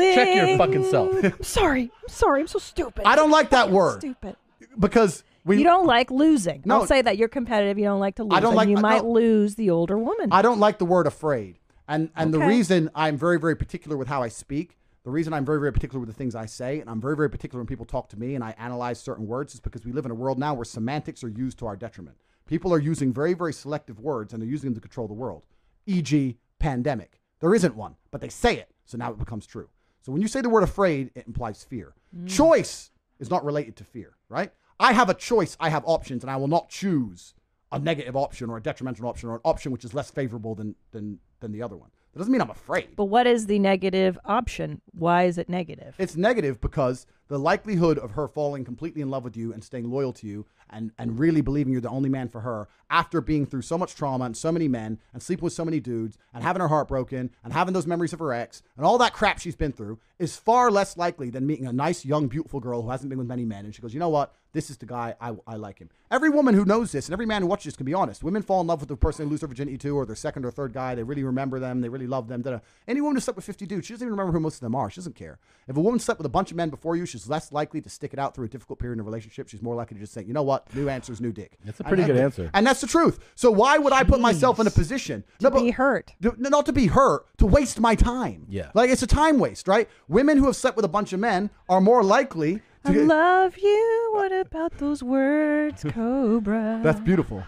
[0.00, 1.24] hey, check your fucking self.
[1.24, 1.90] I'm sorry.
[2.12, 2.40] Sorry.
[2.40, 3.04] I'm so stupid.
[3.06, 4.36] I don't like that word Stupid.
[4.78, 5.58] because we.
[5.58, 6.62] you don't like losing.
[6.64, 6.80] No.
[6.80, 7.78] I'll say that you're competitive.
[7.78, 8.36] You don't like to lose.
[8.36, 9.12] I don't and like- You might no.
[9.12, 10.28] lose the older woman.
[10.32, 11.58] I don't like the word afraid.
[11.88, 15.44] And and the reason I'm very very particular with how I speak, the reason I'm
[15.44, 17.84] very very particular with the things I say, and I'm very very particular when people
[17.86, 20.38] talk to me and I analyze certain words is because we live in a world
[20.38, 22.16] now where semantics are used to our detriment.
[22.46, 25.42] People are using very very selective words and they're using them to control the world.
[25.86, 27.20] E.g., pandemic.
[27.40, 29.68] There isn't one, but they say it, so now it becomes true.
[30.02, 31.94] So when you say the word afraid, it implies fear.
[32.16, 32.28] Mm.
[32.28, 34.52] Choice is not related to fear, right?
[34.80, 37.34] I have a choice, I have options, and I will not choose
[37.70, 40.74] a negative option or a detrimental option or an option which is less favorable than
[40.90, 41.90] than than the other one.
[42.12, 42.94] That doesn't mean I'm afraid.
[42.94, 44.82] but what is the negative option?
[44.92, 45.94] Why is it negative?
[45.98, 49.90] It's negative because the likelihood of her falling completely in love with you and staying
[49.90, 53.46] loyal to you and, and really believing you're the only man for her after being
[53.46, 56.42] through so much trauma and so many men and sleeping with so many dudes and
[56.42, 59.38] having her heart broken and having those memories of her ex and all that crap
[59.38, 62.90] she's been through is far less likely than meeting a nice, young, beautiful girl who
[62.90, 63.64] hasn't been with many men.
[63.64, 64.34] And she goes, you know what?
[64.52, 65.14] This is the guy.
[65.20, 65.88] I, I like him.
[66.10, 68.22] Every woman who knows this and every man who watches this can be honest.
[68.22, 70.44] Women fall in love with the person they lose their virginity to or their second
[70.44, 70.94] or third guy.
[70.94, 71.80] They really remember them.
[71.80, 72.42] They really love them.
[72.42, 72.58] Da-da.
[72.86, 74.74] Any woman who slept with 50 dudes, she doesn't even remember who most of them
[74.74, 74.90] are.
[74.90, 75.38] She doesn't care.
[75.68, 77.88] If a woman slept with a bunch of men before you, she's less likely to
[77.88, 79.48] stick it out through a difficult period in a relationship.
[79.48, 80.72] She's more likely to just say, you know what?
[80.74, 81.56] New answers, new dick.
[81.64, 82.50] That's a pretty And- good answer.
[82.52, 83.18] And that's the truth.
[83.34, 86.12] So why would I put myself in a position to be hurt.
[86.20, 88.44] to- not to be hurt, to waste my time.
[88.50, 88.70] Yeah.
[88.74, 89.88] Like it's a time waste, right?
[90.08, 94.10] Women who have slept with a bunch of men are more likely I love you.
[94.14, 96.80] What about those words, Cobra?
[96.82, 97.44] That's beautiful.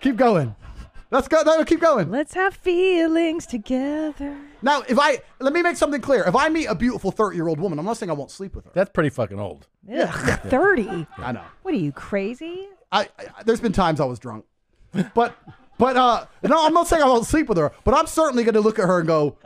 [0.00, 0.54] Keep going.
[1.10, 1.42] Let's go.
[1.42, 2.10] No, keep going.
[2.10, 4.36] Let's have feelings together.
[4.62, 6.24] Now, if I let me make something clear.
[6.24, 8.70] If I meet a beautiful thirty-year-old woman, I'm not saying I won't sleep with her.
[8.74, 9.68] That's pretty fucking old.
[9.94, 11.06] Ugh, 30.
[11.18, 11.42] I know.
[11.62, 12.66] What are you, crazy?
[12.90, 14.44] I, I there's been times I was drunk,
[15.14, 15.36] but
[15.78, 18.54] but uh no, I'm not saying I won't sleep with her, but I'm certainly going
[18.54, 19.36] to look at her and go.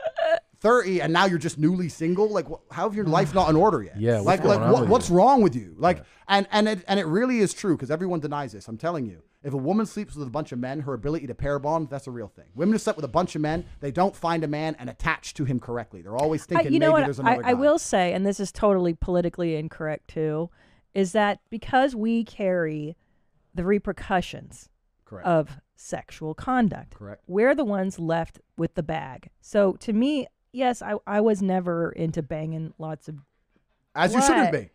[0.61, 3.55] 30 and now you're just newly single like wh- how have your life not in
[3.55, 5.15] order yet Yeah, what's like going like on what, with what's you?
[5.15, 8.51] wrong with you like and and it and it really is true because everyone denies
[8.51, 11.27] this i'm telling you if a woman sleeps with a bunch of men her ability
[11.27, 13.63] to pair bond that's a real thing women who slept with a bunch of men
[13.79, 16.79] they don't find a man and attach to him correctly they're always I, thinking you
[16.79, 17.05] know maybe what?
[17.05, 17.53] there's I, another I guy.
[17.53, 20.49] will say, and this is totally politically incorrect too,
[20.93, 22.97] is that because we carry
[23.55, 24.69] the repercussions
[25.05, 27.21] correct of sexual conduct, Correct.
[27.27, 29.29] we're the ones left with the bag.
[29.41, 33.17] So to me, yes, I, I was never into banging lots of
[33.95, 34.69] as you shouldn't be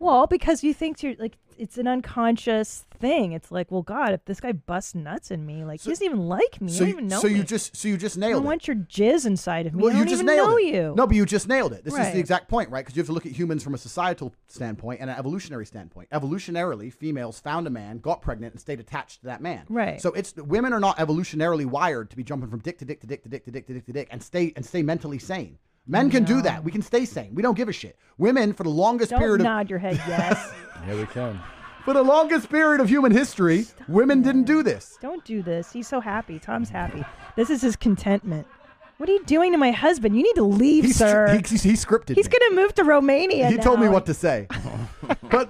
[0.00, 3.32] Well, because you think you're like it's an unconscious thing.
[3.32, 6.26] It's like, well, God, if this guy busts nuts in me, like he doesn't even
[6.26, 6.72] like me.
[6.72, 7.34] so you even know so me.
[7.34, 9.82] you just so you just I nailed don't it want your jizz inside of me.
[9.82, 10.64] Well, I you don't just even nailed know it.
[10.64, 10.94] you.
[10.96, 11.84] No, but you just nailed it.
[11.84, 12.82] This is the exact point, right?
[12.82, 16.08] Because you have to look at humans from a societal standpoint and an evolutionary standpoint.
[16.10, 19.66] Evolutionarily, females found a man, got pregnant, and stayed attached to that man.
[19.68, 20.00] Right.
[20.00, 23.06] So it's women are not evolutionarily wired to be jumping from dick to dick to
[23.06, 25.58] dick to dick to dick to dick to dick and stay and stay mentally sane.
[25.86, 26.62] Men can do that.
[26.62, 27.34] We can stay sane.
[27.34, 27.96] We don't give a shit.
[28.18, 30.52] Women, for the longest Don't period of nod your head yes.
[30.86, 31.40] Yeah, we can.
[31.84, 34.98] for the longest period of human history, women didn't do this.
[35.00, 35.72] Don't do this.
[35.72, 36.38] He's so happy.
[36.38, 37.04] Tom's happy.
[37.36, 38.46] This is his contentment.
[38.98, 40.14] What are you doing to my husband?
[40.14, 41.28] You need to leave, He's, sir.
[41.28, 42.16] he, he, he scripted.
[42.16, 42.36] He's me.
[42.38, 43.48] gonna move to Romania.
[43.48, 43.92] he told me now.
[43.92, 44.46] what to say.
[45.30, 45.48] but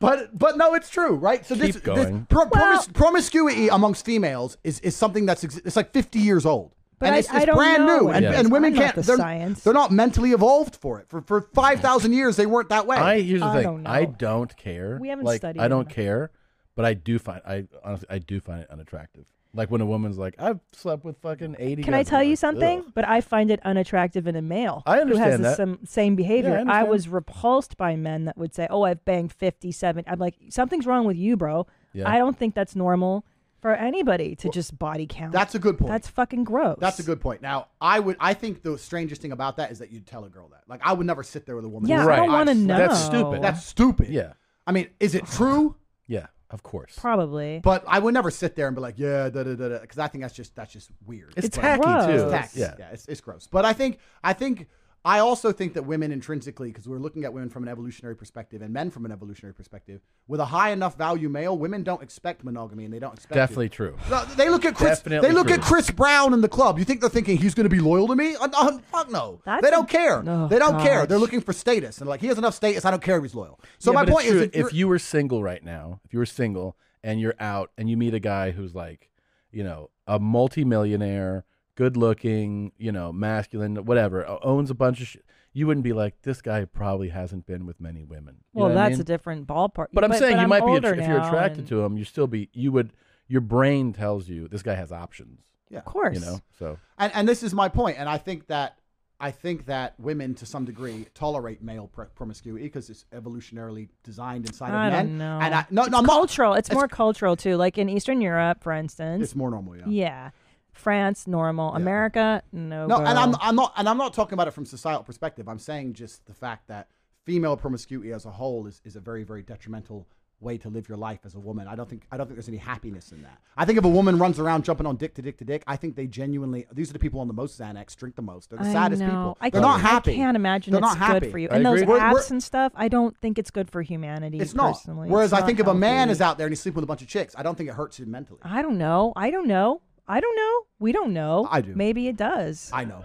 [0.00, 1.46] but but no, it's true, right?
[1.46, 2.26] So this, Keep this going.
[2.28, 6.44] pro- promis- Well- promiscuity amongst females is, is something that's ex- it's like 50 years
[6.44, 6.72] old.
[6.98, 8.34] But and I- it's, I it's don't brand know new, and, it.
[8.34, 8.94] and women I'm can't.
[8.96, 9.62] the they're, science.
[9.62, 11.08] they're not mentally evolved for it.
[11.08, 12.96] For for five thousand years, they weren't that way.
[12.96, 13.62] I here's the I thing.
[13.62, 13.86] don't.
[13.86, 14.98] I don't care.
[15.00, 15.94] We haven't like, studied I don't enough.
[15.94, 16.30] care,
[16.74, 19.26] but I do find I honestly I do find it unattractive.
[19.54, 22.24] Like when a woman's like, I've slept with fucking 80 Can I guys," tell I'm
[22.26, 22.78] you like, something?
[22.80, 25.56] "Ugh." But I find it unattractive in a male I who has understand the that.
[25.56, 26.50] some, same behavior.
[26.56, 26.88] I, understand.
[26.90, 31.06] was repulsed by men that would say, "Oh, I've banged 57." I'm like, "Something's wrong
[31.06, 32.08] with you, bro." Yeah.
[32.08, 33.24] I don't think that's normal
[33.60, 35.32] for anybody to just body count.
[35.32, 35.90] That's a good point.
[35.90, 36.78] That's fucking gross.
[36.80, 37.42] That's a good point.
[37.42, 38.16] Now, I would.
[38.20, 40.62] I think the strangest thing about that is that you'd tell a girl that.
[40.68, 41.88] Like, I would never sit there with a woman.
[41.88, 42.18] Yeah, Right.
[42.20, 42.78] I don't want to know.
[42.78, 43.42] That's stupid.
[43.42, 44.08] That's stupid.
[44.08, 44.32] Yeah.
[44.66, 45.76] I mean, is it true?
[46.06, 46.94] Yeah, of course.
[46.98, 47.60] probably.
[47.62, 49.98] But I would never sit there and be like, yeah, da da da da, because
[49.98, 51.32] I think that's just that's just weird.
[51.36, 52.06] It's, It's tacky gross.
[52.06, 52.12] too.
[52.12, 52.60] It's tacky.
[52.60, 52.74] Yeah.
[52.78, 53.48] Yeah, it's, it's gross.
[53.50, 54.68] But I think I think
[55.08, 58.60] I also think that women intrinsically, because we're looking at women from an evolutionary perspective
[58.60, 62.44] and men from an evolutionary perspective, with a high enough value male, women don't expect
[62.44, 63.36] monogamy and they don't expect it.
[63.36, 63.96] Definitely true.
[64.10, 64.98] No, They look at Chris.
[64.98, 65.56] Definitely they look true.
[65.56, 66.78] at Chris Brown in the club.
[66.78, 68.36] You think they're thinking he's going to be loyal to me?
[68.36, 69.40] Uh, uh, fuck no.
[69.46, 70.22] That's they don't care.
[70.26, 71.06] Oh, they don't care.
[71.06, 72.84] They're looking for status and like he has enough status.
[72.84, 73.58] I don't care if he's loyal.
[73.78, 76.18] So Yeah, my point is, if, you're- if you were single right now, if you
[76.18, 79.08] were single and you're out and you meet a guy who's like,
[79.50, 81.44] you know, a multimillionaire,
[81.78, 86.20] good looking, you know, masculine, whatever, owns a bunch of shit, you wouldn't be like,
[86.22, 88.34] this guy probably hasn't been with many women.
[88.52, 89.00] You well, know what I that's mean?
[89.02, 89.86] a different ballpark.
[89.92, 92.04] But I'm saying you might be older attra- if you're attracted and- to him, you
[92.04, 92.92] still be you would
[93.28, 95.38] your brain tells you this guy has options.
[95.70, 95.78] yeah.
[95.78, 96.18] Of course.
[96.18, 98.76] You know, so and, and this is my point, and I think that
[99.20, 104.46] I think that women, to some degree, tolerate male pr- promiscuity because it's evolutionarily designed
[104.46, 105.06] inside I of men.
[105.06, 105.38] don't know.
[105.42, 106.54] And I, no, it's no, I'm not- cultural.
[106.54, 107.54] It's, it's- more cultural too.
[107.56, 109.22] Like in Eastern Europe, for instance.
[109.22, 109.84] It's more normal, yeah.
[109.88, 110.30] yeah.
[110.78, 111.74] France, normal.
[111.74, 112.86] America, no.
[112.86, 113.34] No, and I'm.
[113.40, 115.48] I'm not and I'm not talking about it from societal perspective.
[115.48, 116.88] I'm saying just the fact that
[117.24, 120.06] female promiscuity as a whole is, is a very very detrimental
[120.40, 121.66] way to live your life as a woman.
[121.66, 123.38] I don't think I don't think there's any happiness in that.
[123.56, 125.74] I think if a woman runs around jumping on dick to dick to dick, I
[125.74, 128.48] think they genuinely these are the people on the most Xanax, drink the most.
[128.50, 129.06] They're the I saddest know.
[129.08, 129.38] people.
[129.40, 130.12] I They're can't, happy.
[130.12, 131.20] I can't imagine They're it's not happy.
[131.26, 131.48] good for you.
[131.50, 131.94] I And those agree.
[131.94, 134.38] We're- we're- apps and stuff, I don't think it's good for humanity.
[134.38, 134.74] It's not.
[134.74, 135.10] personally.
[135.10, 136.84] Whereas It's I think not if a man is out there and he's sleeping with
[136.84, 138.38] a bunch of chicks, I don't think it hurts him mentally.
[138.44, 139.12] I don't know.
[139.16, 139.82] I don't know.
[140.08, 140.66] I don't know.
[140.78, 141.46] We don't know.
[141.50, 141.74] I do.
[141.74, 142.70] Maybe it does.
[142.72, 143.04] I know.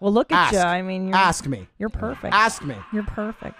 [0.00, 0.52] well, look at Ask.
[0.54, 0.60] you.
[0.60, 1.66] I mean, you're, Ask me.
[1.78, 2.32] you're perfect.
[2.34, 2.76] Ask me.
[2.92, 3.56] You're perfect.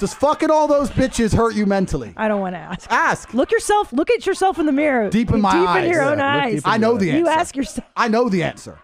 [0.00, 2.14] Does fucking all those bitches hurt you mentally?
[2.16, 2.90] I don't want to ask.
[2.90, 3.34] Ask.
[3.34, 3.92] Look yourself.
[3.92, 5.10] Look at yourself in the mirror.
[5.10, 5.54] Deep in my eyes.
[5.60, 5.84] deep eyes.
[5.84, 6.54] in your Yeah, own look eyes.
[6.54, 7.18] deep in I know the eyes.
[7.18, 7.40] you answer.
[7.40, 8.78] ask yourself I know the answer.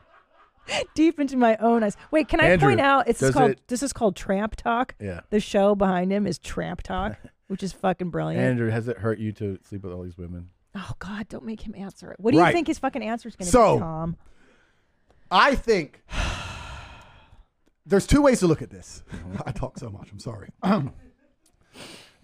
[0.94, 1.96] deep into my own eyes.
[2.10, 3.06] Wait, can I Andrew, point out?
[3.08, 3.50] It's does called.
[3.52, 4.94] it- this is called Tramp Talk.
[5.00, 5.20] yeah.
[5.30, 7.16] The show behind him is Tramp Talk,
[7.48, 8.42] which is fucking brilliant.
[8.44, 10.50] Andrew, has it hurt you to sleep with all these women?
[10.74, 12.20] Oh God, don't make him answer it.
[12.20, 12.52] What do you Right.
[12.54, 14.16] think his fucking answer is going to So- be, Tom?
[15.30, 16.02] I think
[17.86, 19.02] there's two ways to look at this.
[19.46, 20.10] I talk so much.
[20.12, 20.50] I'm sorry.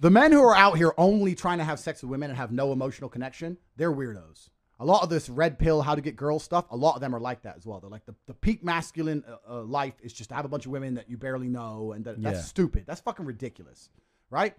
[0.01, 2.52] the men who are out here only trying to have sex with women and have
[2.52, 4.48] no emotional connection, they're weirdos.
[4.78, 7.14] A lot of this red pill, how to get girls stuff, a lot of them
[7.14, 7.81] are like that as well.
[7.81, 10.64] They're like the, the peak masculine uh, uh, life is just to have a bunch
[10.64, 12.43] of women that you barely know, and that, that's Yeah.
[12.44, 12.85] stupid.
[12.86, 13.90] That's fucking ridiculous,
[14.31, 14.56] right?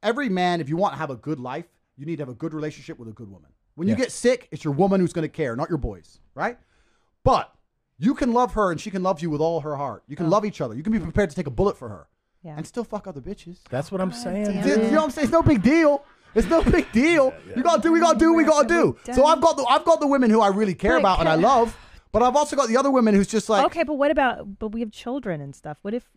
[0.00, 1.64] Every man, if you want to have a good life,
[1.96, 3.50] you need to have a good relationship with a good woman.
[3.74, 3.98] When you Yeah.
[3.98, 6.58] get sick, it's your woman who's going to care, not your boys, right?
[7.22, 7.52] But
[7.98, 10.04] you can love her and she can love you with all her heart.
[10.06, 10.30] You can oh.
[10.30, 10.74] love each other.
[10.74, 12.08] You can be prepared to take a bullet for her
[12.42, 12.54] Yeah.
[12.56, 13.58] and still fuck other bitches.
[13.70, 14.44] That's what I'm saying.
[14.46, 15.24] damn You know what I'm saying?
[15.26, 16.04] It's no big deal.
[16.34, 17.32] It's no big deal.
[17.54, 17.92] You gotta do.
[17.92, 18.32] We gotta do.
[18.34, 18.96] We gotta do.
[19.12, 21.28] So I've got the I've got the women who I really care But about and
[21.28, 21.76] I love,
[22.10, 24.58] but I've also got the other women who's just like, okay, but what about?
[24.58, 25.78] But we have children and stuff.
[25.82, 26.10] What if?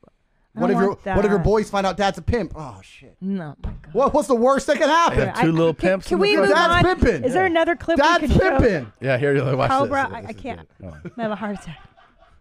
[0.58, 2.54] I what if your want what if your boys find out dad's a pimp?
[2.56, 3.16] Oh shit.
[3.22, 3.56] No.
[3.64, 3.94] my God.
[3.94, 5.20] What what's the worst that can happen?
[5.20, 6.50] Yeah, two little can, pimps Can in the we front.
[6.50, 6.96] move Dad's on?
[7.00, 7.24] pimping.
[7.24, 8.60] Is there another clip Dad's we can show?
[8.60, 8.92] pimping.
[9.00, 10.26] Yeah, here, you watch Cobra, this.
[10.26, 10.60] I- I can't.
[10.60, 10.68] good.
[10.82, 11.12] Come on.
[11.18, 11.80] I have a heart attack.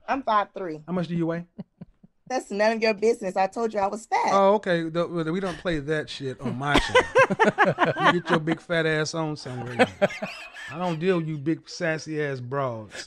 [0.08, 0.80] I'm five three.
[0.86, 1.44] How much do you weigh?
[2.28, 3.36] That's none of your business.
[3.36, 4.30] I told you I was fat.
[4.32, 4.88] Oh, okay.
[4.88, 6.94] The- well, We don't play that shit on my show.
[8.12, 9.86] you get your big fat ass on somewhere.
[10.72, 13.06] I don't deal with you big sassy ass broads.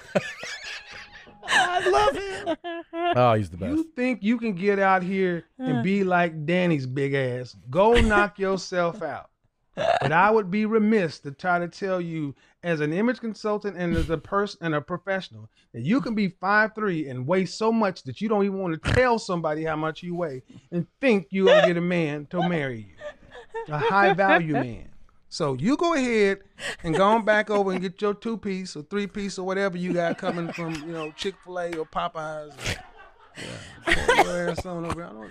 [3.15, 3.76] Oh, he's the best.
[3.76, 7.55] You think you can get out here and be like Danny's big ass?
[7.69, 9.30] Go knock yourself out.
[9.76, 13.95] But I would be remiss to try to tell you, as an image consultant and
[13.95, 18.03] as a person and a professional, that you can be 5'3 and weigh so much
[18.03, 21.45] that you don't even want to tell somebody how much you weigh and think you're
[21.45, 23.73] gonna get a man to marry you.
[23.73, 24.89] A high value man.
[25.30, 26.39] So you go ahead
[26.84, 29.77] and go on back over and get your two piece or three piece or whatever
[29.77, 32.49] you got coming from, you know, Chick fil A or Popeyes.
[32.57, 32.81] Or,
[33.38, 33.95] yeah.
[34.06, 35.03] Put your ass on over.
[35.03, 35.30] I don't know.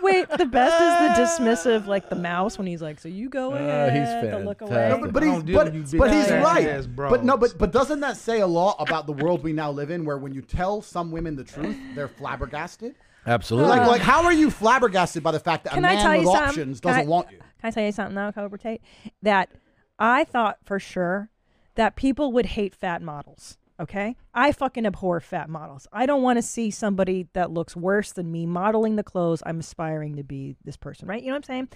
[0.00, 3.52] Wait, the best is the dismissive, like the mouse when he's like, "So you go
[3.52, 3.92] Uh, ahead."
[4.24, 4.70] he's the look away.
[4.70, 5.00] fantastic.
[5.00, 6.66] No, but, but he's but, with you big but he's right.
[6.68, 9.70] ass But no, but but doesn't that say a lot about the world we now
[9.70, 12.94] live in, where when you tell some women the truth, they're flabbergasted?
[13.26, 13.70] Absolutely.
[13.70, 16.20] Like like how are you flabbergasted by the fact that Can a I man with
[16.20, 16.48] you something?
[16.48, 17.38] options Can doesn't I- want you?
[17.62, 18.82] Can I tell you something though, Cobra Tate?
[19.22, 19.50] That
[19.98, 21.30] I thought for sure
[21.76, 23.56] that people would hate fat models.
[23.80, 25.86] Okay, I fucking abhor fat models.
[25.92, 29.60] I don't want to see somebody that looks worse than me modeling the clothes I'm
[29.60, 30.56] aspiring to be.
[30.64, 31.22] This person, right?
[31.22, 31.68] You know what I'm saying?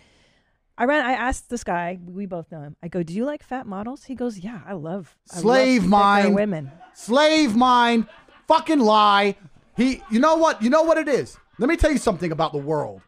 [0.76, 1.04] I ran.
[1.04, 1.98] I asked this guy.
[2.04, 2.76] We both know him.
[2.82, 5.86] I go, "Do you like fat models?" He goes, "Yeah, I love I love Slave
[5.86, 6.34] mind.
[6.34, 8.08] women." Slave mind.
[8.46, 9.36] Fucking lie.
[9.76, 10.02] He.
[10.10, 10.62] You know what?
[10.62, 11.38] You know what it is.
[11.58, 13.00] Let me tell you something about the world,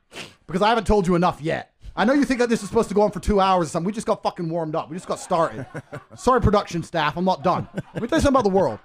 [0.46, 1.74] because I haven't told you enough yet.
[1.98, 3.70] I know you think that this is supposed to go on for two hours or
[3.70, 3.86] something.
[3.86, 4.88] We just got fucking warmed up.
[4.88, 5.66] We just got started.
[6.16, 7.16] Sorry, production staff.
[7.16, 7.68] I'm not done.
[7.74, 8.78] Let me tell you something about the world.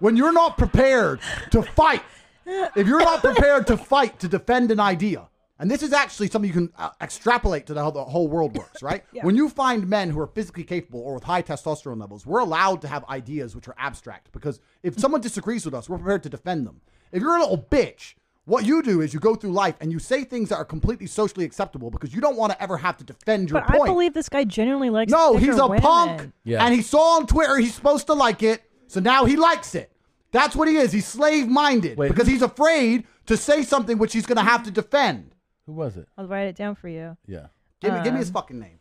[0.00, 1.20] When you're not prepared
[1.52, 2.02] to fight,
[2.44, 5.28] if you're not prepared to fight to defend an idea,
[5.60, 8.56] and this is actually something you can uh, extrapolate to the, how the whole world
[8.56, 9.04] works, right?
[9.12, 9.24] yeah.
[9.24, 12.82] When you find men who are physically capable or with high testosterone levels, we're allowed
[12.82, 16.28] to have ideas which are abstract because if someone disagrees with us, we're prepared to
[16.28, 16.80] defend them.
[17.12, 18.14] If you're a little bitch,
[18.46, 21.06] what you do is you go through life and you say things that are completely
[21.06, 23.88] socially acceptable because you don't want to ever have to defend your But I point.
[23.90, 25.10] believe this guy genuinely likes.
[25.12, 25.82] No, he's a women.
[25.82, 26.32] punk.
[26.44, 26.64] Yeah.
[26.64, 29.90] And he saw on Twitter he's supposed to like it, so now he likes it.
[30.32, 30.92] That's what he is.
[30.92, 34.42] He's slave minded Wait, because who- he's afraid to say something which he's going to
[34.44, 35.32] have to defend.
[35.66, 36.08] Who was it?
[36.16, 37.16] I'll write it down for you.
[37.26, 37.46] Yeah.
[37.80, 38.78] Give me, give me his um, fucking name.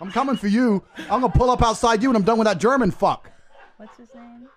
[0.00, 0.82] I'm coming for you.
[1.10, 3.30] I'm going to pull up outside you and I'm done with that German fuck.
[3.76, 4.48] What's his name?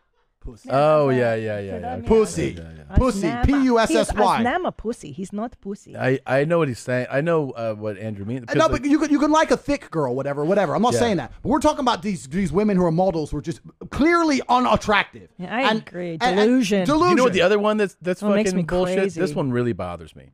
[0.41, 0.69] Pussy.
[0.71, 1.93] Oh yeah, yeah, yeah, yeah.
[1.97, 2.07] Okay.
[2.07, 2.55] Pussy.
[2.57, 2.95] Yeah, yeah.
[2.95, 3.27] Pussy.
[3.27, 4.43] Aznama- P U S S He's Y.
[4.43, 5.11] Aznama pussy.
[5.11, 5.95] He's not pussy.
[5.95, 7.05] I, I know what he's saying.
[7.11, 8.45] I know uh, what Andrew means.
[8.49, 10.75] Uh, No, but you can you can like a thick girl, whatever, whatever.
[10.75, 10.99] I'm not Yeah.
[10.99, 13.61] saying that, but we're talking about these these women who are models who are just
[13.91, 15.29] clearly unattractive.
[15.37, 16.13] Yeah, I And- agree.
[16.13, 16.85] and- and Delusion.
[16.87, 17.09] delusion.
[17.11, 19.13] you know what the other one that's that's Oh, it makes fucking me bullshit.
[19.13, 20.31] This one really bothers me.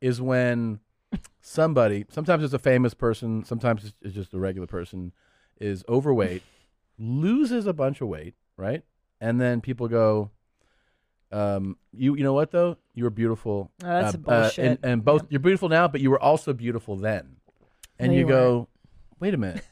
[0.00, 0.80] Is when
[1.40, 5.12] somebody, sometimes it's a famous person, sometimes it's- it's just a regular person,
[5.60, 6.42] is overweight,
[6.98, 8.82] loses a bunch of weight, right?
[9.24, 10.30] And then people go,
[11.32, 12.76] um, you you know what though?
[12.94, 13.70] You were beautiful.
[13.82, 14.64] Oh, that's uh, bullshit.
[14.64, 17.36] and, and both you're beautiful now, but you were also beautiful then.
[17.98, 18.68] And No, you you go,
[19.20, 19.64] wait a minute,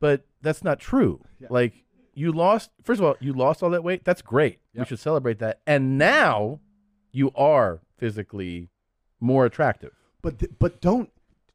[0.00, 1.20] but that's not true.
[1.48, 1.84] Like
[2.14, 2.70] you lost.
[2.82, 4.04] First of all, you lost all that weight.
[4.04, 4.58] That's great.
[4.74, 5.60] We should celebrate that.
[5.66, 6.60] And now
[7.12, 8.68] you are physically
[9.20, 9.92] more attractive.
[10.22, 11.10] But th- but don't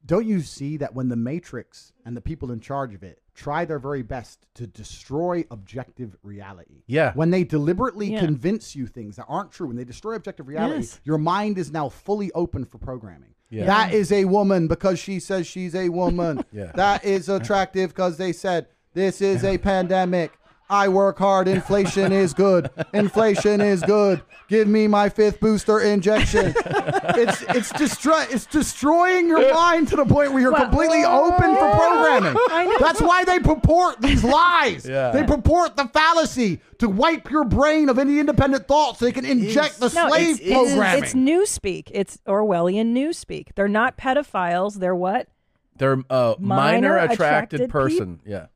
[0.06, 3.64] don't you see that when the Matrix and the people in charge of it try
[3.64, 6.82] their very best to destroy objective reality?
[6.86, 7.12] Yeah.
[7.14, 8.20] When they deliberately Yeah.
[8.20, 11.00] convince you things that aren't true, when they destroy objective reality, Yes.
[11.04, 13.34] your mind is now fully open for programming.
[13.50, 13.66] Yeah.
[13.66, 16.44] That is a woman because she says she's a woman.
[16.52, 16.72] Yeah.
[16.74, 20.32] That is attractive because they said this is a pandemic.
[20.70, 21.48] I work hard.
[21.48, 22.70] Inflation is good.
[22.92, 24.22] Inflation is good.
[24.48, 26.54] Give me my fifth booster injection.
[26.56, 31.54] it's it's destroy it's destroying your mind to the point where you're Well- completely open
[31.54, 32.36] for programming.
[32.80, 34.86] That's why they purport these lies.
[34.86, 35.10] Yeah.
[35.10, 39.24] They purport the fallacy to wipe your brain of any independent thoughts so they can
[39.24, 41.02] inject the No, slave it's, programming.
[41.02, 41.88] It's, it's newspeak.
[41.92, 43.48] It's Orwellian newspeak.
[43.54, 44.74] They're not pedophiles.
[44.74, 45.28] They're what?
[45.76, 48.20] They're a minor, Minor attracted, attracted person.
[48.26, 48.46] Yeah.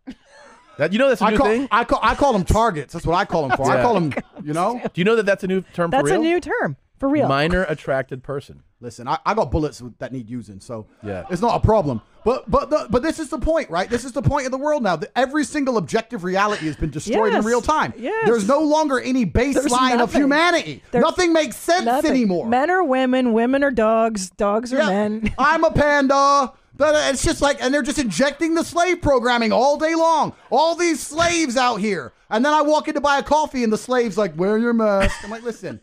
[0.78, 1.68] That you know that's a I new call, thing.
[1.70, 2.92] I call I call them targets.
[2.92, 3.70] That's what I call them for.
[3.70, 3.82] I Yeah.
[3.82, 4.12] call them,
[4.42, 4.80] you know.
[4.94, 6.04] Do you know that that's a new term for real?
[6.04, 6.30] That's for a real?
[6.30, 7.28] new term for real.
[7.28, 8.62] minor attracted person.
[8.80, 11.24] Listen, I, I got bullets that need using, so Yeah.
[11.30, 12.00] it's not a problem.
[12.24, 13.88] But but the, but this is the point, right?
[13.88, 14.96] This is the point of the world now.
[14.96, 17.42] That every single objective reality has been destroyed Yes.
[17.44, 17.92] in real time.
[17.96, 18.26] Yes.
[18.26, 20.20] There's no longer any baseline of nothing.
[20.22, 20.82] humanity.
[20.90, 22.10] There's nothing makes sense Nothing.
[22.12, 22.48] anymore.
[22.48, 23.32] Men are women.
[23.32, 24.30] Women are dogs.
[24.30, 24.88] Dogs are Yeah.
[24.88, 25.34] men.
[25.38, 26.52] I'm a panda.
[26.82, 30.32] But uh, It's just like, and they're just injecting the slave programming all day long.
[30.50, 32.12] All these slaves out here.
[32.28, 34.72] And then I walk in to buy a coffee, and the slave's like, wear your
[34.72, 35.14] mask.
[35.22, 35.80] I'm like, listen.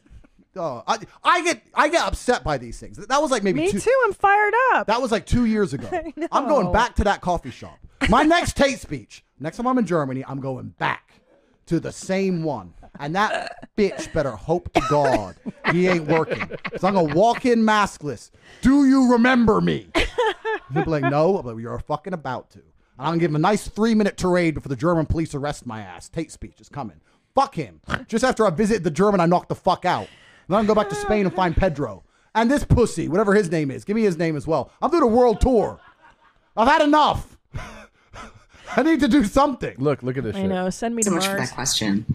[0.58, 2.98] Oh, I, I get I get upset by these things.
[2.98, 4.02] That was like maybe Me two, too.
[4.04, 4.88] I'm fired up.
[4.88, 5.88] That was like two years ago.
[6.34, 7.80] I'm going back to that coffee shop.
[8.10, 11.14] My next Tate speech, next time I'm in Germany, I'm going back
[11.68, 12.74] to the same one.
[13.00, 15.36] And that bitch better hope to God
[15.72, 16.50] he ain't working.
[16.78, 18.32] So I'm going to walk in maskless.
[18.62, 19.88] Do you remember me?
[20.74, 21.38] He'll be like, no.
[21.38, 22.60] I'm like, you're fucking about to.
[22.60, 22.66] And
[22.98, 25.66] I'm going to give him a nice three minute tirade before the German police arrest
[25.66, 26.10] my ass.
[26.10, 27.00] Tate speech is coming.
[27.34, 27.80] Fuck him.
[28.08, 30.08] Just after I visit the German, I knock the fuck out.
[30.48, 32.04] Then I'm going to go back to Spain and find Pedro.
[32.36, 34.72] And this pussy, whatever his name is, give me his name as well.
[34.82, 35.80] I'm doing a world tour.
[36.58, 37.38] I've had enough.
[38.76, 39.76] I need to do something.
[39.78, 40.50] Look, look at this I shit.
[40.50, 40.70] know.
[40.70, 42.06] Send me so to much for that question.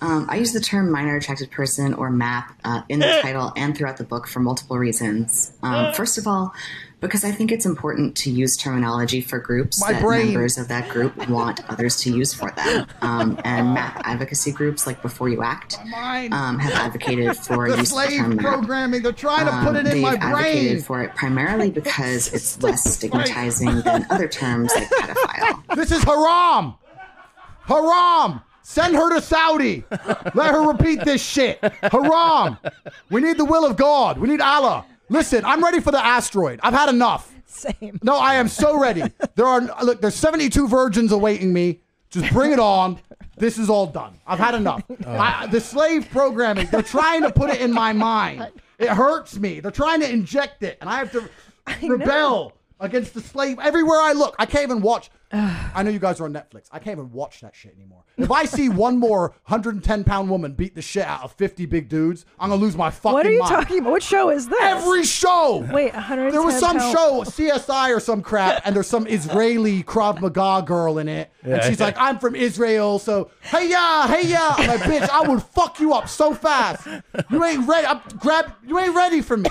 [0.00, 3.76] Um, I use the term minor attracted person or MAP uh, in the title and
[3.76, 5.52] throughout the book for multiple reasons.
[5.62, 6.52] Um, first of all,
[7.00, 10.26] because I think it's important to use terminology for groups My that brain.
[10.28, 12.86] members of that group want others to use for them.
[13.02, 15.78] Um, and MAP advocacy groups like Before You Act
[16.32, 18.44] um, have advocated for the use of the slave term MAP.
[18.44, 19.02] programming.
[19.02, 22.60] They're trying to Um, put it in they've my advocated for it primarily because it's
[22.64, 25.62] less stigmatizing than other terms like pedophile.
[25.76, 26.74] This is haram.
[27.66, 28.40] Haram.
[28.68, 29.82] Send her to Saudi.
[30.34, 31.58] Let her repeat this shit.
[31.80, 32.58] Haram.
[33.08, 34.18] We need the will of God.
[34.18, 34.84] We need Allah.
[35.08, 36.60] Listen, I'm ready for the asteroid.
[36.62, 37.34] I've had enough.
[37.46, 37.98] Same.
[38.02, 39.04] No, I am so ready.
[39.36, 40.02] There are look.
[40.02, 41.80] There's 72 virgins awaiting me.
[42.10, 42.98] Just bring it on.
[43.38, 44.12] This is all done.
[44.26, 44.82] I've had enough.
[44.90, 45.12] Oh.
[45.12, 46.66] I, the slave programming.
[46.66, 48.48] They're trying to put it in my mind.
[48.78, 49.60] It hurts me.
[49.60, 51.26] They're trying to inject it, and I have to
[51.82, 54.36] rebel against the slave everywhere I look.
[54.38, 55.10] I can't even watch.
[55.32, 56.68] I know you guys are on Netflix.
[56.70, 58.04] I can't even watch that shit anymore.
[58.18, 61.88] If I see one more 110 pound woman beat the shit out of 50 big
[61.88, 63.14] dudes, I'm gonna lose my fucking mind.
[63.14, 63.50] What are you mind.
[63.50, 63.90] talking about?
[63.92, 64.60] What show is this?
[64.60, 65.66] Every show.
[65.72, 69.82] Wait, 110 There was some pound- show, CSI or some crap, and there's some Israeli
[69.84, 71.86] Krav Maga girl in it, and she's yeah.
[71.86, 75.78] like, "I'm from Israel, so hey ya, hey ya." I'm like, "Bitch, I would fuck
[75.80, 76.86] you up so fast.
[77.30, 77.86] You ain't ready.
[77.86, 78.52] I'm, grab.
[78.66, 79.48] You ain't ready for me.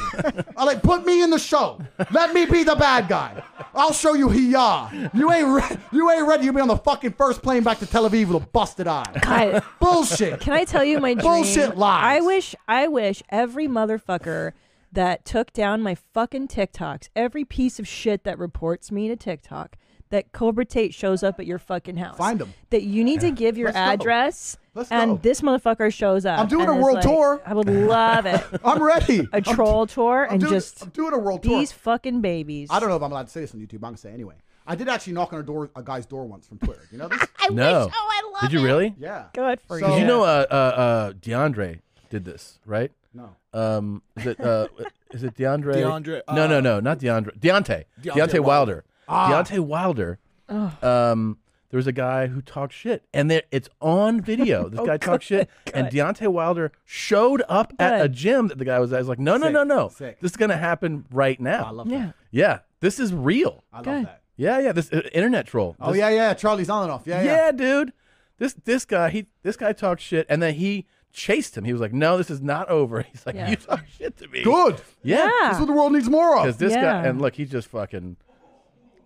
[0.57, 1.79] I like put me in the show.
[2.11, 3.41] Let me be the bad guy.
[3.73, 4.89] I'll show you hey ya.
[5.13, 6.45] You ain't re- you ain't ready.
[6.45, 9.19] You'll be on the fucking first plane back to Tel Aviv with a busted eye.
[9.21, 10.39] God, Bullshit.
[10.39, 11.23] Can I tell you my dream?
[11.23, 12.03] Bullshit lies.
[12.03, 14.53] I wish, I wish every motherfucker
[14.91, 19.75] that took down my fucking TikToks, every piece of shit that reports me to TikTok,
[20.09, 22.17] that Cobra Tate shows up at your fucking house.
[22.17, 22.53] Find 'em.
[22.69, 23.93] That you need to give your Let's go.
[23.93, 24.57] address.
[24.73, 25.17] Let's and go.
[25.17, 26.39] this motherfucker shows up.
[26.39, 27.41] I'm doing and a is world like- tour.
[27.45, 28.41] I would love it.
[28.65, 29.27] I'm ready.
[29.33, 31.59] A troll tour I'm and doing, just I'm doing a world tour.
[31.59, 32.69] these fucking babies.
[32.71, 33.75] I don't know if I'm allowed to say this on YouTube.
[33.75, 34.35] I'm gonna say it anyway.
[34.67, 36.87] I did actually knock on a door, a guy's door once from Twitter.
[36.91, 37.19] You know this?
[37.51, 37.89] no.
[37.91, 38.45] Oh, I love it.
[38.47, 38.93] Did you really?
[38.99, 39.25] yeah.
[39.33, 39.93] Good for So- you.
[39.93, 41.79] Did you know uh, uh, uh, DeAndre
[42.09, 42.91] did this, right?
[43.13, 43.35] No.
[43.53, 44.67] Um, is it uh,
[45.11, 45.75] is it DeAndre?
[45.75, 47.37] DeAndre, no, no, uh, no, not DeAndre.
[47.39, 47.85] Deontay.
[48.01, 48.83] Deontay Deontay, Wilder.
[49.07, 49.31] Ah.
[49.31, 50.19] Deontay Wilder.
[50.49, 51.37] Um,
[51.69, 54.69] there was a guy who talked shit, and there, it's on video.
[54.69, 58.13] This guy talked shit, and Deontay Wilder showed up at a Good.
[58.13, 58.99] gym that the guy was at.
[58.99, 59.89] He's like, no, no, Sick, no, no.
[59.89, 60.19] sick.
[60.21, 61.65] This is gonna happen right now.
[61.65, 61.97] I love Yeah.
[62.07, 62.15] that.
[62.31, 63.63] yeah, this is real.
[63.73, 64.05] I love Good.
[64.05, 64.16] that.
[64.37, 64.71] Yeah, yeah.
[64.71, 65.75] This uh, internet troll.
[65.79, 66.33] Oh This- yeah, yeah.
[66.33, 67.05] Charlie Zelenoff.
[67.05, 67.51] Yeah, yeah, yeah.
[67.51, 67.91] dude.
[68.37, 71.63] This this guy he this guy talked shit, and then he chased him.
[71.63, 73.49] He was like, "No, this is not over." He's like, Yeah.
[73.49, 74.79] "You talk shit to me." Good.
[75.01, 75.29] Yeah.
[75.41, 76.43] That's what the world needs more of.
[76.43, 76.59] Because of.
[76.59, 76.81] this Yeah.
[76.81, 78.17] guy and look, he's just fucking.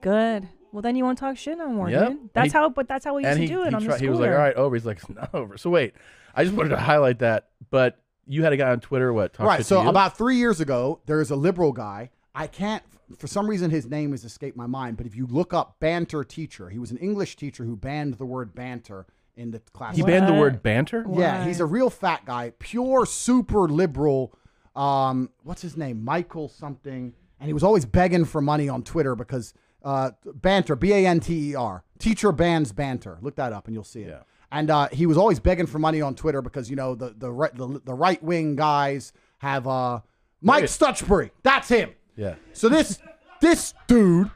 [0.02, 0.48] Good.
[0.72, 2.08] Well, then you won't talk shit no more, Yep.
[2.10, 2.30] dude.
[2.34, 2.70] That's He- how.
[2.70, 4.10] But that's how we used and to he do it he, on the tried- he
[4.10, 4.38] was like, scooter.
[4.38, 5.94] "All right, over." He's like, "It's not over." So wait,
[6.36, 7.50] I just wanted to highlight that.
[7.70, 9.58] But you had a guy on Twitter what talk Right.
[9.58, 9.90] shit So to you?
[9.90, 12.10] about three years ago, there is a liberal guy.
[12.34, 12.82] I can't,
[13.18, 14.98] for some reason, his name has escaped my mind.
[14.98, 18.26] But if you look up banter teacher, he was an English teacher who banned the
[18.26, 19.06] word banter
[19.36, 19.96] in the class.
[19.96, 21.06] he banned the word banter.
[21.12, 24.34] Yeah, he's a real fat guy, pure super liberal.
[24.76, 26.04] Um, what's his name?
[26.04, 27.14] Michael something.
[27.40, 31.20] And he was always begging for money on Twitter because uh, banter, B A N
[31.20, 33.18] T E R, teacher bans banter.
[33.22, 34.10] Look that up and you'll see it.
[34.10, 34.24] Yeah.
[34.52, 37.32] And uh, he was always begging for money on Twitter because you know the the
[37.32, 40.02] right the, the right wing guys have uh,
[40.42, 41.32] Mike Stuchbery.
[41.42, 41.92] That's him.
[42.16, 42.36] Yeah.
[42.54, 43.00] So this
[43.42, 44.30] this dude,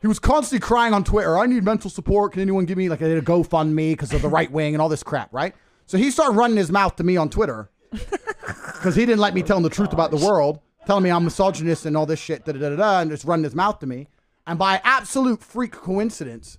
[0.00, 1.38] he was constantly crying on Twitter.
[1.38, 2.32] I need mental support.
[2.32, 5.02] Can anyone give me like a GoFundMe because of the right wing and all this
[5.02, 5.54] crap, right?
[5.86, 9.42] So he started running his mouth to me on Twitter because he didn't like me
[9.42, 12.52] telling the truth about the world, telling me I'm misogynist and all this shit, da
[12.52, 14.08] da da da, da, and just running his mouth to me.
[14.46, 16.58] And by absolute freak coincidence,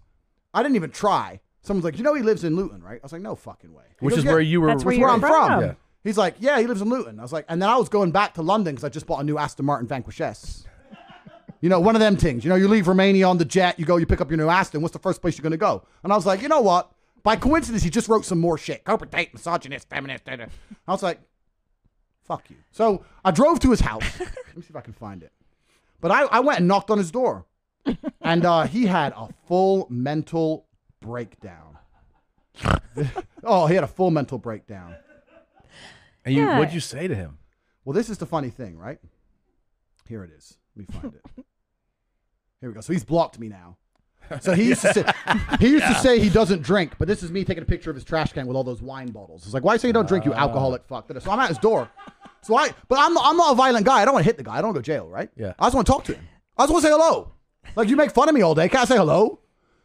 [0.53, 1.39] I didn't even try.
[1.61, 2.99] Someone's like, you know, he lives in Luton, right?
[3.01, 3.83] I was like, no fucking way.
[3.99, 4.67] He Which goes, is "Yeah." where you were.
[4.67, 5.47] That's where where I'm from.
[5.47, 5.61] from.
[5.61, 5.73] Yeah.
[6.03, 7.19] He's like, yeah, he lives in Luton.
[7.19, 9.19] I was like, and then I was going back to London because I just bought
[9.19, 10.65] a new Aston Martin Vanquish S.
[11.61, 12.43] You know, one of them things.
[12.43, 14.49] You know, you leave Romania on the jet, you go, you pick up your new
[14.49, 14.81] Aston.
[14.81, 15.85] What's the first place you're going to go?
[16.03, 16.91] And I was like, you know what?
[17.21, 18.83] By coincidence, he just wrote some more shit.
[18.83, 20.25] Cobra Tate, misogynist, feminist.
[20.25, 20.45] Da, da.
[20.87, 21.19] I was like,
[22.23, 22.55] fuck you.
[22.71, 24.03] So I drove to his house.
[24.19, 25.31] Let me see if I can find it.
[25.99, 27.45] But I, I went and knocked on his door.
[28.21, 30.65] and uh, he had a full mental
[30.99, 31.77] breakdown.
[33.43, 34.95] oh, he had a full mental breakdown.
[36.25, 36.59] And you, Yeah.
[36.59, 37.37] what'd you say to him?
[37.83, 38.99] Well, this is the funny thing, right?
[40.07, 40.57] Here it is.
[40.75, 41.25] Let me find it.
[42.59, 42.81] Here we go.
[42.81, 43.77] So he's blocked me now.
[44.39, 45.03] So he used to say
[45.59, 47.95] he used to say he doesn't drink, but this is me taking a picture of
[47.95, 49.43] his trash can with all those wine bottles.
[49.45, 50.37] It's like, why say you don't drink, you uh.
[50.37, 51.11] alcoholic fuck?
[51.19, 51.89] So I'm at his door.
[52.43, 54.01] So I, but I'm I'm not a violent guy.
[54.01, 54.53] I don't want to hit the guy.
[54.53, 55.29] I don't want to go to jail, right?
[55.35, 55.53] Yeah.
[55.59, 56.27] I just want to talk to him.
[56.57, 57.31] I just want to say hello.
[57.75, 58.69] Like you make fun of me all day.
[58.69, 59.39] Can't I say hello?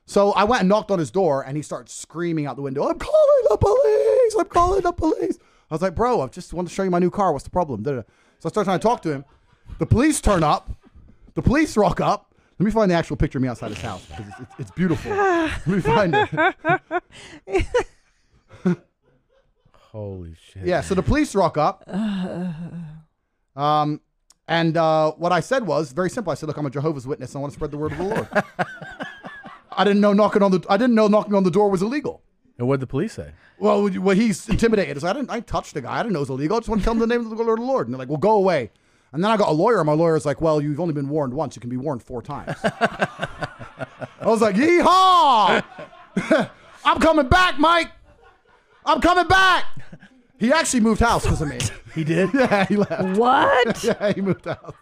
[0.07, 2.89] So I went and knocked on his door, and he starts screaming out the window,
[2.89, 4.37] "I'm calling the police!
[4.39, 5.39] I'm calling the police!"
[5.71, 7.33] I was like, "Bro, I just want to show you my new car.
[7.33, 8.03] What's the problem?" Da-da.
[8.39, 9.25] So I started trying to talk to him.
[9.79, 10.71] The police turn up.
[11.35, 12.35] The police rock up.
[12.59, 14.71] Let me find the actual picture of me outside his house because it's, it's, it's
[14.71, 15.13] beautiful.
[15.13, 16.15] Let me find
[17.47, 17.67] it.
[19.93, 20.65] Holy shit.
[20.65, 21.85] Yeah, so the police rock up.
[23.55, 24.01] Um,
[24.49, 26.31] and uh, what I said was very simple.
[26.31, 27.35] I said, "Look, I'm a Jehovah's Witness.
[27.35, 28.29] I want to spread the word of the Lord."
[29.79, 32.23] I didn't know knocking on the I didn't know knocking on the door was illegal.
[32.59, 33.33] And what did the police say?
[33.59, 35.01] Well, would you- well, he's intimidated.
[35.01, 35.31] So I didn't.
[35.31, 35.99] I touched the guy.
[35.99, 36.57] I didn't know it was illegal.
[36.57, 37.87] I just want to tell him the name of the Lord of the Lord.
[37.87, 38.71] And they're like, "Well, go away."
[39.13, 39.79] And then I got a lawyer.
[39.79, 41.55] and My lawyer's like, "Well, you've only been warned once.
[41.57, 43.29] You can be warned four times." I
[44.23, 45.63] was like, "Yeehaw!
[46.85, 47.91] I'm coming back, Mike.
[48.85, 49.65] I'm coming back."
[50.39, 51.59] He actually moved house because of me.
[51.95, 52.31] He did.
[52.35, 53.19] Yeah, he left.
[53.19, 53.85] What?
[53.85, 54.75] Yeah, he moved house.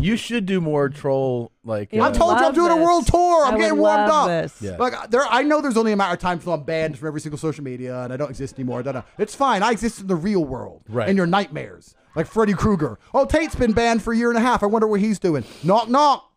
[0.00, 1.92] You should do more troll like.
[1.92, 2.02] Yeah.
[2.04, 3.44] uh, I told you I'm love doing a world tour.
[3.44, 4.26] I'm I would getting warmed love up.
[4.28, 4.62] this.
[4.62, 4.76] Yeah.
[4.76, 7.20] Like there, I know there's only a matter of time until I'm banned from every
[7.20, 8.82] single social media and I don't exist anymore.
[8.82, 9.02] Da-da.
[9.18, 9.62] It's fine.
[9.62, 10.82] I exist in the real world.
[10.88, 11.08] Right.
[11.08, 12.98] In your nightmares, like Freddy Krueger.
[13.12, 14.62] Oh, Tate's been banned for a year and a half.
[14.62, 15.44] I wonder what he's doing.
[15.64, 16.30] Knock knock.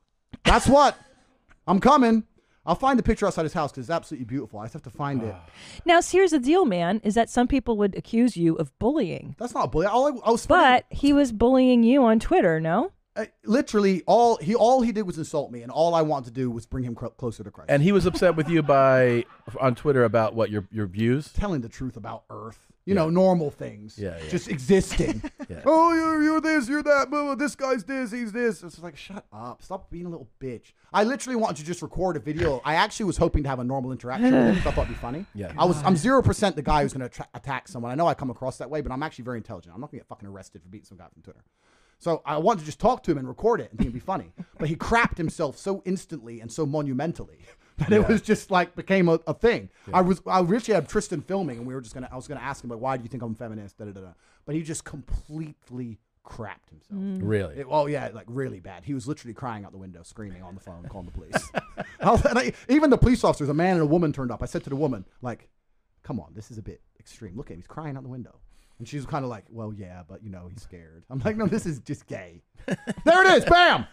[0.44, 0.98] That's what.
[1.68, 2.24] I'm coming.
[2.66, 4.60] I'll find the picture outside his house because it's absolutely beautiful.
[4.60, 5.36] I just have to find it.
[5.86, 7.02] Now, so here's the deal, man.
[7.04, 9.92] Is that some people would accuse you of bullying, That's not bullying.
[9.92, 10.12] bully.
[10.14, 12.60] All I, I was but he was bullying you on Twitter.
[12.60, 12.92] No.
[13.16, 16.32] Uh, literally all he all he did was insult me, and all I wanted to
[16.32, 17.70] do was bring him cl- closer to Christ.
[17.70, 19.26] and he was upset with you by
[19.60, 21.32] on Twitter about what your your views.
[21.34, 22.68] telling the truth about Earth.
[22.84, 23.96] You know, normal things.
[24.00, 24.30] Yeah, yeah.
[24.30, 25.22] Just existing.
[25.50, 25.62] Yeah.
[25.66, 27.10] Oh, you're, you're this, you're that.
[27.10, 28.64] blah, blah, This guy's this, he's this.
[28.64, 29.62] It's like, shut up.
[29.62, 30.72] Stop being a little bitch.
[30.94, 32.62] I literally wanted to just record a video.
[32.64, 34.56] I actually was hoping to have a normal interaction with him.
[34.56, 35.26] 'cause I thought it'd be funny.
[35.36, 35.52] Yeah.
[35.58, 35.82] I was.
[35.84, 37.92] I'm zero percent the guy who's going to attack someone.
[37.92, 39.76] I know I come across that way, but I'm actually very intelligent.
[39.76, 41.44] I'm not going to get fucking arrested for beating some guy from Twitter.
[42.02, 44.00] So I wanted to just talk to him and record it and think it'd be
[44.00, 44.34] funny.
[44.58, 47.40] But he crapped himself so instantly and so monumentally
[47.78, 49.70] that it was just like became a, a thing.
[49.94, 52.42] I was I originally had Tristan filming and we were just gonna I was gonna
[52.42, 53.78] ask him like why do you think I'm a feminist?
[53.78, 54.14] Da, da, da, da.
[54.46, 57.00] But he just completely crapped himself.
[57.00, 57.20] Mm.
[57.24, 57.56] Really?
[57.60, 58.84] It- oh yeah, like really bad.
[58.84, 61.52] He was literally crying out the window, screaming on the phone, calling the police.
[62.04, 64.42] Was- and I- even the police officers, a man and a woman turned up.
[64.42, 65.50] I said to the woman, like,
[66.04, 67.36] "Come on, this is a bit extreme.
[67.36, 68.40] Look at him; he's crying out the window."
[68.82, 71.38] And she was kind of like, "Well, yeah, but you know, he's scared." I'm like,
[71.38, 73.86] "No, this is just gay." there it is, bam,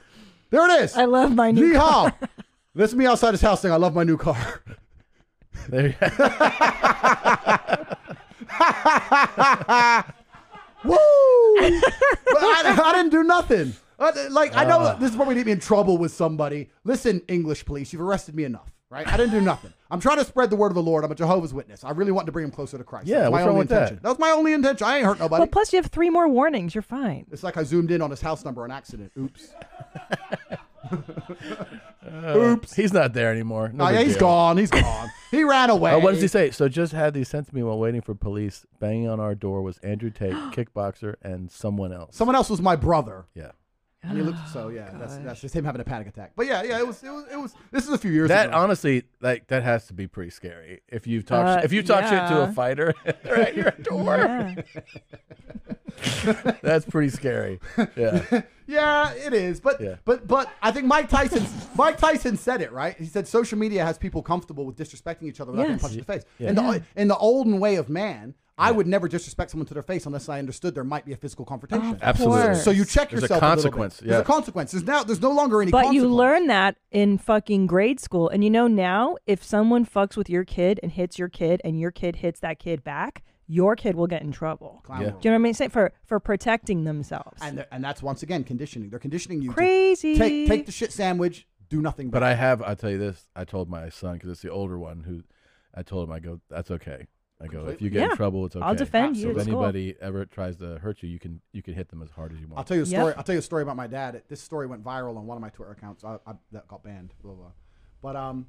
[0.49, 0.97] there it is.
[0.97, 2.15] I love my new car.
[2.75, 4.63] This is me outside his house saying, "I love my new car."
[5.69, 6.07] There you- go.
[10.85, 10.97] Woo!
[11.61, 13.75] but I, I didn't do nothing.
[13.99, 14.95] I- like I know uh.
[14.95, 16.71] this is probably get me in trouble with somebody.
[16.85, 19.07] Listen, English police, you've arrested me enough, right?
[19.07, 19.73] I didn't do nothing.
[19.91, 21.05] I'm trying to spread the word of the Lord.
[21.05, 21.85] I'm a Jehovah's Witness.
[21.85, 23.07] I really wanted to bring him closer to Christ.
[23.07, 24.01] Yeah, That's my what's wrong only with intention.
[24.03, 24.87] That was my only intention.
[24.87, 25.41] I ain't hurt nobody.
[25.41, 26.75] Well, plus you have three more warnings.
[26.75, 27.27] You're fine.
[27.31, 29.13] it's like I zoomed in on his house number on accident.
[29.19, 29.49] Oops.
[32.37, 32.75] Oops.
[32.75, 33.71] He's not there anymore.
[33.75, 34.21] No Oh, yeah, big he's deal.
[34.21, 34.57] gone.
[34.57, 35.11] He's gone.
[35.31, 35.93] He ran away.
[35.93, 36.51] Oh, what does he say?
[36.51, 38.65] So just had these sent to me while waiting for police.
[38.81, 42.17] Banging on our door was Andrew Tate, kickboxer, and someone else.
[42.17, 43.27] Someone else was my brother.
[43.35, 43.53] yeah.
[44.03, 44.91] And he looked so yeah.
[44.95, 46.33] That's that's just him having a panic attack.
[46.37, 46.79] But yeah, yeah.
[46.79, 47.55] It was it was it was.
[47.73, 48.35] This is a few years ago.
[48.35, 48.59] That ago.
[48.59, 50.81] honestly, like that has to be pretty scary.
[50.89, 52.49] If you talk, Uh, if you talk shit to yeah.
[52.49, 52.95] a fighter,
[53.25, 54.17] they're at your door.
[54.17, 54.63] Yeah.
[56.63, 57.61] That's pretty scary.
[57.97, 58.43] Yeah.
[58.71, 59.61] Yeah, it is.
[59.61, 59.95] But Yeah.
[60.05, 61.43] but but I think Mike Tyson
[61.75, 62.95] Mike Tyson said it right.
[62.99, 65.81] He said social media has people comfortable with disrespecting each other without getting Yes.
[65.81, 66.23] punched in the face.
[66.39, 66.49] Yeah.
[66.51, 69.83] In the in the olden way of man, I would never disrespect someone to their
[69.83, 71.95] face unless I understood there might be a physical confrontation.
[71.95, 72.43] Of Absolutely.
[72.43, 72.65] course.
[72.65, 73.41] So you check There's a yourself.
[73.43, 73.63] little bit.
[73.63, 74.19] consequence, There's yeah.
[74.19, 74.73] a consequence.
[74.73, 75.71] There's now there's no longer any.
[75.71, 76.13] But you consequence.
[76.17, 78.29] learn that in fucking grade school.
[78.29, 81.79] And you know now, if someone fucks with your kid and hits your kid and
[81.79, 84.81] your kid hits that kid back, your kid will get in trouble.
[84.85, 85.07] Clown Yeah.
[85.11, 85.23] world.
[85.23, 85.55] Do you know what I mean?
[85.55, 87.41] Say for for protecting themselves.
[87.43, 88.91] And they're- and that's once again conditioning.
[88.91, 89.51] They're conditioning you.
[89.51, 90.17] to Crazy.
[90.17, 91.47] Take take the shit sandwich.
[91.71, 92.09] Do nothing.
[92.11, 93.29] But I have, I'll tell you this.
[93.37, 95.23] I told my son because it's the older one who,
[95.75, 97.07] I told him, I go, that's okay.
[97.41, 98.11] I go, if you get Yeah.
[98.11, 98.65] in trouble, it's okay.
[98.67, 99.55] I'll defend you So if at school.
[99.65, 102.41] anybody ever tries to hurt you, you can you can hit them as hard as
[102.41, 102.59] you want.
[102.59, 103.01] I'll tell you a Yep.
[103.01, 103.15] story.
[103.17, 104.23] I'll tell you a story about my dad.
[104.29, 106.03] This story went viral on one of my Twitter accounts.
[106.05, 107.15] I, I, that got banned.
[107.23, 107.53] Blah, blah.
[108.03, 108.49] But um,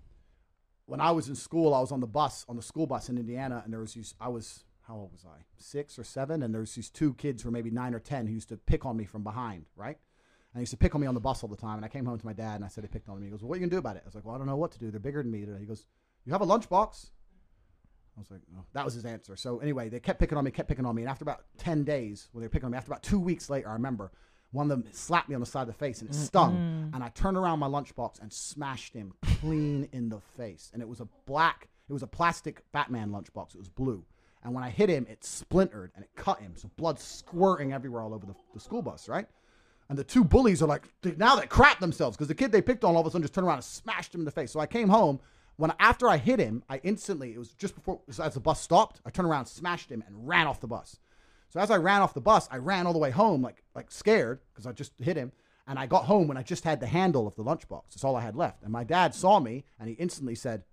[0.87, 3.17] when I was in school, I was on the bus on the school bus in
[3.17, 4.15] Indiana, and there was these.
[4.19, 5.43] I was how old was I?
[5.57, 8.25] Six or seven, and there was these two kids who were maybe nine or ten
[8.25, 9.99] who used to pick on me from behind, right?
[10.51, 11.75] And they used to pick on me on the bus all the time.
[11.75, 13.27] And I came home to my dad and I said they picked on me.
[13.27, 14.39] He goes, "Well, what are you gonna do about it?" I was like, "Well, I
[14.39, 14.89] don't know what to do.
[14.89, 15.85] They're bigger than me." He goes,
[16.25, 17.11] "You have a lunchbox."
[18.19, 18.63] I was like, oh.
[18.73, 19.35] that was his answer.
[19.35, 21.83] So anyway, they kept picking on me, kept picking on me, and after about ten
[21.83, 24.11] days, when they were picking on me, after about two weeks later, I remember
[24.51, 27.03] one of them slapped me on the side of the face and it stung, and
[27.03, 30.99] I turned around my lunchbox and smashed him clean in the face, and it was
[30.99, 33.55] a black, it was a plastic Batman lunchbox.
[33.55, 34.03] It was blue,
[34.43, 38.01] and when I hit him, it splintered and it cut him, so blood squirting everywhere
[38.01, 39.27] all over the, the school bus, right?
[39.89, 40.87] And the two bullies are like,
[41.17, 43.33] now they crap themselves because the kid they picked on all of a sudden just
[43.33, 44.51] turned around and smashed him in the face.
[44.51, 45.19] So I came home.
[45.59, 49.01] When after I hit him, I instantly, it was just before, as the bus stopped,
[49.05, 50.97] I turned around, smashed him, and ran off the bus.
[51.49, 53.91] So as I ran off the bus, I ran all the way home, like like
[53.91, 55.33] scared because I just hit him.
[55.67, 57.89] And I got home when I just had the handle of the lunchbox.
[57.89, 58.63] That's all I had left.
[58.63, 60.63] And my dad saw me, and he instantly said,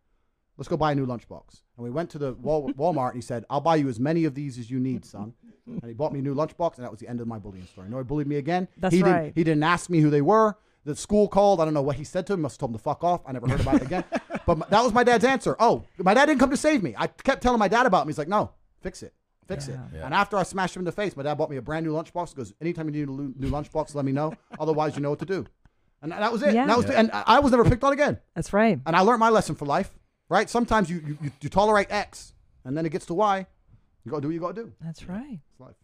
[0.57, 3.23] "Let's go buy a new lunchbox." And we went to the Wal- Walmart, and he
[3.23, 5.35] said, "I'll buy you as many of these as you need, son."
[5.67, 7.67] And he bought me a new lunchbox, and that was the end of my bullying
[7.67, 7.89] story.
[7.89, 8.69] No, he bullied me again.
[8.77, 9.25] That's he right.
[9.25, 10.57] Didn't, he didn't ask me who they were.
[10.87, 11.61] The school called.
[11.61, 12.41] I don't know what he said to him.
[12.43, 13.21] Must have told him to fuck off.
[13.27, 14.05] I never heard about it again.
[14.47, 15.57] But my- that was my dad's answer.
[15.59, 16.95] Oh, my dad didn't come to save me.
[16.97, 18.09] I kept telling my dad about him.
[18.09, 19.13] He's like, no, fix it.
[19.49, 19.77] Fix it.
[19.93, 20.05] Yeah.
[20.05, 21.93] And after I smashed him in the face, my dad bought me a brand new
[21.93, 22.29] lunchbox.
[22.31, 24.35] He goes, anytime you need a new lunchbox, let me know.
[24.61, 25.45] Otherwise, you know what to do.
[26.01, 26.55] And that was it.
[26.55, 26.61] Yeah.
[26.63, 27.01] And, that was Yeah.
[27.01, 28.19] and I was never picked on again.
[28.37, 28.79] That's right.
[28.87, 29.93] And I learned my lesson for life,
[30.29, 30.49] right?
[30.49, 32.33] Sometimes you, you, you, you tolerate X,
[32.65, 33.47] and then it gets to Y.
[34.05, 34.73] You got to do what you got to do.
[34.81, 35.41] That's right.
[35.51, 35.75] It's life.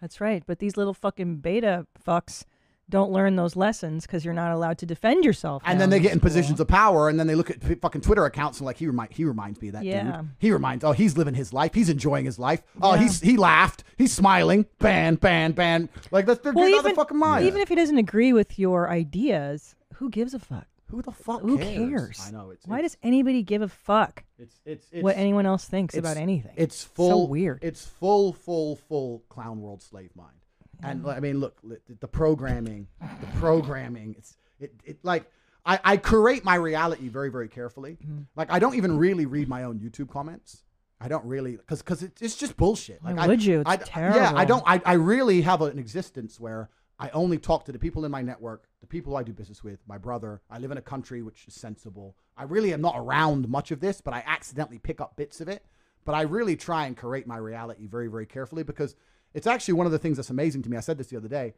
[0.00, 0.44] That's right.
[0.46, 2.44] But these little fucking beta fucks,
[2.90, 5.62] don't learn those lessons because you're not allowed to defend yourself.
[5.64, 6.28] And then they get in school.
[6.28, 9.12] positions of power, and then they look at fucking Twitter accounts and like he remind
[9.12, 10.18] he reminds me of that Yeah.
[10.18, 10.28] dude.
[10.38, 11.74] He reminds, oh, he's living his life.
[11.74, 12.62] He's enjoying his life.
[12.82, 13.02] Oh, Yeah.
[13.02, 13.84] he's he laughed.
[13.96, 14.66] He's smiling.
[14.80, 15.88] Ban, ban, ban.
[16.10, 17.46] Like that's they're Well, getting out of even, their fucking mind.
[17.46, 20.66] even if he doesn't agree with your ideas, who gives a fuck?
[20.90, 21.76] Who the fuck Who cares?
[22.18, 22.20] cares?
[22.28, 25.46] I know it's Why it's, does anybody give a fuck it's it's, it's what anyone
[25.46, 26.52] else thinks about anything?
[26.56, 27.60] It's full weird.
[27.64, 30.36] It's full, full, full clown world slave mind.
[30.84, 31.60] And I mean, look,
[32.00, 34.14] the programming, the programming.
[34.18, 35.30] It's it, it like
[35.66, 37.98] I, I curate my reality very, very carefully.
[38.04, 38.22] Mm-hmm.
[38.36, 40.64] Like I don't even really read my own YouTube comments.
[41.00, 43.02] I don't really because because it, it's just bullshit.
[43.02, 43.60] Why Like I, would you?
[43.60, 43.76] It's I,
[44.14, 44.62] Yeah, I don't.
[44.66, 48.22] I, I really have an existence where I only talk to the people in my
[48.22, 50.40] network, the people I do business with, my brother.
[50.48, 52.16] I live in a country which is sensible.
[52.36, 55.48] I really am not around much of this, but I accidentally pick up bits of
[55.48, 55.64] it.
[56.04, 58.94] But I really try and curate my reality very, very carefully because
[59.34, 60.76] it's actually one of the things that's amazing to me.
[60.76, 61.54] I said this the other day.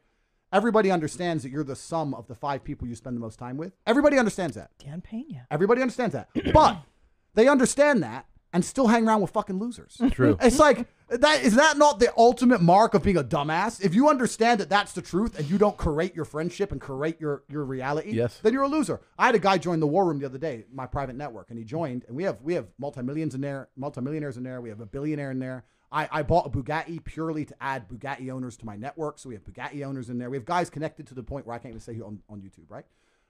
[0.53, 3.57] Everybody understands that you're the sum of the five people you spend the most time
[3.57, 3.73] with.
[3.87, 4.71] Everybody understands that.
[4.79, 5.47] Dan Pena.
[5.51, 6.29] Everybody understands that.
[6.53, 6.79] But
[7.35, 10.01] they understand that and still hang around with fucking losers.
[10.13, 10.39] True.
[10.41, 13.85] It's like that is that not the ultimate mark of being a dumbass?
[13.85, 17.21] If you understand that that's the truth and you don't curate your friendship and curate
[17.21, 18.39] your your reality, Yes.
[18.43, 19.01] then you're a loser.
[19.19, 21.59] I had a guy join the war room the other day, my private network, and
[21.59, 24.81] he joined, and we have we have multi-millions in there, multimillionaires in there, we have
[24.81, 25.65] a billionaire in there.
[25.97, 29.19] I, I bought a Bugatti purely to add Bugatti owners to my network.
[29.19, 30.29] So we have Bugatti owners in there.
[30.29, 32.43] We have guys connected to the point where I can't even say who on, on
[32.43, 32.85] YouTube, right?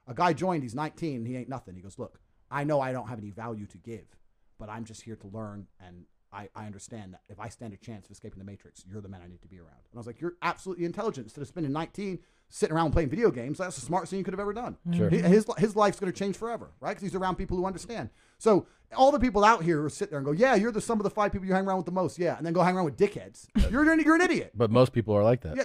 [0.09, 1.77] A guy joined, he's 19, he ain't nothing.
[1.77, 2.19] He goes, Look,
[2.51, 4.17] I know I don't have any value to give,
[4.59, 7.77] but I'm just here to learn and I, I understand that if I stand a
[7.77, 9.85] chance of escaping the matrix, you're the man I need to be around.
[9.91, 11.27] And I was like, You're absolutely intelligent.
[11.27, 12.19] Instead of spending 19
[12.49, 14.77] sitting around playing video games, that's the smartest thing you could have ever done.
[14.89, 14.99] Mm-hmm.
[14.99, 15.11] Sure.
[15.11, 16.91] He- his, his life's going to change forever, right?
[16.91, 18.11] Because he's around people who understand.
[18.39, 18.67] So
[18.97, 21.05] all the people out here who sit there and go, Yeah, you're the sum of
[21.05, 22.19] the five people you hang around with the most.
[22.19, 22.37] Yeah.
[22.37, 23.47] And then go hang around with dickheads.
[23.71, 24.53] You're, an- you're an idiot.
[24.55, 25.57] But most people are like that.
[25.57, 25.65] Yeah,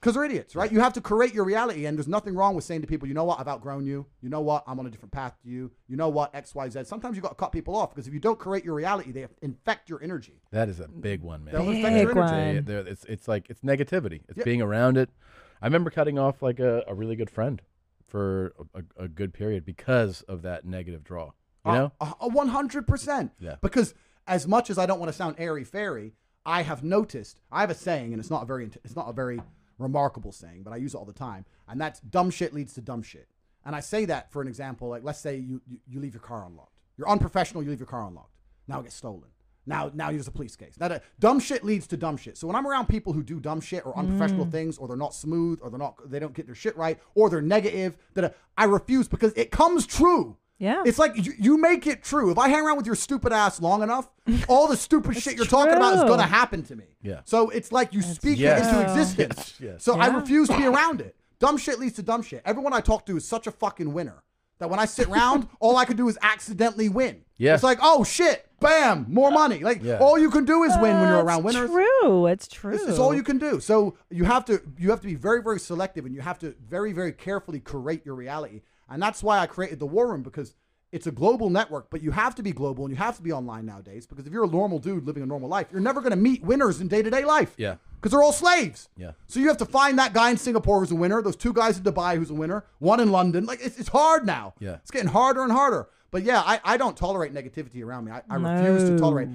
[0.00, 0.70] because they're idiots, right?
[0.70, 3.14] You have to create your reality, and there's nothing wrong with saying to people, you
[3.14, 4.06] know what, I've outgrown you.
[4.20, 5.72] You know what, I'm on a different path to you.
[5.88, 6.84] You know what, X, Y, Z.
[6.84, 9.26] Sometimes you got to cut people off because if you don't create your reality, they
[9.42, 10.40] infect your energy.
[10.52, 11.54] That is a big one, man.
[11.54, 12.72] They'll affect your Big energy.
[12.74, 12.86] one.
[12.86, 14.20] It's it's like it's negativity.
[14.28, 14.44] It's Yeah.
[14.44, 15.10] being around it.
[15.60, 17.60] I remember cutting off like a, a really good friend
[18.06, 21.32] for a, a, good period because of that negative draw.
[21.66, 21.92] You know?
[22.00, 23.32] A- a one hundred percent.
[23.38, 23.56] Yeah.
[23.60, 23.94] Because
[24.26, 26.14] as much as I don't want to sound airy fairy,
[26.46, 27.40] I have noticed.
[27.52, 29.40] I have a saying, and it's not a very it's not a very
[29.78, 32.80] remarkable saying, but I use it all the time, and that's dumb shit leads to
[32.80, 33.28] dumb shit.
[33.64, 36.22] And I say that for an example, like let's say you you, you leave your
[36.22, 36.80] car unlocked.
[36.96, 37.62] You're unprofessional.
[37.62, 38.36] You leave your car unlocked.
[38.66, 39.28] Now it gets stolen.
[39.68, 40.74] Now, now there's a police case.
[40.80, 42.36] Now, that- dumb shit leads to dumb shit.
[42.38, 45.14] So when I'm around people who do dumb shit or unprofessional things, or they're not
[45.14, 48.64] smooth, or they're not, they don't get their shit right, or they're negative, that I
[48.64, 50.36] refuse because it comes true.
[50.58, 50.82] Yeah.
[50.84, 52.32] It's like you, you make it true.
[52.32, 54.08] If I hang around with your stupid ass long enough,
[54.48, 56.96] all the stupid shit you're talking about is going to happen to me.
[57.00, 57.20] Yeah.
[57.26, 58.66] So it's like you speak Yes.
[58.66, 59.36] it into existence.
[59.36, 59.84] Yes, yes.
[59.84, 61.14] So I refuse to be around it.
[61.38, 62.42] Dumb shit leads to dumb shit.
[62.44, 64.24] Everyone I talk to is such a fucking winner
[64.58, 67.22] that when I sit around, all I can do is accidentally win.
[67.36, 67.54] Yeah.
[67.54, 69.60] It's like, oh shit, bam, more money.
[69.60, 69.98] Like Yeah.
[69.98, 71.70] all you can do is win when you're around winners.
[71.70, 72.26] True.
[72.26, 72.74] It's true.
[72.74, 73.60] It's, it's all you can do.
[73.60, 76.54] So you have to you have to be very very selective, and you have to
[76.68, 78.62] very very carefully create your reality.
[78.90, 80.54] And that's why I created the War Room because
[80.90, 81.90] it's a global network.
[81.90, 84.06] But you have to be global, and you have to be online nowadays.
[84.06, 86.42] Because if you're a normal dude living a normal life, you're never going to meet
[86.42, 87.54] winners in day to day life.
[87.58, 87.76] Yeah.
[88.00, 88.88] Because they're all slaves.
[88.96, 89.12] Yeah.
[89.26, 91.78] So you have to find that guy in Singapore who's a winner, those two guys
[91.78, 93.44] in Dubai who's a winner, one in London.
[93.44, 94.54] Like it's, it's hard now.
[94.60, 94.76] Yeah.
[94.76, 95.88] It's getting harder and harder.
[96.10, 98.12] But yeah, I, I don't tolerate negativity around me.
[98.12, 99.28] I, I refuse to tolerate.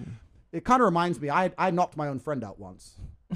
[0.53, 1.29] It kind of reminds me.
[1.29, 2.95] I I knocked my own friend out once.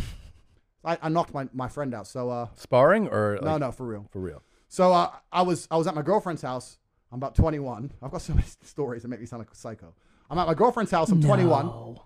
[0.86, 2.08] I, I knocked my, my friend out.
[2.08, 4.08] So uh, Sparring or no, like- no, for real.
[4.12, 4.42] for real.
[4.70, 6.78] So uh, I was I was at my girlfriend's house.
[7.12, 7.92] I'm about 21.
[8.02, 9.94] I've got so many stories that make me sound like a psycho.
[10.30, 11.10] I'm at my girlfriend's house.
[11.10, 11.98] I'm 21.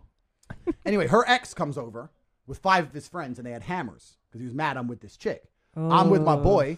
[0.85, 2.09] anyway, her ex comes over
[2.47, 5.01] with five of his friends, and they had hammers because he was mad I'm with
[5.01, 5.43] this chick.
[5.75, 6.77] I'm with my boy,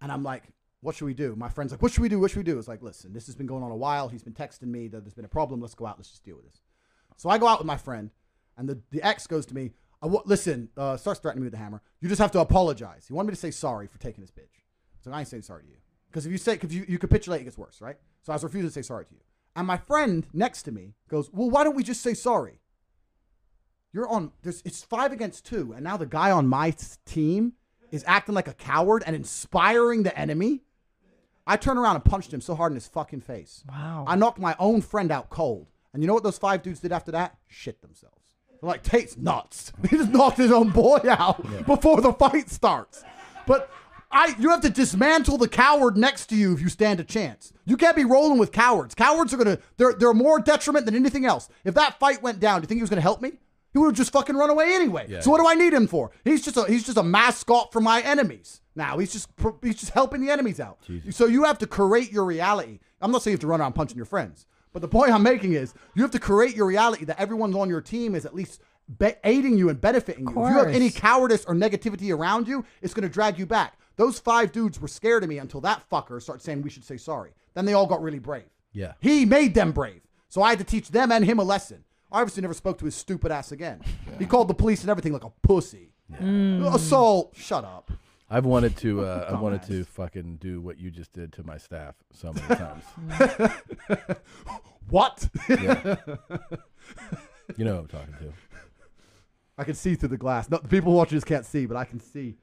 [0.00, 0.44] and I'm like,
[0.80, 1.36] what should we do?
[1.36, 2.18] My friend's like, what should we do?
[2.18, 2.58] What should we do?
[2.58, 4.08] It's like, listen, this has been going on a while.
[4.08, 5.60] He's been texting me that there's been a problem.
[5.60, 5.96] Let's go out.
[5.96, 6.60] Let's just deal with this.
[7.16, 8.10] So I go out with my friend,
[8.56, 9.70] and the, the ex goes to me,
[10.02, 11.80] I wa- listen, uh, starts threatening me with the hammer.
[12.00, 13.04] You just have to apologize.
[13.06, 14.64] He wanted me to say sorry for taking his bitch.
[15.02, 15.76] So I ain't saying sorry to you.
[16.10, 17.96] Because if you say, because you, you capitulate, it gets worse, right?
[18.22, 19.20] So I was refusing to say sorry to you.
[19.54, 22.58] And my friend next to me goes, well, why don't we just say sorry?
[23.92, 25.72] You're on, there's, it's five against two.
[25.74, 26.74] And now the guy on my
[27.04, 27.52] team
[27.90, 30.62] is acting like a coward and inspiring the enemy.
[31.46, 33.64] I turned around and punched him so hard in his fucking face.
[33.68, 34.04] Wow.
[34.06, 35.66] I knocked my own friend out cold.
[35.92, 37.36] And you know what those five dudes did after that?
[37.48, 38.16] Shit themselves.
[38.60, 39.72] They're like, Tate's nuts.
[39.90, 43.04] He just knocked his own boy out before the fight starts.
[43.46, 43.70] But
[44.10, 47.52] I, you have to dismantle the coward next to you if you stand a chance.
[47.66, 48.94] You can't be rolling with cowards.
[48.94, 51.48] Cowards are gonna, they're, they're more detriment than anything else.
[51.64, 53.32] If that fight went down, do you think he was gonna help me?
[53.72, 55.06] He would have just fucking run away anyway.
[55.08, 55.20] Yeah.
[55.20, 56.10] So what do I need him for?
[56.24, 58.60] He's just a he's just a mascot for my enemies.
[58.74, 59.28] Now he's just
[59.62, 60.78] he's just helping the enemies out.
[61.10, 62.80] So you have to create your reality.
[63.00, 65.22] I'm not saying you have to run around punching your friends, but the point I'm
[65.22, 68.34] making is you have to create your reality that everyone on your team is at
[68.34, 68.60] least
[68.98, 70.30] be- aiding you and benefiting you.
[70.30, 73.78] If you have any cowardice or negativity around you, it's going to drag you back.
[73.96, 76.96] Those five dudes were scared of me until that fucker started saying we should say
[76.96, 77.32] sorry.
[77.54, 78.44] Then they all got really brave.
[78.72, 78.92] Yeah.
[79.00, 80.00] He made them brave.
[80.28, 81.84] So I had to teach them and him a lesson.
[82.12, 83.80] I obviously never spoke to his stupid ass again.
[84.18, 85.92] He called the police and everything like a pussy.
[86.20, 87.34] Assault.
[87.36, 87.90] Shut up.
[88.30, 89.04] I've wanted to.
[89.04, 92.46] Uh, I wanted to fucking do what you just did to my staff so many
[92.56, 92.84] times.
[94.88, 95.26] What?
[95.48, 95.96] Yeah.
[97.56, 98.32] you know who I'm talking to.
[99.56, 100.50] I can see through the glass.
[100.50, 102.36] No, the people watching this can't see, but I can see.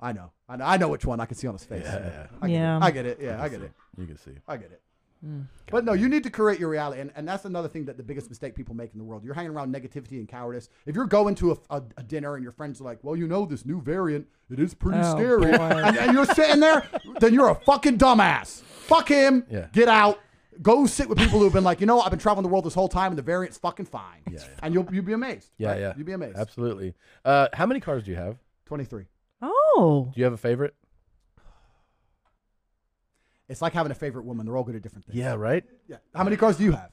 [0.00, 0.30] I know.
[0.48, 0.64] I know.
[0.64, 1.18] I know which one.
[1.18, 1.82] I can see on his face.
[1.84, 2.26] Yeah.
[2.40, 2.76] I get Yeah.
[2.76, 2.82] It.
[2.82, 3.18] I get it.
[3.20, 3.72] Yeah, I get it.
[3.98, 4.32] You can see.
[4.46, 4.80] I get it.
[5.70, 8.02] But no, you need to create your reality, and, and that's another thing that the
[8.02, 9.24] biggest mistake people make in the world.
[9.24, 10.68] You're hanging around negativity and cowardice.
[10.86, 13.26] If you're going to a, a, a dinner and your friends are like, "Well, you
[13.26, 16.88] know this new variant, it is pretty Oh, scary," and, and you're sitting there,
[17.20, 18.62] then you're a fucking dumbass.
[18.62, 19.44] Fuck him.
[19.50, 19.66] Yeah.
[19.72, 20.20] Get out.
[20.62, 22.00] Go sit with people who've been like, you know.
[22.00, 24.22] I've been traveling the world this whole time, and the variant's fucking fine.
[24.30, 24.46] Yeah, yeah.
[24.62, 25.50] And you'll you'll be amazed.
[25.58, 25.80] Yeah, right?
[25.80, 25.92] yeah.
[25.96, 26.38] You'll be amazed.
[26.38, 26.94] Absolutely.
[27.24, 28.38] Uh, how many cars do you have?
[28.64, 29.06] Twenty three.
[29.42, 30.10] Oh.
[30.14, 30.74] Do you have a favorite?
[33.48, 34.46] It's like having a favorite woman.
[34.46, 35.16] They're all good at different things.
[35.16, 35.64] Yeah, right.
[35.88, 35.98] Yeah.
[36.14, 36.90] How many cars do you have?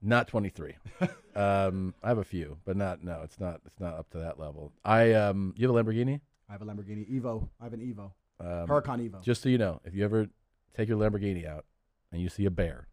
[0.00, 0.76] Not 23.
[1.34, 3.02] um, I have a few, but not.
[3.02, 3.60] No, it's not.
[3.66, 4.72] It's not up to that level.
[4.84, 6.20] I um, you have a Lamborghini.
[6.48, 7.48] I have a Lamborghini Evo.
[7.60, 8.12] I have an Evo.
[8.40, 9.20] Um, Huracan Evo.
[9.22, 10.28] Just so you know, if you ever
[10.76, 11.64] take your Lamborghini out
[12.12, 12.86] and you see a bear,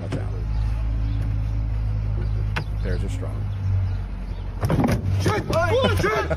[0.00, 0.32] watch out.
[2.82, 4.88] Bears are strong.
[5.20, 5.44] Shit!
[5.46, 5.98] What?
[6.00, 6.28] Shit!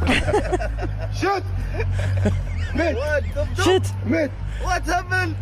[1.15, 1.43] Shit!
[2.75, 2.95] Mate!
[2.95, 3.23] What?
[3.63, 3.91] Shit!
[4.05, 4.31] Mate!
[4.61, 5.35] What happened?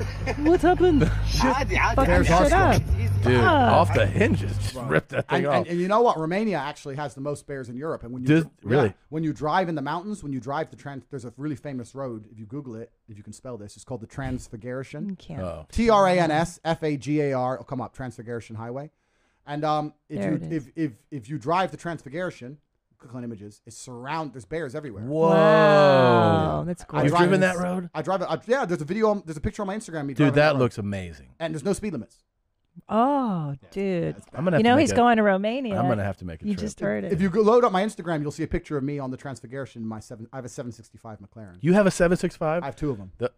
[0.46, 1.12] What happened?
[1.28, 1.70] Shit!
[1.96, 2.84] There's Oscar.
[3.24, 3.80] Dude, ah.
[3.80, 4.90] off the hinges, just right.
[4.90, 5.56] rip that thing and, off.
[5.56, 6.20] And, and, you know what?
[6.20, 8.04] Romania actually has the most bears in Europe.
[8.04, 10.70] And when you Does, yeah, really, when you drive in the mountains, when you drive
[10.70, 12.26] the trans, there's a really famous road.
[12.30, 15.18] If you Google it, if you can spell this, it's called the Transfagarasan.
[15.40, 15.66] Oh.
[15.72, 17.54] T R A N S F A G A R.
[17.54, 18.92] It'll come up, Transfagarasan Highway.
[19.46, 22.58] And um, if there you if, if if you drive the Transfagarasan,
[23.04, 23.62] click on images.
[23.66, 24.34] It's surround.
[24.34, 25.04] There's bears everywhere.
[25.04, 25.30] whoa!
[25.30, 27.00] Wow, that's cool.
[27.00, 27.90] I You've driven that road?
[27.94, 28.26] I drive it.
[28.30, 29.10] I, yeah, there's a video.
[29.10, 30.06] On, there's a picture on my Instagram.
[30.06, 31.30] Me Dude, driving that looks amazing.
[31.40, 32.24] And there's no speed limits.
[32.90, 34.16] Oh, dude.
[34.34, 34.58] I'm gonna.
[34.58, 35.78] You know he's a- going to Romania.
[35.80, 36.62] I'm gonna have to make a You trip.
[36.66, 37.14] just heard it.
[37.14, 39.18] If you go load up my Instagram, you'll see a picture of me on the
[39.18, 39.76] Transfagarasan.
[39.78, 40.28] in My seven.
[40.34, 41.58] I have a 765 McLaren.
[41.62, 42.64] You have a 765?
[42.64, 43.12] I have two of them.
[43.20, 43.32] The-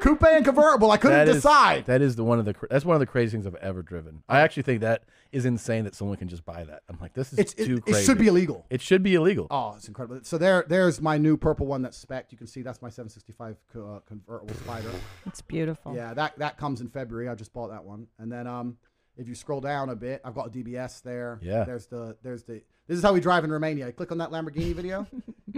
[0.00, 0.90] Coupe and convertible.
[0.90, 1.86] I couldn't That is- decide.
[1.86, 3.82] that is the one of the cra- that's one of the craziest things I've ever
[3.82, 4.22] driven.
[4.28, 6.82] I actually think that is insane that someone can just buy that.
[6.88, 8.00] I'm like, this is It's, too it, crazy.
[8.00, 8.66] it should be illegal.
[8.68, 9.46] It should be illegal.
[9.50, 10.20] Oh, it's incredible.
[10.24, 12.26] So there, there's my new purple one that's spec.
[12.30, 14.90] You can see that's my 765 co- uh, convertible Spider.
[15.26, 15.94] it's beautiful.
[15.94, 17.28] Yeah, that that comes in February.
[17.28, 18.08] I just bought that one.
[18.18, 18.76] And then um,
[19.16, 21.38] if you scroll down a bit, I've got a DBS there.
[21.42, 21.64] Yeah.
[21.64, 23.90] There's the there's the this is how we drive in Romania.
[23.92, 25.06] Click on that Lamborghini video.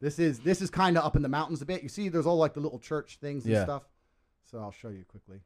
[0.00, 1.82] this is this is kind of up in the mountains a bit.
[1.82, 3.64] You see, there's all like the little church things and Yeah.
[3.64, 3.82] stuff.
[4.50, 5.40] So I'll show you quickly.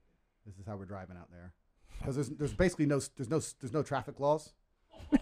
[0.47, 1.53] This is how we're driving out there.
[1.99, 4.53] Because there's there's basically no there's no there's no traffic laws.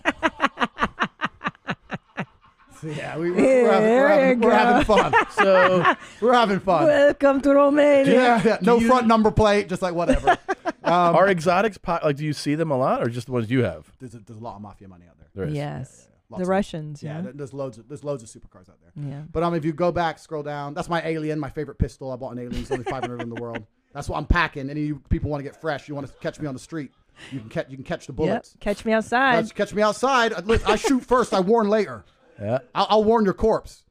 [2.81, 5.13] So, yeah, we, we're, we're, having, we're, There having, you we're having fun.
[5.33, 6.87] So We're having fun.
[6.87, 8.13] Welcome to Romania.
[8.15, 8.59] Yeah, yeah.
[8.63, 10.37] No you- front number plate, just like whatever.
[10.85, 12.17] Um, are exotics po- like?
[12.17, 13.93] Do you see them a lot, or just the ones you have?
[13.99, 15.29] there's, a, there's a lot of mafia money out there.
[15.35, 15.55] There is.
[15.55, 16.08] Yes.
[16.31, 17.03] Lots The of- Russians.
[17.03, 17.31] Yeah, Yeah.
[17.35, 18.93] there's loads of there's loads of supercars out there.
[19.05, 19.23] Yeah.
[19.33, 22.13] But um, if you go back, scroll down, that's my Alien, my favorite pistol.
[22.13, 22.61] I bought an Alien.
[22.61, 23.65] It's only 500 in the world.
[23.95, 24.69] That's what I'm packing.
[24.69, 25.89] Any of you people want to get fresh?
[25.89, 26.91] You want to catch me on the street?
[27.33, 28.17] You can catch you can catch the Yep.
[28.17, 28.57] bullets.
[28.61, 29.45] Catch me outside.
[29.47, 30.33] Catch, catch me outside.
[30.35, 31.33] I, I shoot first.
[31.33, 32.05] I warn later.
[32.41, 32.59] Yeah.
[32.75, 33.83] I'll, I'll warn your corpse.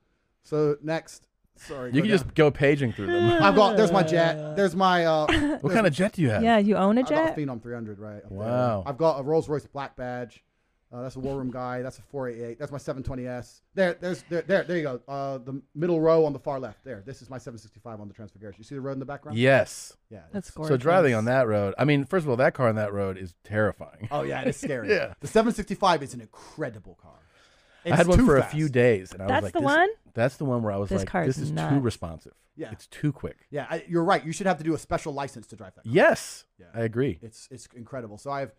[0.44, 1.28] So next,
[1.58, 1.90] sorry.
[1.90, 2.20] You can down.
[2.20, 3.44] just go paging through them.
[3.44, 3.76] I've got.
[3.76, 4.56] There's my jet.
[4.56, 5.06] There's my.
[5.06, 6.44] Uh, what kind of jet do you have?
[6.44, 7.36] yeah, you own a I've got a jet?
[7.38, 8.38] Phenom 300 right up there.
[8.38, 8.84] Wow.
[8.86, 10.44] I've got a Rolls Royce Black Badge.
[10.92, 11.82] Uh, that's a War Room guy.
[11.82, 12.58] That's a 488.
[12.60, 13.62] That's my 720S.
[13.76, 15.02] There, there's there, there, there you go.
[15.08, 16.84] Uh, the middle row on the far left.
[16.86, 17.04] There.
[17.06, 18.58] This is my 765 on the Transfagarasan.
[18.58, 19.38] You see the road in the background?
[19.38, 19.98] Yes.
[20.10, 20.22] Yeah.
[20.32, 20.70] That's gorgeous.
[20.70, 23.18] So driving on that road, I mean, first of all, that car on that road
[23.18, 24.08] is terrifying.
[24.12, 24.88] Oh yeah, it's scary.
[24.98, 25.14] Yeah.
[25.20, 27.12] The 765 is an incredible car.
[27.86, 28.54] I had one for fast.
[28.54, 29.90] a few days, and I That's was like, "That's the this- one?
[30.14, 32.34] That's the one where I was This like, car this is is too responsive.
[32.56, 32.72] Yeah.
[32.72, 33.38] It's too quick.
[33.52, 34.26] Yeah, I, you're right.
[34.26, 35.84] You should have to do a special license to drive that.
[35.84, 35.94] Car.
[35.94, 36.66] Yes, Yeah.
[36.74, 37.20] I agree.
[37.22, 38.18] It's it's incredible.
[38.18, 38.52] So I've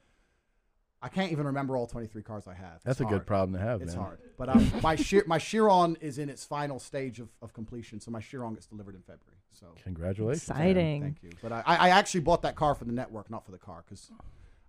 [1.01, 2.81] I can't even remember all 23 cars I have.
[2.85, 4.03] That's It's a good problem to have, It's man.
[4.05, 4.19] hard.
[4.37, 8.01] But um, my Chiron, my Chiron is in its final stage of, of completion.
[8.01, 9.37] So my Chiron gets delivered in February.
[9.51, 10.49] So Congratulations.
[10.49, 11.03] Exciting.
[11.03, 11.31] thank you.
[11.41, 14.11] But I, I actually bought that car for the network, not for the car, because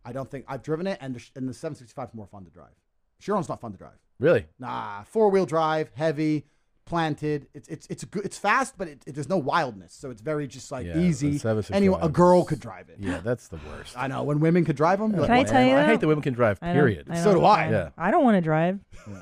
[0.05, 2.51] I don't think I've driven it, and the, and the 765 is more fun to
[2.51, 2.73] drive.
[3.19, 3.97] Chiron's not fun to drive.
[4.19, 4.45] Really?
[4.59, 6.45] Nah, four wheel drive, heavy,
[6.89, 7.47] planted.
[7.53, 8.25] It's it's it's good.
[8.25, 9.93] It's fast, but it, it, there's no wildness.
[9.93, 11.37] So it's very just like Yeah, easy.
[11.37, 12.97] 765 Anyone, a girl could drive it.
[12.99, 13.95] Yeah, that's the worst.
[13.97, 15.11] I know when women could drive them.
[15.13, 16.59] Can I tell you I hate that women can drive.
[16.61, 17.07] I don't- Period.
[17.09, 17.69] I So don't- do I.
[17.69, 17.89] Yeah.
[17.97, 18.79] I don't want to drive.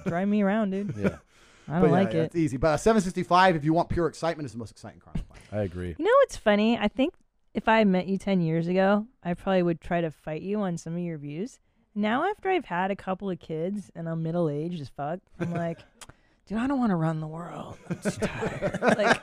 [0.08, 0.96] Drive me around, dude.
[0.98, 1.18] Yeah,
[1.68, 2.24] I don't But yeah, like yeah, it.
[2.26, 2.58] It's easy.
[2.58, 5.12] But uh, a 765, if you want pure excitement, is the most exciting car.
[5.16, 5.48] on the planet.
[5.52, 5.96] I agree.
[5.98, 6.78] You know what's funny?
[6.78, 7.14] I think
[7.54, 10.78] if I met you 10 years ago, I probably would try to fight you on
[10.78, 11.60] some of your views.
[11.96, 15.52] Now, after I've had a couple of kids and I'm middle aged as fuck, I'm
[15.54, 15.80] like,
[16.48, 17.78] dude, I don't want to run the world.
[17.90, 18.80] I'm just tired.
[18.82, 19.22] like,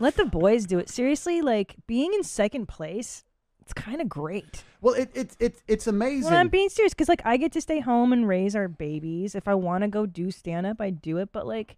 [0.00, 0.88] let the boys do it.
[0.88, 3.24] Seriously, like, being in second place,
[3.60, 4.62] it's kind of great.
[4.80, 6.30] Well, it, it, it, it's amazing.
[6.30, 9.34] Well, I'm being serious because, like, I get to stay home and raise our babies.
[9.34, 11.30] If I want to go do stand up, I do it.
[11.32, 11.76] But, like,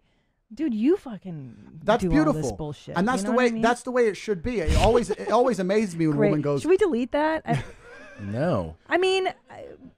[0.53, 2.37] dude, you fucking That's do beautiful.
[2.37, 2.97] all this bullshit.
[2.97, 3.63] And that's you the know what way I mean?
[3.63, 4.61] that's the way it should be.
[4.61, 6.29] It always it always amazes me when a Great.
[6.31, 7.43] woman goes, Should we delete that?
[7.47, 7.63] I,
[8.21, 8.77] No.
[8.89, 9.29] I mean,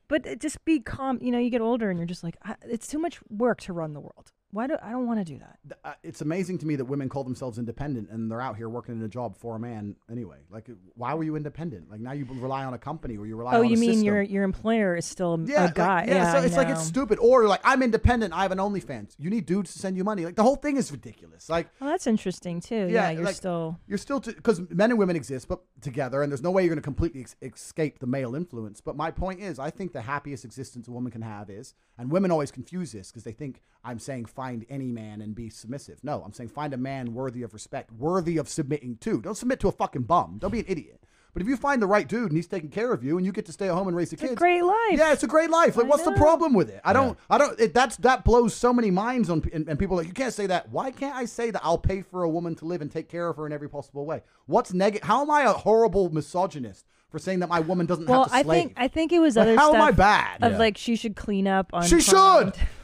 [0.09, 1.19] but uh, just be calm.
[1.23, 2.37] You know, you get older and you're just like,
[2.67, 4.33] it's too much work to run the world.
[4.51, 5.59] Why do I don't want to do that?
[5.85, 8.95] uh, it's amazing to me that women call themselves independent and they're out here working
[8.95, 10.39] in a job for a man anyway.
[10.51, 11.91] Like, why were you independent?
[11.91, 13.91] Like now you rely on a company or you rely oh, on a you mean
[13.91, 14.05] system.
[14.07, 16.01] your your employer is still a, yeah, a guy?
[16.01, 16.85] Like, yeah, yeah, so I it's like it's know.
[16.85, 17.19] stupid.
[17.19, 19.15] Or like I'm independent, I have an OnlyFans.
[19.19, 20.25] You need dudes to send you money.
[20.25, 21.51] Like the whole thing is ridiculous.
[21.51, 22.89] Like Well, that's interesting too.
[22.91, 23.79] Yeah, you're like, still.
[23.87, 26.79] you're still because men and women exist, but together, and there's no way you're going
[26.79, 28.81] to completely ex- escape the male influence.
[28.81, 32.11] But my point is, I think the happiest existence a woman can have is, and
[32.11, 35.99] women always confuse this because they think I'm saying find any man and be submissive.
[36.05, 39.21] No, I'm saying find a man worthy of respect, worthy of submitting to.
[39.21, 40.37] Don't submit to a fucking bum.
[40.39, 41.03] Don't be an idiot.
[41.33, 43.33] But if you find the right dude and he's taking care of you and you
[43.33, 44.93] get to stay at home and raise the It's a kids, great life.
[44.93, 45.77] Yeah, it's a great life.
[45.77, 46.81] Like, I what's the problem with it?
[46.85, 47.59] I don't, I don't.
[47.59, 50.33] It, that's that blows so many minds on, and, and people are like you can't
[50.33, 50.69] say that.
[50.71, 51.61] Why can't I say that?
[51.65, 54.07] I'll pay for a woman to live and take care of her in every possible
[54.07, 54.23] way.
[54.47, 55.07] What's negative?
[55.07, 58.37] How am I a horrible misogynist for saying that my woman doesn't Well, have to
[58.37, 60.43] I think I think it was Like, other how stuff am I bad?
[60.45, 60.59] of Yeah.
[60.59, 61.83] like she should clean up on.
[61.83, 62.53] she should.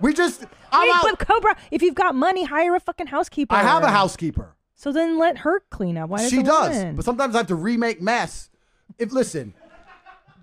[0.00, 0.44] We just.
[0.70, 1.02] I'm Wait, out.
[1.18, 3.54] but Cobra, if you've got money, hire a fucking housekeeper.
[3.54, 4.54] I have a housekeeper.
[4.74, 6.10] So then let her clean up.
[6.10, 6.96] Why does she a does, woman?
[6.96, 8.50] but sometimes I have to remake mess.
[8.98, 9.54] If listen,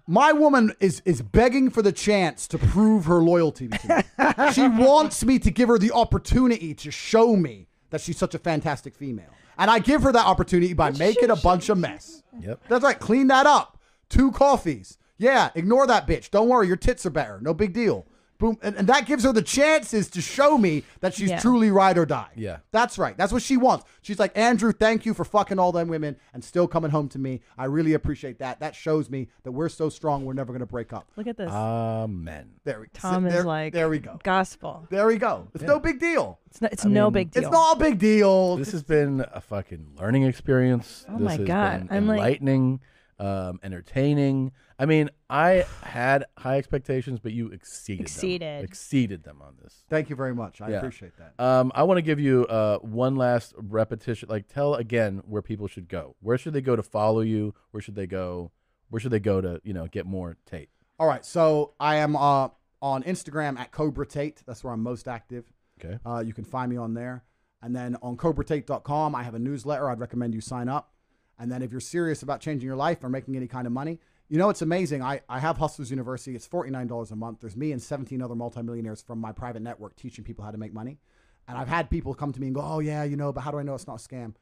[0.08, 4.52] my woman is is begging for the chance to prove her loyalty to me.
[4.54, 8.40] she wants me to give her the opportunity to show me that she's such a
[8.40, 12.24] fantastic female, and I give her that opportunity by making a bunch of mess.
[12.40, 12.62] Yep.
[12.70, 13.00] That's right.
[13.00, 13.78] Clean that up.
[14.08, 14.98] Two coffees.
[15.18, 16.32] Yeah, ignore that bitch.
[16.32, 17.40] Don't worry, your tits are better.
[17.42, 18.08] No big deal.
[18.40, 18.58] Boom.
[18.64, 21.40] And, and that gives her the chances to show me that she's Yeah.
[21.42, 22.30] truly ride or die.
[22.38, 22.60] Yeah.
[22.72, 23.18] That's right.
[23.18, 23.84] That's what she wants.
[24.02, 27.20] She's like, Andrew, thank you for fucking all them women and still coming home to
[27.20, 27.42] me.
[27.58, 28.62] I really appreciate that.
[28.62, 31.10] That shows me that we're so strong, we're never going to break up.
[31.18, 31.52] Look at this.
[31.52, 32.52] Amen.
[32.64, 32.92] There we go.
[32.94, 34.18] Tom there, is like There we go.
[34.24, 34.88] gospel.
[34.90, 35.50] There we go.
[35.54, 36.40] It's no big deal.
[36.48, 37.44] It's, not, it's no mean, big deal.
[37.44, 38.56] It's not a big deal.
[38.56, 41.06] This has been a fucking learning experience.
[41.10, 41.88] Oh this my has God.
[41.90, 42.80] been I'm like- enlightening,
[43.20, 44.54] um, entertaining.
[44.80, 48.60] I mean, I had high expectations, but you exceeded Exceeded.
[48.60, 48.64] them.
[48.64, 49.84] Exceeded them on this.
[49.90, 50.62] Thank you very much.
[50.62, 50.78] I Yeah.
[50.78, 51.34] appreciate that.
[51.44, 54.30] Um, I want to give you uh, one last repetition.
[54.30, 56.16] Like, tell again where people should go.
[56.22, 57.54] Where should they go to follow you?
[57.72, 58.52] Where should they go?
[58.90, 60.70] Where should they go to you know get more Tate?
[60.98, 61.26] All right.
[61.26, 62.48] So I am uh,
[62.82, 64.42] on Instagram at Cobra Tate.
[64.46, 65.52] That's where I'm most active.
[65.84, 66.00] Okay.
[66.06, 67.24] Uh, you can find me on there.
[67.62, 69.90] And then on cobratate.com, I have a newsletter.
[69.90, 70.94] I'd recommend you sign up.
[71.38, 74.00] And then if you're serious about changing your life or making any kind of money,
[74.30, 75.02] you know, it's amazing.
[75.02, 76.36] I, I have Hustlers University.
[76.36, 77.42] It's $49 a month.
[77.42, 80.74] There's me and 17 other multimillionaires from my private network teaching people how to make
[80.74, 81.00] money.
[81.48, 83.50] And I've had people come to me and go, oh, yeah, you know, but how
[83.50, 84.36] do I know it's not a scam?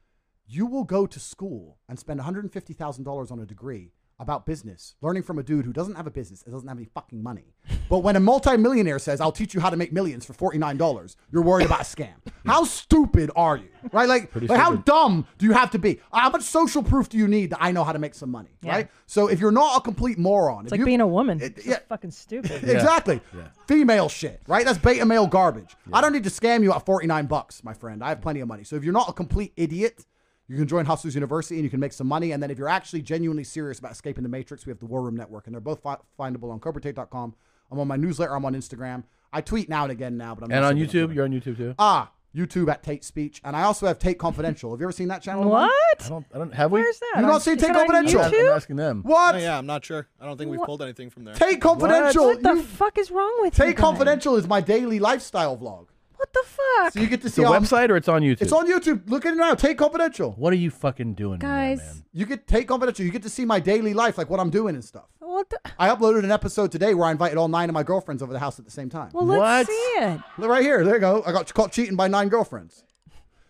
[0.46, 5.38] You will go to school and spend $150,000 on a degree about business, learning from
[5.38, 7.54] a dude who doesn't have a business and doesn't have any fucking money.
[7.88, 11.44] But when a multimillionaire says, I'll teach you how to make millions for $49, you're
[11.44, 12.14] worried about a scam.
[12.46, 13.70] How stupid are you?
[13.92, 14.10] Right?
[14.10, 16.00] Like, like how dumb do you have to be?
[16.12, 18.50] How much social proof do you need that I know how to make some money?
[18.64, 18.72] Yeah.
[18.76, 18.90] Right?
[19.06, 21.40] So if you're not a complete moron, It's if like you- being a woman.
[21.40, 21.76] It- it's yeah.
[21.76, 22.64] just fucking stupid.
[22.78, 23.22] Exactly.
[23.68, 24.66] Female shit, right?
[24.66, 25.76] That's beta male garbage.
[25.94, 28.04] I don't need to scam you at 49 bucks, my friend.
[28.04, 28.64] I have plenty of money.
[28.64, 30.06] So if you're not a complete idiot,
[30.48, 32.32] you can join Hustlers University and you can make some money.
[32.32, 35.02] And then if you're actually genuinely serious about escaping the matrix, we have the War
[35.02, 37.36] Room Network, and they're both fi- findable on cobratate.com.
[37.72, 38.34] I'm on my newsletter.
[38.36, 39.04] I'm on Instagram.
[39.34, 41.76] I tweet now and again now, but I'm And on YouTube, you're on YouTube too.
[41.78, 44.72] Ah, YouTube at Tate Speech, and I also have Tate Confidential.
[44.72, 45.50] Have you ever seen that channel?
[45.50, 45.72] What?
[46.06, 46.26] I don't.
[46.34, 46.54] I don't.
[46.54, 46.80] Have we?
[46.82, 47.14] Where's that?
[47.18, 48.22] You don't On- seen is Take it on Confidential?
[48.22, 49.02] I'm asking them.
[49.04, 49.36] What?
[49.36, 50.08] Oh, yeah, I'm not sure.
[50.22, 50.68] I don't think we've What?
[50.68, 51.34] pulled anything from there.
[51.36, 52.26] Tate Confidential.
[52.26, 53.66] What the you- fuck is wrong with you?
[53.66, 53.82] Tate guys?
[53.84, 55.88] Confidential is my daily lifestyle vlog.
[56.18, 56.94] What the fuck?
[56.94, 58.42] So you get to It's see a how website or it's on YouTube.
[58.42, 59.10] It's on YouTube.
[59.10, 59.54] Look at it now.
[59.56, 60.32] Tate Confidential.
[60.34, 61.78] What are you fucking doing, in there, Guys.
[61.80, 62.04] man?
[62.14, 63.06] You get Tate Confidential.
[63.06, 65.06] You get to see my daily life, like what I'm doing and stuff.
[65.20, 65.60] What the?
[65.78, 68.40] I uploaded an episode today where I invited all nine of my girlfriends over the
[68.40, 69.12] house at the same time.
[69.14, 69.68] Well, let's What?
[69.68, 69.74] see
[70.04, 70.20] it.
[70.40, 70.84] Look right here.
[70.84, 71.24] There you go.
[71.26, 72.84] I got caught cheating by nine girlfriends.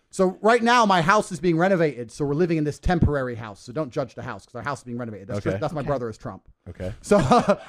[0.09, 2.11] So right now my house is being renovated.
[2.11, 3.61] So we're living in this temporary house.
[3.61, 5.27] So don't judge the house because our house is being renovated.
[5.27, 5.51] That's, Okay.
[5.51, 6.43] just, that's my brother as Trump.
[6.69, 6.93] Okay.
[7.01, 7.19] So,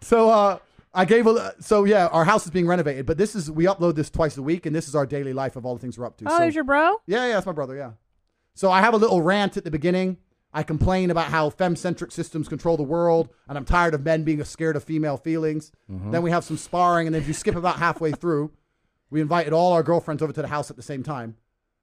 [0.00, 0.58] so uh,
[0.94, 2.06] I gave a so yeah.
[2.06, 4.74] Our house is being renovated, but this is we upload this twice a week, and
[4.74, 6.24] this is our daily life of all the things we're up to.
[6.26, 6.96] Oh, so, there's your bro.
[7.06, 7.76] yeah, yeah, that's my brother.
[7.76, 7.92] Yeah.
[8.54, 10.18] So I have a little rant at the beginning.
[10.52, 14.42] I complain about how fem-centric systems control the world, and I'm tired of men being
[14.44, 15.72] scared of female feelings.
[15.90, 16.12] Mm-hmm.
[16.12, 18.52] Then we have some sparring, and then if you skip about halfway through,
[19.10, 21.34] we invited all our girlfriends over to the house at the same time.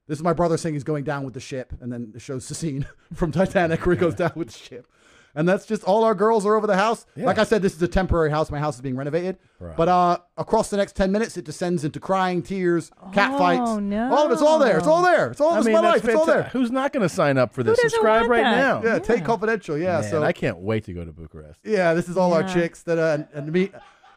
[0.06, 2.48] This is my brother saying he's going down with the ship, and then it shows
[2.48, 4.86] the scene from Titanic where he goes down with the ship.
[5.34, 7.06] And that's just all our girls are over the house.
[7.16, 8.50] Like I said, this is a temporary house.
[8.50, 9.38] My house is being renovated.
[9.58, 9.76] Right.
[9.76, 13.62] But uh, across the next 10 minutes, it descends into crying, tears, cat fights.
[13.64, 14.14] Oh, no.
[14.14, 14.76] All of it's all there.
[14.76, 15.30] It's all there.
[15.30, 16.04] It's all I this mean, is my life.
[16.04, 16.42] It's all there.
[16.44, 17.80] Who's not going to sign up for this?
[17.80, 18.56] Subscribe right that?
[18.56, 18.82] now.
[18.84, 19.78] Yeah, Tate Confidential.
[19.78, 20.00] Yeah.
[20.00, 21.60] Man, so I can't wait to go to Bucharest.
[21.64, 23.70] yeah, this is all our chicks that uh, and, and me.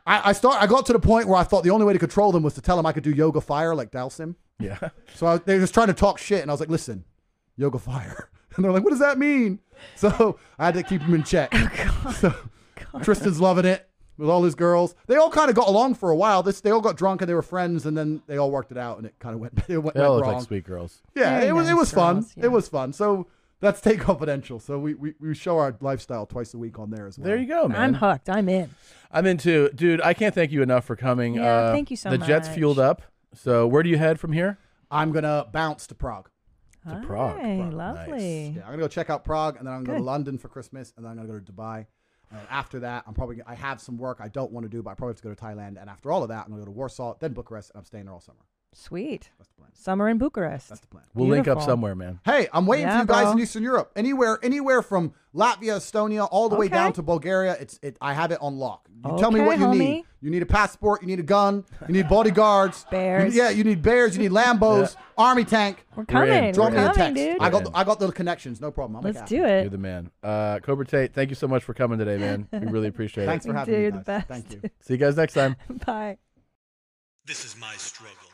[0.06, 0.62] I, I start.
[0.62, 2.54] I got to the point where I thought the only way to control them was
[2.56, 4.36] to tell them I could do yoga fire like Dhalsim.
[4.60, 4.78] Yeah.
[5.16, 7.06] So I, they were just trying to talk shit, and I was like, "Listen,
[7.58, 9.60] yoga fire," and they're like, "What does that mean?"
[9.96, 11.54] So I had to keep them in check.
[12.16, 12.34] So
[13.04, 13.88] Tristan's loving it
[14.18, 14.96] with all his girls.
[15.08, 16.44] They all kind of got along for a while.
[16.44, 18.78] This they all got drunk and they were friends, and then they all worked it
[18.78, 20.36] out, and it kind of went it went, They all went wrong.
[20.36, 21.02] like sweet girls.
[21.16, 22.26] Yeah, Very it was it nice was fun.
[22.36, 22.46] yeah.
[22.46, 22.94] It was fun.
[22.94, 23.28] So
[23.62, 24.60] that's Tate Confidential.
[24.60, 27.26] So we, we we show our lifestyle twice a week on there as well.
[27.28, 27.80] There you go, man.
[27.82, 28.30] I'm hooked.
[28.30, 28.70] I'm in.
[29.12, 30.02] I'm into, dude.
[30.02, 31.36] I can't thank you enough for coming.
[31.36, 32.20] Yeah, uh, thank you so much.
[32.20, 33.02] The jet's fueled up.
[33.34, 34.58] So where do you head from here?
[34.92, 36.30] I'm gonna bounce to Prague.
[36.88, 37.74] To Prague.
[37.74, 38.54] Lovely.
[38.56, 40.48] Yeah, I'm gonna go check out Prague, and then I'm gonna go to London for
[40.50, 41.86] Christmas, and then I'm gonna go to Dubai.
[42.32, 44.92] And after that, I'm probably I have some work I don't want to do, but
[44.92, 45.80] I probably have to go to Thailand.
[45.80, 48.06] And after all of that, I'm gonna go to Warsaw, then Bucharest, and I'm staying
[48.06, 48.46] there all summer.
[48.78, 49.30] Sweet.
[49.38, 49.70] That's the plan.
[49.74, 50.68] Summer in Bucharest.
[50.70, 51.04] That's the plan.
[51.14, 52.20] We'll link up somewhere, man.
[52.26, 53.32] Hey, I'm waiting Yeah, for you guys bro.
[53.32, 53.92] in Eastern Europe.
[53.96, 57.56] Anywhere, anywhere from Latvia, Estonia, all the way down to Bulgaria.
[57.60, 57.98] It's it.
[58.02, 58.88] I have it on lock.
[59.06, 59.78] You tell me Okay, what you homie.
[59.78, 60.04] need.
[60.22, 61.02] You need a passport.
[61.02, 61.64] You need a gun.
[61.88, 62.86] You need bodyguards.
[62.92, 63.34] Bears.
[63.36, 64.18] You- yeah, you need bears.
[64.18, 64.96] You need Lambos.
[65.18, 65.86] Army tank.
[65.96, 66.08] We're in.
[66.08, 66.52] coming.
[66.52, 67.16] Drop We're me a text.
[67.16, 67.38] dude.
[67.42, 68.60] I got the, I got the connections.
[68.60, 68.98] No problem.
[68.98, 69.62] I'll Let's do it.
[69.62, 70.10] You're the man.
[70.24, 72.48] Uh, Cobra Tate, thank you so much for coming today, man.
[72.52, 73.28] We really appreciate it.
[73.28, 73.84] Thanks for having do, me.
[73.84, 74.00] you're Guys.
[74.00, 74.28] the best.
[74.28, 74.62] Thank you.
[74.82, 75.56] See you guys next time.
[75.86, 76.18] Bye.
[77.26, 78.25] This is my struggle.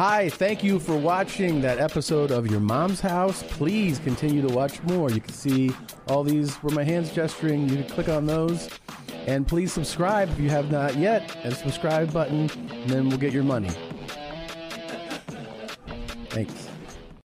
[0.00, 3.42] Hi, thank you for watching that episode of Your Mom's House.
[3.42, 5.10] Please continue to watch more.
[5.10, 5.72] You can see
[6.08, 7.68] all these where my hands gesturing.
[7.68, 8.70] You can click on those.
[9.26, 11.36] And please subscribe if you have not yet.
[11.44, 13.68] And subscribe button, and then we'll get your money.